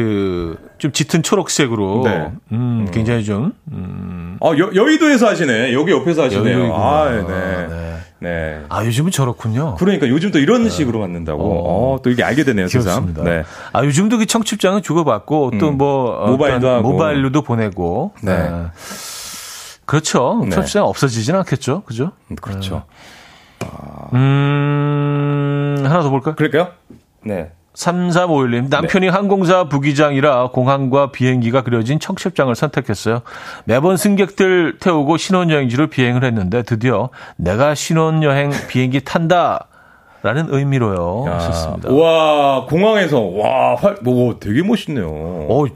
그 0.00 0.74
좀 0.84 0.92
짙은 0.92 1.22
초록색으로 1.22 2.02
네. 2.04 2.30
음, 2.52 2.86
굉장히 2.92 3.24
좀 3.24 3.54
음, 3.72 4.36
어, 4.40 4.52
여, 4.58 4.70
여의도에서 4.74 5.28
하시네. 5.28 5.72
여기 5.72 5.92
옆에서 5.92 6.24
하시네요. 6.24 6.74
아, 6.74 7.10
네. 7.10 7.22
네. 7.26 7.96
네. 8.18 8.60
아 8.68 8.84
요즘은 8.84 9.10
저렇군요. 9.10 9.76
그러니까 9.76 10.08
요즘 10.08 10.30
또 10.30 10.38
이런 10.38 10.68
식으로 10.68 10.98
만든다고. 10.98 11.42
어, 11.42 12.02
또 12.02 12.10
이게 12.10 12.22
알게 12.22 12.44
되네요, 12.44 12.68
세상. 12.68 13.14
네. 13.24 13.44
아 13.72 13.82
요즘도 13.82 14.18
그 14.18 14.26
청첩장은 14.26 14.82
주고받고 14.82 15.52
또 15.58 15.68
음. 15.70 15.78
뭐 15.78 16.26
모바일도 16.26 16.68
하고. 16.68 16.92
모바일로도 16.92 17.40
보내고 17.40 18.12
네. 18.22 18.50
그렇죠. 19.86 20.40
네. 20.44 20.50
청첩장 20.50 20.84
없어지진 20.84 21.34
않겠죠, 21.36 21.82
그죠? 21.84 22.12
음, 22.30 22.36
그렇죠. 22.36 22.82
음 24.12 25.76
하나 25.82 26.02
더 26.02 26.10
볼까요? 26.10 26.34
그럴까요? 26.34 26.68
네. 27.24 27.52
3351님, 27.74 28.70
남편이 28.70 29.06
네. 29.06 29.12
항공사 29.12 29.64
부기장이라 29.68 30.48
공항과 30.48 31.10
비행기가 31.10 31.62
그려진 31.62 31.98
청첩장을 31.98 32.54
선택했어요. 32.54 33.22
매번 33.64 33.96
승객들 33.96 34.78
태우고 34.78 35.16
신혼여행지로 35.16 35.88
비행을 35.88 36.24
했는데 36.24 36.62
드디어 36.62 37.10
내가 37.36 37.74
신혼여행 37.74 38.50
비행기 38.68 39.00
탄다! 39.00 39.66
라는 40.22 40.46
의미로요. 40.48 41.26
하셨습니다. 41.26 41.92
와, 41.92 42.64
공항에서, 42.64 43.20
와, 43.20 43.74
활, 43.74 43.96
뭐, 44.00 44.38
되게 44.40 44.62
멋있네요. 44.62 45.06
어, 45.06 45.66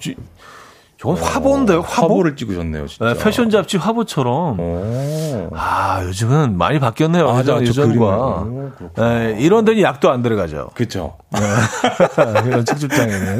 저건 0.99 1.16
화보인데요, 1.16 1.80
화보? 1.82 2.14
화보를 2.14 2.34
찍으셨네요, 2.34 2.88
진짜. 2.88 3.14
네, 3.14 3.22
패션 3.22 3.51
잡지 3.51 3.76
화보처럼. 3.76 4.59
오. 4.59 5.49
아, 5.55 6.03
요즘은 6.05 6.59
많이 6.59 6.80
바뀌었네요. 6.80 7.28
아, 7.28 7.38
예전, 7.38 7.64
예전과. 7.64 8.46
네, 8.96 9.36
이런 9.38 9.64
데는 9.64 9.80
약도 9.82 10.11
안 10.11 10.22
들어가죠. 10.22 10.70
그죠. 10.74 11.16
네. 11.30 11.38
이런 12.49 12.64
책집장에는 12.64 13.38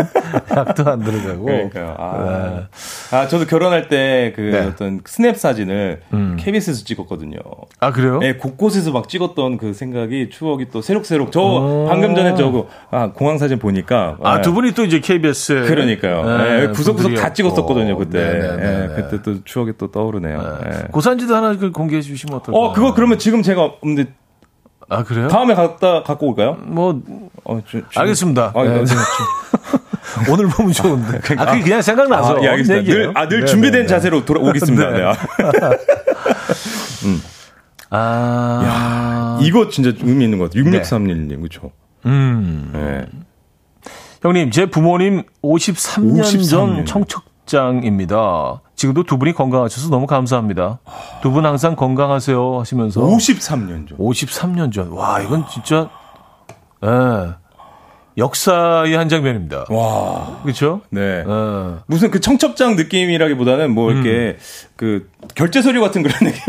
약도 0.56 0.88
안 0.88 1.00
들어가고. 1.00 1.44
그러니까요. 1.44 1.96
아, 1.98 2.68
네. 3.11 3.16
아 3.16 3.26
저도 3.26 3.46
결혼할 3.46 3.88
때그 3.88 4.40
네. 4.40 4.59
어떤 4.61 5.00
스냅 5.04 5.36
사진을 5.36 6.02
음. 6.12 6.36
KBS에서 6.38 6.84
찍었거든요. 6.84 7.38
아, 7.80 7.90
그래요? 7.90 8.18
네, 8.18 8.36
곳곳에서 8.36 8.92
막 8.92 9.09
찍었던 9.09 9.59
그 9.59 9.72
생각이 9.72 10.30
추억이 10.30 10.68
또 10.70 10.80
새록새록. 10.80 11.32
저 11.32 11.40
오. 11.40 11.86
방금 11.88 12.14
전에 12.14 12.36
저거, 12.36 12.68
아, 12.92 13.11
공항 13.12 13.38
사진 13.38 13.59
보니까. 13.59 14.16
아, 14.22 14.36
네. 14.36 14.42
두 14.42 14.52
분이 14.52 14.74
또 14.74 14.84
이제 14.84 15.00
KBS. 15.00 15.64
그러니까요. 15.66 16.24
네, 16.24 16.61
네 16.61 16.68
구석구석 16.68 17.14
다 17.16 17.32
찍었 17.32 17.47
찍었었거든요 17.51 17.96
그때. 17.96 18.18
네, 18.18 18.57
네, 18.57 18.86
네, 18.88 18.94
그때 18.94 19.22
또 19.22 19.44
추억이 19.44 19.72
또 19.78 19.90
떠오르네요. 19.90 20.59
네. 20.62 20.82
고산지도 20.90 21.34
하나 21.34 21.57
공개해 21.57 22.03
주시면 22.03 22.36
어떨까요? 22.36 22.62
어 22.62 22.72
그거 22.72 22.94
그러면 22.94 23.18
지금 23.18 23.42
제가 23.42 23.62
없는데. 23.62 24.12
아 24.90 25.05
그래요? 25.05 25.28
다음에 25.28 25.55
갖다 25.55 26.03
갖고 26.03 26.28
올까요? 26.28 26.57
뭐 26.62 27.03
어, 27.44 27.61
주, 27.66 27.82
주, 27.90 28.01
알겠습니다. 28.01 28.53
아, 28.55 28.62
네, 28.64 28.82
오늘 30.30 30.49
보면 30.49 30.72
좋은데. 30.72 31.18
아, 31.36 31.44
그게 31.46 31.62
그냥 31.62 31.82
생각나서. 31.82 32.38
아, 32.38 32.42
예, 32.42 32.49
알겠습니다. 32.49 32.90
늘, 32.92 33.12
아, 33.14 33.28
늘 33.28 33.44
준비된 33.44 33.86
자세로 33.86 34.24
돌아오겠습니다. 34.24 34.90
네. 34.90 35.03
음. 37.05 37.22
아. 37.90 39.36
야, 39.40 39.44
이거 39.46 39.68
진짜 39.68 39.92
의미 40.03 40.24
있는 40.24 40.38
것 40.38 40.51
같아요. 40.51 40.64
6631님, 40.64 41.42
그쵸? 41.42 41.70
음. 42.07 42.70
네. 42.72 43.07
형님, 44.22 44.51
제 44.51 44.66
부모님 44.66 45.22
53년, 45.42 46.22
53년. 46.22 46.86
전 46.86 47.07
청 47.07 47.22
첩장입니다. 47.49 48.61
지금도 48.76 49.03
두 49.05 49.18
분이 49.18 49.32
건강하셔서 49.32 49.88
너무 49.88 50.07
감사합니다. 50.07 50.78
두 51.22 51.30
분 51.32 51.44
항상 51.46 51.74
건강하세요 51.76 52.61
하시면서 52.61 53.01
53년 53.01 53.88
전. 53.88 53.99
53년 53.99 54.72
전. 54.72 54.90
와, 54.92 55.20
이건 55.20 55.44
진짜 55.49 55.88
예. 56.84 57.34
역사의 58.16 58.94
한 58.96 59.09
장면입니다. 59.09 59.64
와. 59.70 60.38
그렇죠? 60.42 60.80
네. 60.90 61.22
어. 61.26 61.80
무슨 61.86 62.11
그 62.11 62.20
청첩장 62.20 62.76
느낌이라기보다는 62.76 63.72
뭐 63.74 63.90
이렇게 63.92 64.11
음. 64.11 64.38
그 64.76 65.11
결제 65.34 65.62
서류 65.62 65.80
같은 65.80 66.03
그런 66.03 66.16
느낌. 66.20 66.40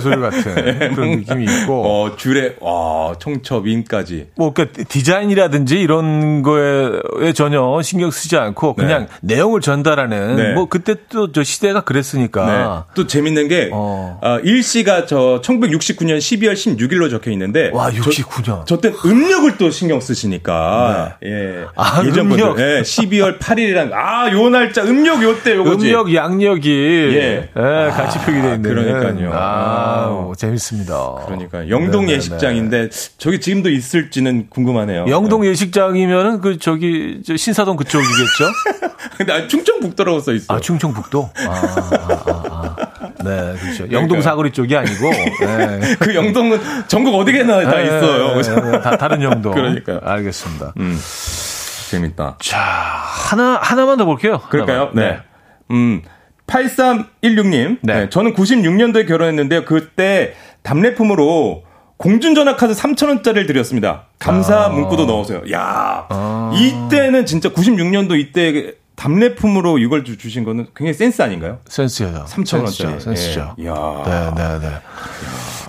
서류 0.00 0.20
같은 0.20 0.54
네. 0.54 0.88
그런 0.94 1.10
느낌이 1.10 1.44
있고. 1.44 1.82
어, 1.84 2.16
줄에 2.16 2.56
와, 2.60 3.14
청첩 3.18 3.66
인까지. 3.66 4.28
뭐 4.36 4.52
그러니까 4.52 4.82
디자인이라든지 4.88 5.80
이런 5.80 6.42
거에 6.42 7.32
전혀 7.34 7.80
신경 7.82 8.10
쓰지 8.10 8.36
않고 8.36 8.74
그냥 8.74 9.06
네. 9.22 9.34
내용을 9.36 9.60
전달하는 9.60 10.36
네. 10.36 10.52
뭐 10.54 10.66
그때 10.68 10.94
또 11.10 11.32
저 11.32 11.42
시대가 11.42 11.80
그랬으니까. 11.80 12.46
네. 12.46 12.94
또 12.94 13.06
재밌는 13.06 13.48
게 13.48 13.70
어. 13.72 14.18
어, 14.22 14.38
일시가 14.42 15.06
저 15.06 15.40
1969년 15.42 16.18
12월 16.18 16.52
16일로 16.54 17.08
적혀 17.10 17.30
있는데 17.30 17.70
와, 17.72 17.90
69년. 17.90 18.66
저, 18.66 18.80
때 18.80 18.92
음력을 19.06 19.56
또 19.56 19.70
신경 19.70 20.00
쓰시니까. 20.00 21.16
네. 21.22 21.28
예. 21.30 21.64
아, 21.76 22.02
예전 22.04 22.26
음력. 22.30 22.48
분들 22.56 22.78
예, 22.78 22.82
12월 22.82 23.38
8일이랑 23.38 23.92
아, 23.92 24.30
요 24.32 24.48
날짜 24.50 24.82
음력 24.82 25.22
요 25.22 25.32
때 25.42 25.54
요거지. 25.56 25.86
음력 25.86 26.14
양력이 26.14 26.70
예. 27.14 27.50
예, 27.56 27.90
같이 27.90 28.18
아, 28.18 28.22
표기되어 28.26 28.54
있는. 28.56 28.62
그러니까요. 28.74 29.30
아, 29.32 29.61
아. 29.62 30.32
재밌습니다. 30.36 31.16
그러니까 31.26 31.68
영동 31.68 32.02
네네네. 32.02 32.16
예식장인데 32.16 32.88
저기 33.18 33.40
지금도 33.40 33.70
있을지는 33.70 34.48
궁금하네요. 34.50 35.06
영동 35.08 35.42
네. 35.42 35.48
예식장이면은 35.48 36.40
그 36.40 36.58
저기 36.58 37.22
저 37.26 37.36
신사동 37.36 37.76
그쪽이겠죠? 37.76 38.44
근데 39.16 39.32
아, 39.32 39.46
충청북도라고 39.46 40.20
써 40.20 40.32
있어. 40.32 40.54
아, 40.54 40.60
충청북도? 40.60 41.30
아, 41.46 41.50
아, 41.50 42.24
아, 42.26 42.44
아. 42.50 42.76
네, 43.22 43.54
그렇죠. 43.60 43.90
영동 43.92 44.20
사거리 44.20 44.52
쪽이 44.52 44.76
아니고 44.76 45.10
네. 45.10 45.94
그 46.00 46.14
영동은 46.14 46.60
전국 46.88 47.14
어디게나 47.14 47.62
다 47.62 47.76
네, 47.76 47.84
있어요. 47.84 48.34
네, 48.40 48.70
네, 48.72 48.80
다 48.80 48.96
다른 48.96 49.22
영동. 49.22 49.54
그러니까 49.54 50.00
알겠습니다. 50.02 50.74
음. 50.78 50.98
재밌다. 51.90 52.38
자, 52.40 52.58
하나 52.58 53.58
하나만 53.62 53.98
더 53.98 54.04
볼게요. 54.06 54.40
그럴까요? 54.48 54.90
하나만. 54.92 54.94
네. 54.94 55.18
음. 55.70 56.02
8316님. 56.46 57.78
네. 57.82 57.94
네. 57.94 58.08
저는 58.10 58.34
96년도에 58.34 59.06
결혼했는데요. 59.06 59.64
그때 59.64 60.34
답례품으로 60.62 61.64
공중전화 61.96 62.56
카드 62.56 62.74
3,000원짜리를 62.74 63.46
드렸습니다. 63.46 64.06
감사 64.18 64.64
아. 64.64 64.68
문구도 64.68 65.06
넣어서요. 65.06 65.42
야 65.52 66.06
아. 66.08 66.52
이때는 66.54 67.26
진짜 67.26 67.48
96년도 67.50 68.18
이때 68.18 68.74
답례품으로 68.96 69.78
이걸 69.78 70.04
주, 70.04 70.16
신 70.28 70.44
거는 70.44 70.66
굉장히 70.76 70.94
센스 70.94 71.22
아닌가요? 71.22 71.58
센스예요. 71.66 72.24
3,000원짜리. 72.28 73.00
센스죠. 73.00 73.54
예. 73.58 73.64
네, 73.64 74.30
네, 74.36 74.58
네. 74.60 74.68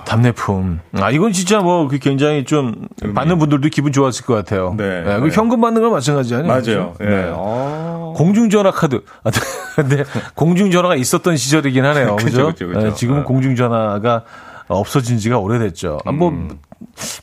답례품. 0.06 0.80
아, 0.94 1.10
이건 1.10 1.32
진짜 1.32 1.60
뭐그 1.60 2.00
굉장히 2.00 2.44
좀 2.46 2.88
음. 3.04 3.14
받는 3.14 3.40
분들도 3.40 3.70
기분 3.70 3.92
좋았을 3.92 4.26
것 4.26 4.34
같아요. 4.36 4.76
네. 4.78 5.02
네. 5.02 5.20
그 5.20 5.28
네. 5.28 5.36
현금 5.36 5.62
받는 5.62 5.82
건 5.82 5.92
마찬가지 5.92 6.36
아니에요? 6.36 6.48
맞아요. 6.48 6.96
네. 7.00 7.06
네. 7.08 7.32
아. 7.36 7.93
공중전화 8.14 8.72
카드. 8.72 9.04
아, 9.24 9.32
근데 9.76 10.04
공중전화가 10.36 10.96
있었던 10.96 11.38
시절이긴 11.38 11.86
하네요. 11.86 12.16
그죠? 12.22 12.48
그죠, 12.48 12.68
그죠. 12.68 12.80
네, 12.80 12.94
지금은 12.94 13.22
네. 13.22 13.26
공중전화가 13.26 14.24
없어진 14.68 15.18
지가 15.18 15.40
오래됐죠. 15.40 16.00
아, 16.06 16.12
뭐, 16.12 16.30
음. 16.30 16.60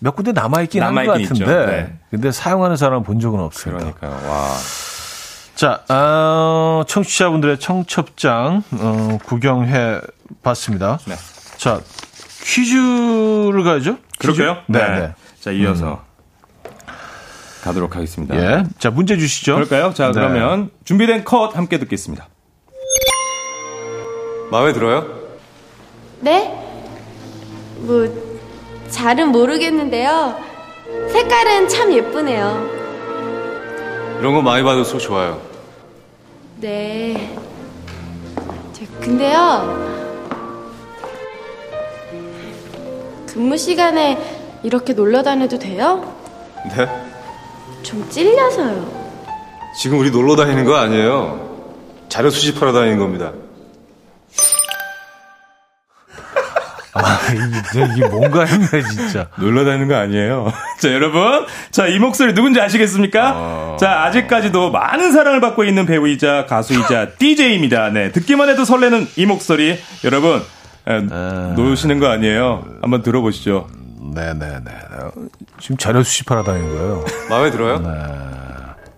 몇 0.00 0.14
군데 0.16 0.32
남아있긴 0.32 0.82
한것 0.82 1.06
같은데. 1.06 1.66
네. 1.66 1.98
근데 2.10 2.32
사용하는 2.32 2.76
사람 2.76 3.02
본 3.02 3.20
적은 3.20 3.40
없습니다. 3.40 3.92
그러니까요. 3.92 4.30
와. 4.30 4.48
자, 5.54 5.82
어, 5.88 6.82
청취자분들의 6.86 7.58
청첩장, 7.58 8.62
어, 8.72 9.18
구경해 9.24 10.00
봤습니다. 10.42 10.98
네. 11.06 11.14
자, 11.58 11.80
퀴즈를 12.44 13.62
가야죠? 13.62 13.98
그럴까요? 14.18 14.56
네. 14.66 14.78
네. 14.78 15.00
네. 15.00 15.14
자, 15.40 15.50
이어서 15.50 15.92
음. 15.92 16.09
가도록 17.62 17.96
하겠습니다. 17.96 18.36
예. 18.36 18.64
자, 18.78 18.90
문제 18.90 19.16
주시죠. 19.16 19.54
그럴까요? 19.54 19.92
자, 19.94 20.06
네. 20.08 20.12
그러면 20.12 20.70
준비된 20.84 21.24
컷 21.24 21.56
함께 21.56 21.78
듣겠습니다. 21.78 22.28
마음에 24.50 24.72
들어요? 24.72 25.06
네? 26.20 26.56
뭐, 27.78 28.08
잘은 28.88 29.28
모르겠는데요. 29.28 30.36
색깔은 31.12 31.68
참 31.68 31.92
예쁘네요. 31.92 32.68
이런 34.18 34.34
거 34.34 34.42
많이 34.42 34.62
받아서 34.62 34.98
좋아요. 34.98 35.40
네. 36.60 37.36
근데요. 39.00 39.88
근무 43.26 43.56
시간에 43.56 44.18
이렇게 44.62 44.92
놀러 44.92 45.22
다녀도 45.22 45.58
돼요? 45.58 46.14
네? 46.76 47.09
좀 47.82 48.08
찔려서요. 48.08 49.00
지금 49.78 49.98
우리 49.98 50.10
놀러 50.10 50.36
다니는 50.36 50.64
거 50.64 50.76
아니에요. 50.76 51.48
자료 52.08 52.30
수집하러 52.30 52.72
다니는 52.72 52.98
겁니다. 52.98 53.32
아, 56.92 57.18
이게, 57.32 57.86
이게 57.96 58.08
뭔가 58.08 58.44
했네, 58.44 58.82
진짜. 58.82 59.28
놀러 59.36 59.64
다니는 59.64 59.86
거 59.88 59.94
아니에요. 59.94 60.52
자, 60.80 60.92
여러분. 60.92 61.46
자, 61.70 61.86
이 61.86 61.98
목소리 62.00 62.34
누군지 62.34 62.60
아시겠습니까? 62.60 63.32
어... 63.36 63.76
자, 63.78 64.02
아직까지도 64.04 64.72
많은 64.72 65.12
사랑을 65.12 65.40
받고 65.40 65.62
있는 65.64 65.86
배우이자 65.86 66.46
가수이자 66.46 67.10
DJ입니다. 67.18 67.90
네. 67.90 68.10
듣기만 68.10 68.48
해도 68.48 68.64
설레는 68.64 69.06
이 69.16 69.24
목소리. 69.26 69.78
여러분, 70.04 70.42
에, 70.88 71.00
놓으시는 71.54 72.00
거 72.00 72.08
아니에요? 72.08 72.64
한번 72.82 73.02
들어보시죠. 73.02 73.68
네네네. 74.14 74.70
지금 75.60 75.76
자료 75.76 76.02
수집하러 76.02 76.42
다니는 76.42 76.68
거예요. 76.68 77.04
마음에 77.28 77.50
들어요? 77.50 77.78
네. 77.78 77.88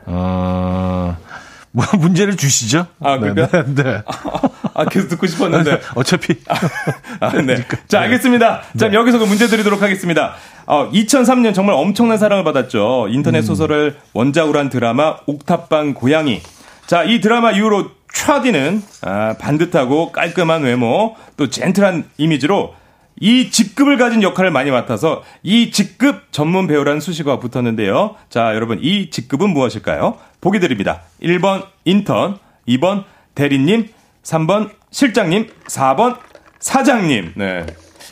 어, 0.06 1.16
뭐, 1.70 1.84
문제를 1.98 2.36
주시죠? 2.36 2.86
아, 3.00 3.18
그러니까? 3.18 3.64
네. 3.64 3.82
네. 3.82 4.02
아, 4.74 4.84
계속 4.86 5.08
듣고 5.08 5.26
싶었는데. 5.26 5.80
어차피. 5.94 6.34
아, 7.20 7.30
네. 7.40 7.64
자, 7.88 8.00
알겠습니다. 8.00 8.62
자, 8.76 8.88
네. 8.88 8.94
여기서 8.94 9.18
그 9.18 9.24
문제 9.24 9.46
드리도록 9.46 9.82
하겠습니다. 9.82 10.34
어, 10.66 10.90
2003년 10.90 11.54
정말 11.54 11.74
엄청난 11.74 12.18
사랑을 12.18 12.44
받았죠. 12.44 13.08
인터넷 13.10 13.38
음. 13.38 13.42
소설을 13.42 13.96
원작으로 14.12 14.58
한 14.58 14.68
드라마 14.70 15.16
옥탑방 15.26 15.94
고양이. 15.94 16.40
자, 16.86 17.04
이 17.04 17.20
드라마 17.20 17.52
이후로 17.52 17.90
차디는 18.12 18.82
아, 19.02 19.34
반듯하고 19.38 20.12
깔끔한 20.12 20.62
외모, 20.62 21.16
또 21.36 21.48
젠틀한 21.48 22.04
이미지로 22.18 22.74
이 23.20 23.50
직급을 23.50 23.98
가진 23.98 24.22
역할을 24.22 24.50
많이 24.50 24.70
맡아서 24.70 25.22
이 25.42 25.70
직급 25.70 26.32
전문 26.32 26.66
배우라는 26.66 27.00
수식어가 27.00 27.38
붙었는데요. 27.40 28.16
자, 28.28 28.54
여러분, 28.54 28.78
이 28.82 29.10
직급은 29.10 29.50
무엇일까요? 29.50 30.18
보기 30.40 30.60
드립니다. 30.60 31.02
1번 31.22 31.66
인턴, 31.84 32.38
2번 32.68 33.04
대리님, 33.34 33.88
3번 34.22 34.70
실장님, 34.90 35.48
4번 35.66 36.18
사장님. 36.58 37.32
네. 37.36 37.66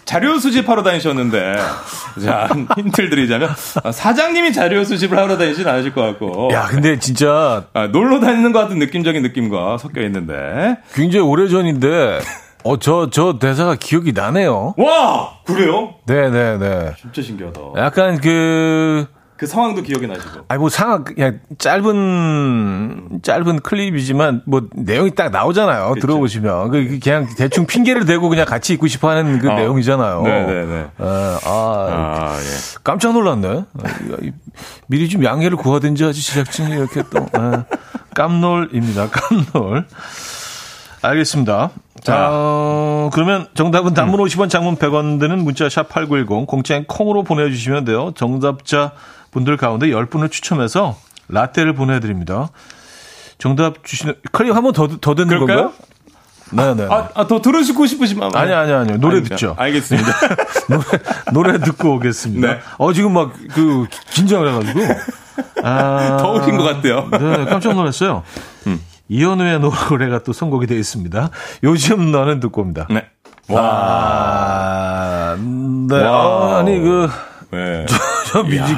자료 0.05 0.39
수집하러 0.41 0.83
다니셨는데, 0.83 1.57
자, 2.25 2.49
힌트를 2.77 3.11
드리자면, 3.11 3.51
아, 3.85 3.93
사장님이 3.93 4.53
자료 4.53 4.83
수집을 4.85 5.17
하러 5.17 5.39
다니진 5.39 5.69
않으실 5.69 5.93
것 5.93 6.03
같고. 6.03 6.51
야, 6.53 6.67
근데 6.67 6.99
진짜 6.99 7.67
아, 7.75 7.87
놀러 7.87 8.19
다니는 8.19 8.51
것 8.51 8.59
같은 8.61 8.79
느낌적인 8.81 9.23
느낌과 9.23 9.79
섞여 9.79 10.01
있는데. 10.03 10.79
굉장히 10.95 11.25
오래 11.25 11.47
전인데, 11.49 12.21
어, 12.65 12.79
저, 12.79 13.09
저 13.11 13.39
대사가 13.39 13.75
기억이 13.75 14.13
나네요. 14.13 14.75
와! 14.77 15.31
그래요? 15.47 15.95
네네네. 16.07 16.95
진짜 17.01 17.23
신기하다. 17.23 17.61
약간 17.79 18.21
그, 18.21 19.07
그 19.37 19.47
상황도 19.47 19.81
기억이 19.83 20.07
나시고. 20.07 20.41
아니, 20.49 20.59
뭐 20.61 20.69
상황, 20.69 21.03
그냥 21.05 21.41
짧은, 21.57 23.21
짧은 23.23 23.61
클립이지만, 23.61 24.43
뭐, 24.45 24.63
내용이 24.75 25.15
딱 25.15 25.31
나오잖아요. 25.31 25.93
그쵸. 25.95 26.07
들어보시면. 26.07 26.71
그, 26.71 26.89
그 26.89 26.99
그냥 27.01 27.27
대충 27.39 27.65
핑계를 27.67 28.05
대고 28.05 28.29
그냥 28.29 28.45
같이 28.45 28.75
있고 28.75 28.87
싶어 28.87 29.09
하는 29.09 29.39
그 29.39 29.51
어. 29.51 29.55
내용이잖아요. 29.55 30.23
네네네. 30.23 30.75
예, 30.75 30.87
아, 30.99 31.39
아, 31.47 32.37
예. 32.39 32.79
깜짝 32.85 33.15
놀랐네. 33.15 33.49
아, 33.49 33.89
이- 34.21 34.33
미리 34.89 35.09
좀 35.09 35.25
양해를 35.25 35.57
구하든지 35.57 36.05
하지, 36.05 36.23
제작진이 36.27 36.73
이렇게 36.73 37.03
또. 37.11 37.21
예. 37.39 37.65
깜놀입니다. 38.15 39.09
깜놀. 39.09 39.87
알겠습니다. 41.03 41.71
자, 42.03 42.29
어, 42.31 43.11
그러면 43.13 43.49
정답은 43.55 43.95
단문 43.95 44.21
50원, 44.21 44.49
장문 44.49 44.77
100원 44.77 45.21
드는 45.21 45.45
문자 45.45 45.69
샵 45.69 45.89
8910, 45.89 46.47
공짜인 46.47 46.85
콩으로 46.87 47.23
보내주시면 47.25 47.85
돼요. 47.85 48.13
정답자 48.17 48.93
분들 49.31 49.57
가운데 49.57 49.89
10분을 49.89 50.31
추첨해서 50.31 50.97
라떼를 51.29 51.75
보내드립니다. 51.75 52.49
정답 53.39 53.85
주시는, 53.85 54.15
클릭 54.33 54.55
한번 54.55 54.73
더, 54.73 54.87
더 54.87 55.15
듣는 55.15 55.29
그럴까요? 55.29 55.73
건가요? 55.73 55.73
네네. 56.53 56.89
아, 56.93 57.09
아, 57.15 57.27
더 57.27 57.41
들으시고 57.41 57.87
싶으시면. 57.87 58.35
아니, 58.35 58.53
아니, 58.53 58.73
아니요. 58.73 58.97
노래 58.99 59.15
아닙니다. 59.17 59.37
듣죠. 59.37 59.55
알겠습니다. 59.57 60.13
노래, 61.33 61.53
노래 61.53 61.59
듣고 61.65 61.95
오겠습니다. 61.95 62.47
네. 62.55 62.61
어, 62.79 62.93
지금 62.93 63.13
막, 63.13 63.33
그, 63.55 63.87
긴장을 64.11 64.49
해가지고. 64.49 64.81
아, 65.63 66.17
더우신 66.21 66.57
것 66.57 66.65
같아요. 66.65 67.09
음. 67.13 67.33
네, 67.33 67.45
깜짝 67.45 67.75
놀랐어요. 67.75 68.25
이현우의 69.11 69.59
노래가 69.61 70.23
또 70.23 70.33
선곡이 70.33 70.67
되어 70.69 70.79
있습니다. 70.79 71.31
요즘 71.65 72.13
너는 72.13 72.39
듣고 72.41 72.63
옵니다. 72.63 72.87
네. 72.89 73.05
와. 73.49 75.37
네. 75.37 76.01
와우. 76.01 76.29
어, 76.29 76.55
아니, 76.59 76.79
그, 76.79 77.09
네. 77.51 77.85
저 78.29 78.45
뮤직, 78.45 78.77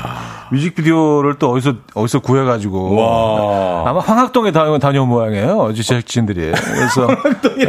뮤직비디오를 0.53 1.37
또 1.39 1.51
어디서, 1.51 1.75
어디서 1.95 2.21
구해가지고. 2.21 2.95
와. 2.97 3.91
아마 3.91 4.01
황학동에 4.01 4.53
다녀, 4.53 4.79
다녀온 4.79 5.09
모양이에요. 5.09 5.73
제작진들이. 5.75 6.53
그래서 6.53 7.07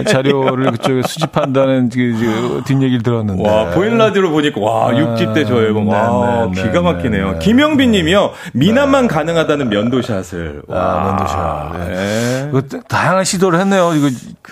자료를 0.05 0.71
그쪽에 0.71 1.01
수집한다는 1.03 1.89
그, 1.89 1.97
그 1.97 2.61
뒷얘기를 2.65 3.01
들었는데. 3.01 3.49
와, 3.49 3.69
보인 3.71 3.97
라디오로 3.97 4.31
보니까, 4.31 4.59
와, 4.59 4.89
아, 4.89 4.91
6집 4.91 5.33
때저 5.33 5.55
앨범. 5.61 5.87
와, 5.87 6.47
네, 6.47 6.55
네, 6.55 6.61
기가 6.61 6.73
네, 6.73 6.79
막히네요. 6.81 7.31
네. 7.33 7.39
김영빈 7.39 7.91
님이요. 7.91 8.31
미남만 8.51 9.07
가능하다는 9.07 9.69
면도샷을. 9.69 10.63
아, 10.69 11.05
면도샷. 11.05 11.87
네. 11.87 12.51
네. 12.51 12.79
다양한 12.89 13.23
시도를 13.23 13.59
했네요. 13.61 13.93
이거 13.95 14.09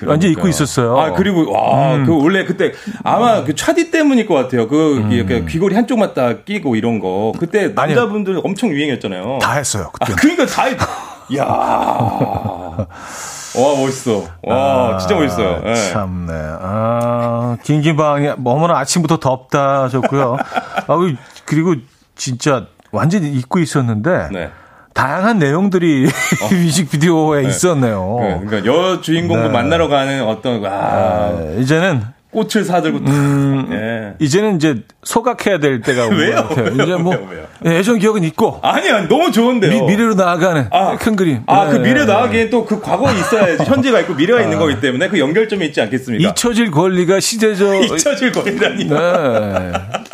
완전 0.08 0.32
잊고 0.32 0.48
있었어요. 0.48 0.98
아, 0.98 1.12
그리고, 1.12 1.52
와, 1.52 1.96
음. 1.96 2.06
그 2.06 2.18
원래 2.18 2.46
그때 2.46 2.72
아마 3.04 3.44
그 3.44 3.56
차디 3.56 3.92
때문일 3.92 4.26
것 4.26 4.36
같아요. 4.36 4.70
그, 4.70 5.06
이렇게 5.12 5.44
귀걸이 5.46 5.76
한쪽만 5.76 6.14
딱 6.14 6.46
끼고 6.46 6.78
이런 6.78 7.00
거. 7.00 7.34
그때 7.38 7.74
남자분 7.74 8.21
들 8.24 8.40
엄청 8.44 8.70
유행했잖아요. 8.70 9.40
다 9.42 9.54
했어요. 9.54 9.92
아, 10.00 10.06
그때. 10.06 10.14
그러니까 10.20 10.46
다, 10.46 10.64
했- 10.64 10.78
이야. 11.30 11.46
와, 11.46 12.88
멋있어. 13.78 14.24
와, 14.44 14.98
진짜 14.98 15.16
멋있어요. 15.16 15.62
예. 15.66 15.76
참네. 15.76 16.34
아, 16.34 17.58
긴긴방이 17.64 18.30
어머나 18.44 18.78
아침부터 18.80 19.18
덥다 19.20 19.84
하셨고요. 19.84 20.38
아, 20.88 20.96
그- 20.98 21.16
그리고 21.46 21.76
진짜 22.16 22.66
완전히 22.92 23.32
잊고 23.32 23.60
있었는데 23.60 24.30
네. 24.32 24.50
다양한 24.94 25.40
내용들이 25.40 26.08
뮤직비디오에 26.52 27.44
있었네요. 27.44 28.18
네, 28.22 28.42
그러니까 28.46 28.66
여 28.74 29.02
주인공을 29.02 29.44
네. 29.44 29.50
만나러 29.50 29.88
가는 29.88 30.24
어떤, 30.28 30.64
아, 30.66 31.32
네, 31.38 31.58
이제는 31.62 32.04
꽃을 32.32 32.64
사들고, 32.66 33.00
음. 33.00 33.68
예. 33.72 34.16
이제는 34.24 34.56
이제 34.56 34.84
소각해야 35.04 35.60
될 35.60 35.82
때가 35.82 36.06
온? 36.06 36.10
것 36.16 36.50
같아요. 36.50 36.68
이제 36.84 36.96
뭐 36.96 37.14
왜요? 37.16 37.28
왜요? 37.30 37.44
예, 37.66 37.76
예전 37.78 38.00
기억은 38.00 38.24
있고 38.24 38.60
아니야, 38.64 39.08
너무 39.08 39.32
좋은데요. 39.32 39.86
미, 39.86 39.96
래로 39.96 40.16
나아가는 40.16 40.68
아, 40.72 40.96
큰 40.98 41.16
그림. 41.16 41.44
아, 41.46 41.68
그 41.68 41.76
네. 41.78 41.90
미래 41.94 42.06
나가기엔 42.06 42.50
또 42.50 42.66
그 42.66 42.80
과거가 42.80 43.12
있어야지. 43.12 43.64
현재가 43.64 44.00
있고 44.02 44.14
미래가 44.14 44.42
있는 44.42 44.58
거기 44.58 44.80
때문에 44.80 45.10
그 45.10 45.20
연결점이 45.20 45.66
있지 45.68 45.82
않겠습니까? 45.82 46.30
잊혀질 46.30 46.72
권리가 46.72 47.20
시대적 47.20 47.84
잊혀질 47.84 48.32
거리라니. 48.32 48.86
네. 48.86 49.72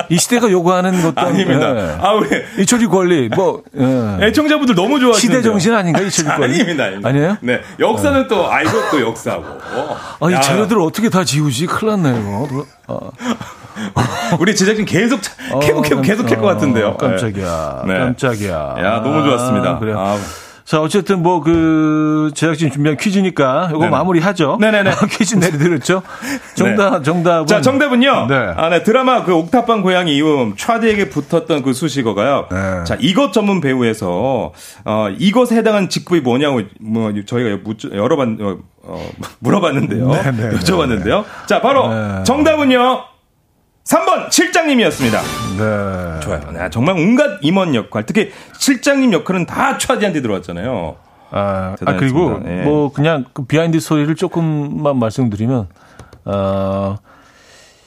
이 0.09 0.17
시대가 0.17 0.49
요구하는 0.49 1.01
것도 1.01 1.13
아닙니다. 1.21 1.73
네. 1.73 1.95
아, 1.99 2.13
왜? 2.13 2.45
잊혀질 2.61 2.87
권리 2.89 3.29
뭐 3.29 3.61
예. 3.77 4.25
애청자분들 4.27 4.75
너무 4.75 4.99
좋아하시는 4.99 5.19
시대 5.35 5.41
정신 5.41 5.73
아닌가 5.73 5.99
잊혀질 6.01 6.25
권리? 6.25 6.43
아닙니다, 6.55 6.83
아닙니다. 6.85 7.09
아니에요? 7.09 7.37
네. 7.41 7.61
역사는 7.79 8.27
또 8.27 8.49
알고 8.51 8.71
또 8.91 9.01
역사고. 9.01 9.43
어. 9.45 9.97
아, 10.21 10.29
이 10.29 10.33
야, 10.33 10.41
자료들을 10.41 10.81
어떻게 10.81 11.09
다 11.09 11.23
지우지? 11.23 11.67
큰일 11.67 12.01
났네, 12.01 12.19
이거. 12.19 12.65
어, 12.87 13.11
우리 14.39 14.55
제작진 14.55 14.85
계속 14.85 15.21
차- 15.21 15.33
캐고 15.59 15.81
캐고 15.81 16.01
계속 16.01 16.25
캘것 16.25 16.43
같은데요. 16.43 16.89
어, 16.89 16.97
깜짝이야. 16.97 17.83
네. 17.87 17.93
깜짝이야. 17.99 18.75
야, 18.79 19.01
너무 19.01 19.23
좋았습니다. 19.23 19.69
아, 19.71 19.79
그래요. 19.79 19.99
아. 19.99 20.17
자, 20.65 20.81
어쨌든 20.81 21.23
뭐 21.23 21.39
그 21.39 22.31
제작진 22.35 22.69
준비한 22.69 22.97
퀴즈니까 22.97 23.69
이거. 23.71 23.87
마무리하죠. 23.87 24.57
네네네. 24.59 24.91
퀴즈 25.11 25.35
내려드렸죠. 25.35 26.01
정답, 26.55 27.05
정답은. 27.05 27.47
자, 27.47 27.61
정답은요. 27.61 28.25
네. 28.27 28.35
아, 28.57 28.67
네. 28.67 28.83
드라마 28.83 29.23
그 29.23 29.33
옥탑방 29.33 29.81
고양이 29.81 30.17
이후 30.17 30.51
차디에게 30.57 31.07
붙었던 31.09 31.61
그 31.63 31.71
수식어가요. 31.71 32.47
네. 32.51 32.83
자, 32.83 32.97
이것 32.99 33.31
전문 33.31 33.61
배우에서 33.61 34.51
어, 34.83 35.07
이것에 35.17 35.55
해당하는 35.55 35.87
직급이 35.87 36.19
뭐냐고 36.19 36.59
뭐 36.81 37.13
저희가 37.25 37.59
묻- 37.63 37.89
여러 37.93 38.17
번 38.17 38.37
어, 38.41 38.57
어, 38.83 39.09
물어봤는데요. 39.39 40.09
네, 40.11 40.31
네, 40.31 40.49
여쭤봤는데요. 40.49 41.23
자, 41.47 41.61
바로 41.61 41.87
네. 41.87 42.23
정답은요. 42.25 43.03
3번 43.87 44.29
실장님이었습니다. 44.31 45.21
네. 45.57 46.19
좋아요. 46.19 46.41
네, 46.51 46.69
정말 46.71 46.95
온갖 46.97 47.39
임원 47.41 47.73
역할, 47.73 48.05
특히 48.05 48.31
실장님 48.57 49.13
역할은 49.13 49.45
다 49.45 49.77
저한테 49.77 50.21
들어왔잖아요. 50.21 50.97
아, 51.31 51.75
아. 51.85 51.95
그리고 51.97 52.39
예. 52.45 52.63
뭐 52.63 52.91
그냥 52.91 53.25
그 53.33 53.45
비하인드 53.45 53.79
스토리를 53.79 54.13
조금만 54.15 54.97
말씀드리면 54.97 55.67
어 56.25 56.95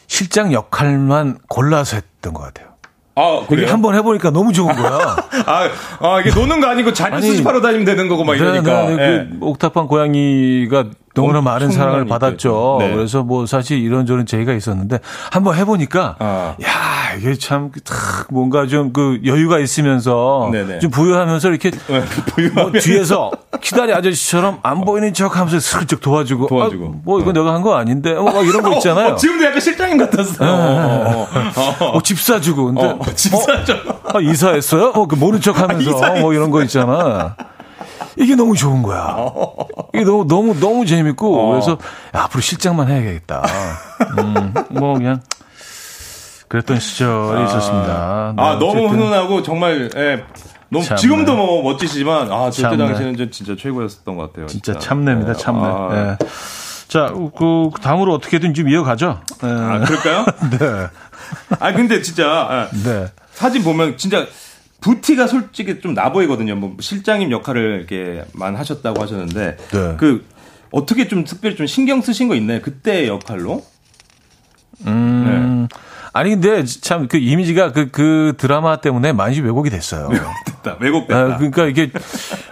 실장 0.07 0.53
역할만 0.53 1.39
골라서 1.49 1.97
했던 1.97 2.33
것 2.35 2.43
같아요. 2.43 2.71
아, 3.15 3.45
그래요? 3.49 3.71
한번 3.71 3.95
해보니까 3.95 4.31
너무 4.31 4.53
좋은 4.53 4.75
거야. 4.75 5.17
아, 5.47 5.69
아, 6.01 6.21
이게 6.21 6.31
노는 6.35 6.61
거 6.61 6.69
아니고 6.69 6.93
자료 6.93 7.17
아니, 7.17 7.27
수집하러 7.27 7.61
다니면 7.61 7.85
되는 7.85 8.09
거고 8.09 8.25
막 8.25 8.37
이러니까. 8.37 8.87
네, 8.87 8.97
네, 8.97 9.03
예. 9.03 9.29
그 9.31 9.47
옥탑방 9.47 9.89
고양이가 9.89 10.85
너무나 11.15 11.41
많은 11.41 11.67
엄청난 11.67 11.89
사랑을. 11.91 12.07
받았죠. 12.07 12.77
네. 12.81 12.95
그래서 12.95 13.23
뭐 13.23 13.45
사실 13.47 13.79
이런저런 13.79 14.27
제의가 14.27 14.53
있었는데 14.53 15.01
한번 15.33 15.57
해보니까 15.57 16.17
아. 16.19 16.55
야 16.63 17.15
이게 17.19 17.35
참 17.35 17.82
탁 17.82 18.29
뭔가 18.31 18.67
좀 18.67 18.93
그 18.93 19.21
여유가 19.25 19.59
있으면서 19.59 20.49
네네. 20.53 20.79
좀 20.81 20.91
부유하면서 20.91 21.49
이렇게 21.51 21.71
네, 21.89 22.05
뭐 22.55 22.71
뒤에서 22.73 23.31
키다리 23.61 23.93
아저씨처럼 23.93 24.59
안 24.63 24.81
보이는 24.83 25.13
척하면서 25.13 25.61
슬쩍 25.61 26.01
도와주고, 26.01 26.47
도와주고. 26.47 26.87
아, 26.87 27.01
뭐 27.05 27.21
이건 27.21 27.35
내가 27.35 27.53
한 27.55 27.63
거 27.63 27.75
아닌데 27.77 28.15
뭐 28.15 28.33
막 28.33 28.47
이런 28.47 28.63
거 28.63 28.73
있잖아요. 28.79 29.09
어, 29.11 29.13
어, 29.13 29.17
지금도 29.17 29.45
약간 29.45 29.61
실장님 29.61 29.99
같았어요. 29.99 30.49
어, 30.49 31.27
어, 31.27 31.85
어. 31.85 31.87
어, 31.97 32.03
집 32.03 32.19
사주고 32.21 32.67
근데 32.67 32.83
어, 32.87 32.99
집사죠. 33.15 33.75
아, 34.15 34.21
이사했어요? 34.21 34.93
어, 34.95 35.07
그 35.07 35.15
모른 35.17 35.41
척 35.41 35.61
하면서 35.61 35.83
이사했어요. 35.91 36.21
뭐 36.23 36.33
이런 36.33 36.51
거 36.51 36.63
있잖아. 36.63 37.35
이게 38.17 38.35
너무 38.35 38.57
좋은 38.57 38.83
거야. 38.83 39.17
이게 39.95 40.05
너무 40.05 40.27
너무 40.27 40.59
너무 40.59 40.87
재밌고 40.87 41.41
어. 41.41 41.51
그래서 41.53 41.73
야, 42.17 42.25
앞으로 42.25 42.41
실장만 42.41 42.89
해야겠다. 42.89 43.43
음, 44.19 44.55
뭐 44.71 44.95
그냥 44.95 45.21
그랬던 46.51 46.81
시절이 46.81 47.45
있었습니다. 47.45 48.35
네, 48.37 48.43
아, 48.43 48.59
너무 48.59 48.89
훈훈하고 48.89 49.43
정말, 49.43 49.89
예. 49.95 50.25
너무, 50.69 50.85
참네. 50.85 51.01
지금도 51.01 51.37
뭐 51.37 51.63
멋지시지만, 51.63 52.31
아, 52.33 52.51
참네. 52.51 52.77
당시에는 52.77 53.17
저 53.17 53.31
진짜 53.31 53.55
최고였었던 53.57 54.17
것 54.17 54.29
같아요. 54.29 54.47
진짜 54.49 54.77
참내입니다, 54.77 55.35
네. 55.35 55.39
참내. 55.39 55.63
아, 55.65 55.91
예. 55.93 56.27
자, 56.89 57.13
그 57.37 57.71
다음으로 57.81 58.15
어떻게든 58.15 58.55
좀 58.55 58.69
이어가죠. 58.69 59.21
예. 59.45 59.47
아, 59.47 59.79
그럴까요? 59.79 60.25
네, 60.59 60.89
아, 61.61 61.73
근데 61.73 62.03
진짜, 62.03 62.69
예. 62.75 62.83
네. 62.83 63.07
사진 63.33 63.63
보면 63.63 63.97
진짜 63.97 64.27
부티가 64.81 65.27
솔직히 65.27 65.81
좀 65.81 65.95
나 65.95 66.13
보이거든요. 66.13 66.55
뭐 66.57 66.77
실장님 66.81 67.31
역할을 67.31 67.87
이렇게만 67.91 68.57
하셨다고 68.57 69.03
하셨는데 69.03 69.57
네. 69.57 69.95
그 69.99 70.25
어떻게 70.73 71.09
좀 71.09 71.25
특별히 71.25 71.57
좀 71.57 71.67
신경 71.67 72.01
쓰신 72.01 72.29
거 72.29 72.35
있나요? 72.35 72.61
그때 72.63 73.07
역할로? 73.09 73.63
음, 74.87 75.69
네. 75.69 75.77
아니 76.13 76.31
근데 76.31 76.65
참 76.65 77.07
그 77.09 77.17
이미지가 77.19 77.73
그, 77.73 77.91
그 77.91 78.35
드라마 78.39 78.77
때문에 78.81 79.13
많이 79.13 79.39
왜곡이 79.41 79.71
됐어요. 79.71 80.09
됐다. 80.47 80.77
왜곡됐다. 80.81 81.19
아, 81.19 81.37
그러니까 81.37 81.67
이게 81.67 81.91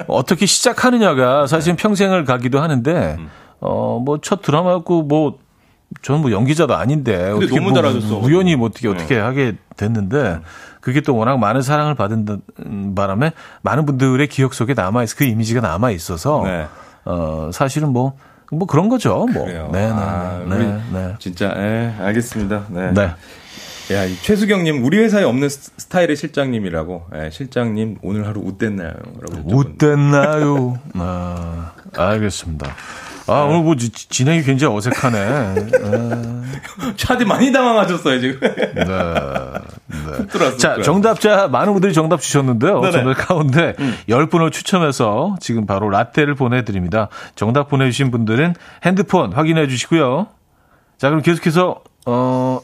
어떻게 0.07 0.47
시작하느냐가 0.47 1.47
사실 1.47 1.75
평생을 1.77 2.25
가기도 2.25 2.61
하는데 2.61 3.17
어뭐 3.61 4.19
첫 4.23 4.43
드라마였고 4.43 5.03
뭐 5.03 5.39
저는 6.03 6.21
뭐 6.21 6.31
연기자도 6.31 6.75
아닌데 6.77 7.31
어떻게 7.31 7.57
너무 7.57 7.71
뭐 7.71 7.75
잘하셨어. 7.75 8.19
우연히 8.19 8.55
뭐 8.57 8.69
어떻게 8.69 8.89
어떻게 8.89 9.15
네. 9.17 9.21
하게 9.21 9.55
됐는데 9.79 10.41
그게 10.83 11.01
또 11.01 11.17
워낙 11.17 11.39
많은 11.39 11.63
사랑을 11.63 11.95
받은 11.95 12.95
바람에 12.95 13.33
많은 13.63 13.87
분들의 13.87 14.27
기억 14.29 14.53
속에 14.53 14.75
남아 14.75 15.05
있어 15.05 15.17
그 15.17 15.25
이미지가 15.25 15.63
남아 15.63 15.93
있어서 15.93 16.43
네. 16.45 16.67
어 17.07 17.49
사실은 17.55 17.93
뭐뭐 17.95 18.67
그런 18.69 18.91
거죠. 18.91 19.27
뭐. 19.33 19.47
그래요. 19.47 19.71
네, 19.73 19.87
네, 19.87 19.93
아, 19.95 20.43
네, 20.47 20.59
네, 20.59 20.81
네. 20.93 21.15
진짜, 21.19 21.55
예, 21.57 21.95
알겠습니다. 22.01 22.65
네. 22.69 22.93
네. 22.93 23.15
야, 23.95 24.05
이 24.05 24.15
최수경님, 24.17 24.85
우리 24.85 24.99
회사에 24.99 25.25
없는 25.25 25.49
스- 25.49 25.71
스타일의 25.79 26.15
실장님이라고. 26.17 27.07
예, 27.15 27.31
실장님, 27.31 27.97
오늘 28.03 28.27
하루? 28.27 28.41
라고 29.21 29.49
여쭤봤는데. 29.49 29.55
웃됐나요? 29.57 30.79
아, 30.97 31.73
알겠습니다. 31.97 32.67
아, 33.29 33.43
오늘 33.45 33.63
뭐 33.63 33.77
지- 33.77 33.91
진행이 33.91 34.43
굉장히 34.43 34.75
어색하네. 34.77 35.55
차디 36.97 37.25
많이 37.25 37.53
당황하셨어요, 37.53 38.21
지금. 38.21 38.41
네. 38.41 38.85
네. 38.85 40.27
들어왔어, 40.29 40.57
자. 40.57 40.83
정답자 40.83 41.49
많은 41.49 41.73
분들이 41.73 41.93
정답 41.93 42.21
주셨는데요. 42.21 42.81
네네. 42.81 42.93
정답 42.93 43.15
가운데 43.15 43.75
10분을 44.09 44.53
추첨해서 44.53 45.37
지금 45.41 45.67
바로 45.67 45.89
라떼를 45.91 46.35
보내드립니다. 46.35 47.09
정답 47.35 47.69
보내주신 47.69 48.11
분들은 48.11 48.55
핸드폰 48.85 49.33
확인해 49.33 49.67
주시고요. 49.69 50.29
자, 50.99 51.09
그럼 51.09 51.23
계속해서, 51.23 51.81
어, 52.07 52.61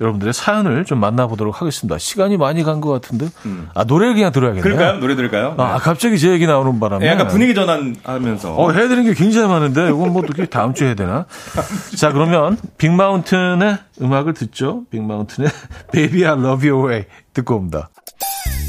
여러분들의 0.00 0.34
사연을 0.34 0.84
좀 0.84 1.00
만나보도록 1.00 1.60
하겠습니다. 1.60 1.96
시간이 1.98 2.36
많이 2.36 2.62
간 2.62 2.80
것 2.80 2.90
같은데. 2.90 3.28
아, 3.74 3.84
노래를 3.84 4.14
그냥 4.14 4.30
들어야겠네요. 4.32 4.62
그럴까요? 4.62 5.00
노래 5.00 5.16
들을까요? 5.16 5.54
네. 5.56 5.62
아, 5.62 5.78
갑자기 5.78 6.18
제 6.18 6.30
얘기 6.30 6.46
나오는 6.46 6.78
바람에. 6.78 7.06
예, 7.06 7.10
약간 7.10 7.28
분위기 7.28 7.54
전환하면서. 7.54 8.54
어, 8.54 8.70
해야 8.72 8.88
되는 8.88 9.04
게 9.04 9.14
굉장히 9.14 9.48
많은데, 9.48 9.86
이건 9.88 10.12
뭐 10.12 10.22
어떻게 10.22 10.44
다음 10.46 10.74
주에 10.74 10.88
해야 10.88 10.94
되나? 10.94 11.24
자, 11.96 12.12
그러면 12.12 12.58
빅마운틴의 12.76 13.78
음악을 14.02 14.34
듣죠. 14.34 14.82
빅마운틴의 14.90 15.50
Baby 15.92 16.24
I 16.26 16.32
Love 16.38 16.68
Your 16.68 16.86
Way 16.88 17.04
듣고 17.32 17.56
옵니다. 17.56 17.88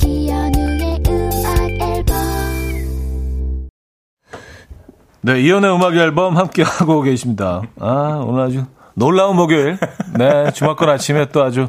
이현우의 0.06 1.04
음악 1.10 1.70
앨범 1.82 3.68
네, 5.22 5.42
이연의 5.42 5.76
음악 5.76 5.96
앨범 5.96 6.38
함께 6.38 6.64
하고 6.64 7.02
계십니다. 7.02 7.62
아, 7.82 8.24
오늘 8.26 8.44
아주 8.44 8.66
놀라운 8.98 9.36
목요일. 9.36 9.78
네, 10.18 10.52
주말권 10.52 10.90
아침에 10.90 11.28
또 11.32 11.44
아주 11.44 11.68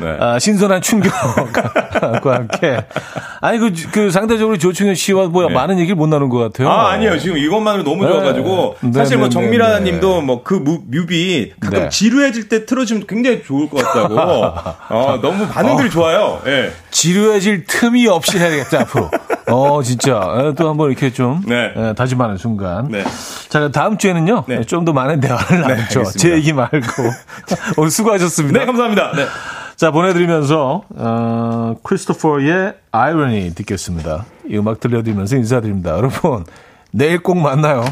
네. 0.00 0.16
아, 0.20 0.38
신선한 0.38 0.80
충격과 0.80 2.22
함께. 2.34 2.84
아니, 3.40 3.58
그, 3.58 3.72
그 3.90 4.10
상대적으로 4.12 4.56
조충현 4.56 4.94
씨와 4.94 5.26
뭐 5.26 5.48
네. 5.48 5.52
많은 5.52 5.80
얘기를 5.80 5.96
못 5.96 6.06
나눈 6.06 6.28
것 6.28 6.38
같아요. 6.38 6.70
아, 6.70 6.92
아니에요. 6.92 7.18
지금 7.18 7.36
이것만으로 7.36 7.82
너무 7.82 8.04
네. 8.04 8.12
좋아가지고. 8.12 8.76
네, 8.80 8.92
사실 8.92 9.16
뭐 9.18 9.26
네, 9.28 9.32
정미라 9.34 9.80
네, 9.80 9.90
님도 9.90 10.22
뭐 10.22 10.38
그 10.44 10.54
뮤비 10.86 11.52
가끔 11.60 11.80
네. 11.80 11.88
지루해질 11.88 12.48
때 12.48 12.64
틀어주면 12.64 13.06
굉장히 13.08 13.42
좋을 13.42 13.68
것 13.68 13.84
같다고. 13.84 14.14
어, 14.88 15.18
너무 15.20 15.46
반응들이 15.48 15.90
좋아요. 15.90 16.40
예. 16.46 16.70
지루해질 16.90 17.64
틈이 17.66 18.06
없이 18.06 18.38
해야 18.38 18.48
되겠다, 18.48 18.82
앞으로. 18.82 19.10
어, 19.50 19.82
진짜. 19.82 20.20
에, 20.38 20.54
또 20.54 20.70
한번 20.70 20.90
이렇게 20.90 21.12
좀 21.12 21.42
네. 21.44 21.72
에, 21.76 21.92
다짐하는 21.94 22.36
순간. 22.38 22.88
네. 22.88 23.04
자, 23.48 23.68
다음 23.70 23.98
주에는요. 23.98 24.44
네. 24.46 24.64
좀더 24.64 24.92
많은 24.92 25.20
대화를 25.20 25.60
나누죠. 25.60 26.04
제 26.16 26.30
얘기 26.32 26.52
말고. 26.72 27.02
오늘 27.78 27.90
수고하셨습니다. 27.90 28.60
네, 28.60 28.66
감사합니다. 28.66 29.12
네. 29.12 29.26
자, 29.76 29.90
보내드리면서, 29.90 30.82
어, 30.96 31.76
크리스토퍼의 31.82 32.74
아이러니 32.90 33.54
듣겠습니다. 33.54 34.26
이 34.48 34.56
음악 34.58 34.80
들려드리면서 34.80 35.36
인사드립니다. 35.36 35.90
여러분, 35.90 36.44
내일 36.90 37.22
꼭 37.22 37.36
만나요. 37.38 37.84